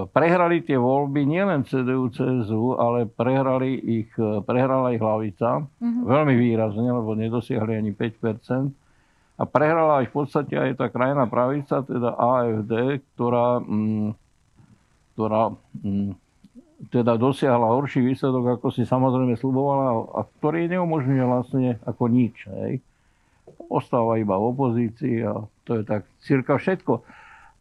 prehrali 0.08 0.62
tie 0.62 0.74
voľby 0.74 1.22
nielen 1.22 1.64
CDU, 1.64 2.08
CSU, 2.08 2.76
ale 2.76 3.04
prehrali 3.04 3.76
ich, 3.76 4.10
e, 4.14 4.40
prehrala 4.40 4.92
ich 4.92 5.00
hlavica 5.00 5.68
Mhm. 5.80 6.00
veľmi 6.06 6.34
výrazne, 6.34 6.88
lebo 6.88 7.12
nedosiahli 7.12 7.76
ani 7.76 7.92
5 7.92 8.16
A 9.36 9.44
prehrala 9.44 10.00
aj 10.00 10.06
v 10.08 10.14
podstate 10.16 10.54
aj 10.56 10.80
tá 10.80 10.88
krajná 10.88 11.28
pravica, 11.28 11.84
teda 11.84 12.16
AFD, 12.16 13.04
ktorá, 13.12 13.60
mm, 13.60 14.16
ktorá 15.12 15.52
mm, 15.84 16.16
teda 16.88 17.16
dosiahla 17.16 17.72
horší 17.72 18.04
výsledok, 18.04 18.60
ako 18.60 18.68
si 18.72 18.84
samozrejme 18.84 19.36
slubovala 19.36 20.12
a 20.12 20.20
ktorý 20.40 20.68
neumožňuje 20.72 21.24
vlastne 21.24 21.70
ako 21.88 22.04
nič. 22.08 22.48
Hej. 22.48 22.84
Ostáva 23.72 24.20
iba 24.20 24.36
v 24.36 24.48
opozícii 24.52 25.24
a 25.24 25.44
to 25.64 25.80
je 25.80 25.82
tak 25.84 26.04
cirka 26.20 26.60
všetko. 26.60 27.00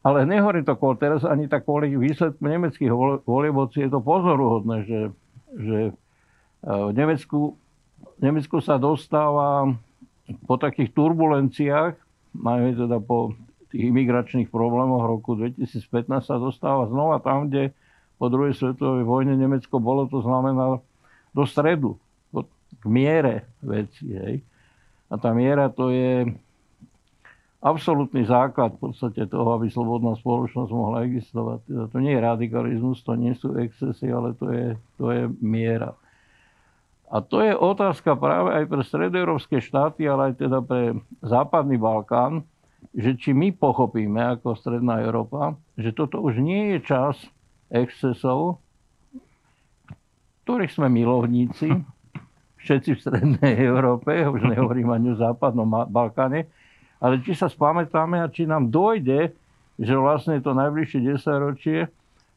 Ale 0.05 0.27
nehovorím 0.29 0.67
to 0.67 0.77
kvôli 0.77 1.01
teraz 1.01 1.25
ani 1.25 1.49
tak 1.49 1.65
kvôli 1.65 1.97
výsledku 1.97 2.37
nemeckých 2.39 2.93
volieb, 3.25 3.57
je 3.73 3.89
to 3.89 3.99
pozoruhodné, 4.05 4.85
že, 4.85 5.01
že 5.57 5.79
e, 5.89 5.93
v 6.61 6.91
Nemecku, 6.93 7.57
Nemecku 8.21 8.61
sa 8.61 8.77
dostáva 8.77 9.73
po 10.45 10.55
takých 10.57 10.93
turbulenciách, 10.93 11.93
najmä 12.33 12.73
teda 12.75 12.97
po 13.01 13.37
tých 13.69 13.91
imigračných 13.91 14.49
problémoch 14.49 15.05
roku 15.05 15.37
2015 15.37 16.25
sa 16.25 16.37
dostáva 16.41 16.89
znova 16.89 17.21
tam, 17.21 17.49
kde 17.49 17.75
po 18.15 18.31
druhej 18.31 18.55
svetovej 18.55 19.03
vojne 19.03 19.35
Nemecko 19.35 19.77
bolo, 19.77 20.07
to 20.07 20.23
znamená 20.23 20.79
do 21.35 21.43
stredu, 21.43 21.99
k 22.81 22.85
miere 22.85 23.49
veci. 23.65 24.13
Hej. 24.13 24.35
A 25.09 25.17
tá 25.17 25.33
miera 25.33 25.73
to 25.73 25.89
je 25.89 26.29
absolútny 27.65 28.21
základ 28.29 28.77
v 28.77 28.89
podstate 28.89 29.25
toho, 29.25 29.57
aby 29.57 29.73
slobodná 29.73 30.13
spoločnosť 30.13 30.69
mohla 30.69 31.01
existovať. 31.09 31.65
Teda 31.65 31.83
to 31.89 31.97
nie 31.97 32.13
je 32.13 32.21
radikalizmus, 32.21 33.01
to 33.01 33.17
nie 33.17 33.33
sú 33.33 33.57
excesy, 33.57 34.13
ale 34.13 34.37
to 34.37 34.53
je, 34.53 34.67
to 35.01 35.05
je 35.09 35.23
miera. 35.41 35.97
A 37.05 37.21
to 37.21 37.41
je 37.41 37.53
otázka 37.53 38.17
práve 38.17 38.49
aj 38.49 38.65
pre 38.65 38.81
stredoeurópske 38.81 39.57
štáty, 39.61 40.09
ale 40.09 40.33
aj 40.33 40.41
teda 40.41 40.59
pre 40.65 40.97
západný 41.21 41.77
Balkán, 41.77 42.41
že 42.97 43.13
či 43.13 43.33
my 43.33 43.53
pochopíme 43.53 44.17
ako 44.37 44.57
Stredná 44.57 45.01
Európa, 45.01 45.53
že 45.77 45.93
toto 45.93 46.21
už 46.21 46.41
nie 46.41 46.75
je 46.75 46.79
čas 46.85 47.15
excesov, 47.69 48.61
ktorých 50.45 50.73
sme 50.73 50.87
milovníci, 50.93 51.73
všetci 52.61 52.89
v 52.97 53.01
Strednej 53.01 53.53
Európe, 53.61 54.13
už 54.33 54.41
nehovorím 54.45 54.89
ani 54.93 55.13
o 55.13 55.19
západnom 55.19 55.69
Balkáne, 55.89 56.49
ale 56.97 57.21
či 57.21 57.37
sa 57.37 57.45
spamätáme 57.45 58.17
a 58.17 58.31
či 58.31 58.49
nám 58.49 58.73
dojde, 58.73 59.33
že 59.77 59.93
vlastne 59.93 60.41
to 60.41 60.55
najbližšie 60.55 61.19
10 61.19 61.45
ročie, 61.45 61.85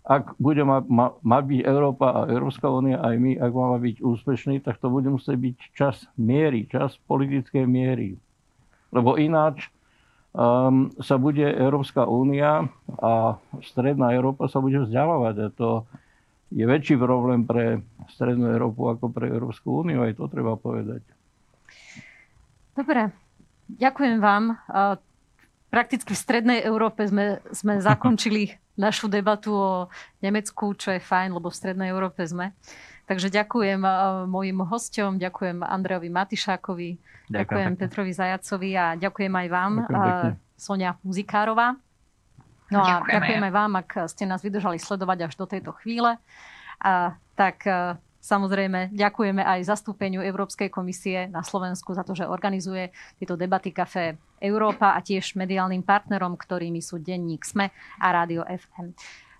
ak 0.08 0.40
bude 0.40 0.64
ma, 0.64 0.80
ma, 0.88 1.12
má 1.20 1.38
byť 1.44 1.68
Európa 1.68 2.08
a 2.16 2.20
Európska 2.32 2.72
únia 2.72 2.96
aj 3.04 3.14
my, 3.20 3.32
ak 3.36 3.52
máme 3.52 3.76
byť 3.84 3.96
úspešní, 4.00 4.64
tak 4.64 4.80
to 4.80 4.88
bude 4.88 5.04
musieť 5.04 5.36
byť 5.36 5.56
čas 5.76 6.08
miery, 6.16 6.64
čas 6.64 6.96
politickej 7.04 7.68
miery. 7.68 8.16
Lebo 8.88 9.20
ináč 9.20 9.68
um, 10.32 10.88
sa 11.04 11.20
bude 11.20 11.44
Európska 11.44 12.08
únia 12.08 12.72
a 12.96 13.36
Stredná 13.60 14.16
Európa 14.16 14.48
sa 14.48 14.64
bude 14.64 14.80
vzdialovať. 14.80 15.34
A 15.44 15.46
to 15.52 15.84
je 16.56 16.64
väčší 16.64 16.96
problém 16.96 17.44
pre 17.44 17.84
Strednú 18.08 18.48
Európu 18.48 18.88
ako 18.88 19.12
pre 19.12 19.28
Európsku 19.28 19.84
úniu, 19.84 20.00
aj 20.00 20.16
to 20.16 20.24
treba 20.32 20.56
povedať. 20.56 21.04
Dobre, 22.72 23.12
ďakujem 23.76 24.24
vám. 24.24 24.56
A 24.72 24.96
Prakticky 25.68 26.16
v 26.16 26.22
Strednej 26.24 26.60
Európe 26.64 27.04
sme, 27.04 27.44
sme 27.52 27.80
zakončili 27.88 28.56
našu 28.78 29.10
debatu 29.10 29.52
o 29.52 29.72
Nemecku, 30.22 30.72
čo 30.78 30.94
je 30.94 31.02
fajn, 31.02 31.34
lebo 31.34 31.50
v 31.50 31.58
Strednej 31.58 31.90
Európe 31.90 32.22
sme. 32.22 32.54
Takže 33.10 33.32
ďakujem 33.32 33.82
a, 33.82 34.24
mojim 34.24 34.62
hosťom, 34.62 35.18
ďakujem 35.18 35.66
Andrejovi 35.66 36.08
Matišákovi, 36.12 36.90
ďakujem, 37.26 37.34
ďakujem. 37.34 37.72
Petrovi 37.74 38.12
Zajacovi 38.14 38.70
a 38.78 38.86
ďakujem 38.94 39.34
aj 39.34 39.48
vám, 39.50 39.72
Ďakujem 39.82 40.36
a, 40.36 40.38
Sonia 40.54 40.90
Muzikárová. 41.02 41.74
No 42.68 42.84
a 42.84 43.00
Ďakujeme. 43.00 43.12
ďakujem 43.16 43.42
aj 43.48 43.52
vám, 43.52 43.72
ak 43.80 43.90
ste 44.12 44.24
nás 44.28 44.44
vydržali 44.44 44.76
sledovať 44.76 45.18
až 45.32 45.34
do 45.40 45.46
tejto 45.48 45.72
chvíle. 45.80 46.20
A, 46.84 47.16
tak 47.32 47.64
a, 47.64 47.96
samozrejme 48.20 48.92
ďakujeme 48.92 49.40
aj 49.40 49.72
zastúpeniu 49.72 50.20
Európskej 50.20 50.68
komisie 50.68 51.32
na 51.32 51.40
Slovensku 51.40 51.96
za 51.96 52.04
to, 52.04 52.12
že 52.12 52.28
organizuje 52.28 52.92
tieto 53.16 53.40
debaty 53.40 53.72
Café 53.72 54.20
Európa 54.40 54.94
a 54.94 55.02
tiež 55.04 55.36
mediálnym 55.38 55.82
partnerom, 55.82 56.34
ktorými 56.34 56.82
sú 56.82 56.98
denník 56.98 57.44
SME 57.44 57.70
a 58.00 58.06
Rádio 58.10 58.42
FM. 58.46 58.94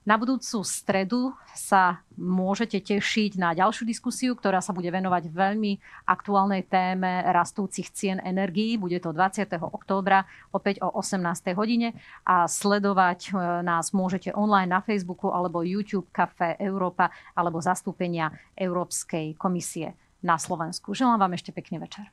Na 0.09 0.16
budúcu 0.16 0.64
stredu 0.64 1.36
sa 1.53 2.01
môžete 2.16 2.80
tešiť 2.80 3.36
na 3.36 3.53
ďalšiu 3.53 3.84
diskusiu, 3.84 4.32
ktorá 4.32 4.64
sa 4.64 4.72
bude 4.72 4.88
venovať 4.88 5.28
veľmi 5.28 5.76
aktuálnej 6.09 6.64
téme 6.64 7.28
rastúcich 7.28 7.92
cien 7.92 8.16
energií. 8.24 8.80
Bude 8.80 9.05
to 9.05 9.12
20. 9.12 9.44
októbra 9.61 10.24
opäť 10.49 10.80
o 10.80 10.88
18. 10.96 11.53
hodine 11.53 11.92
a 12.24 12.49
sledovať 12.49 13.20
e, 13.28 13.30
nás 13.61 13.92
môžete 13.92 14.32
online 14.32 14.72
na 14.72 14.80
Facebooku 14.80 15.28
alebo 15.28 15.61
YouTube 15.61 16.09
Café 16.09 16.57
Európa 16.57 17.12
alebo 17.36 17.61
zastúpenia 17.61 18.32
Európskej 18.57 19.36
komisie 19.36 19.92
na 20.24 20.40
Slovensku. 20.40 20.96
Želám 20.96 21.20
vám 21.20 21.36
ešte 21.36 21.53
pekný 21.53 21.84
večer. 21.84 22.09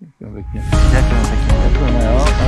Jakąś 0.00 0.44
takim, 0.44 0.62
jakąś 0.94 1.28
takim. 1.28 2.47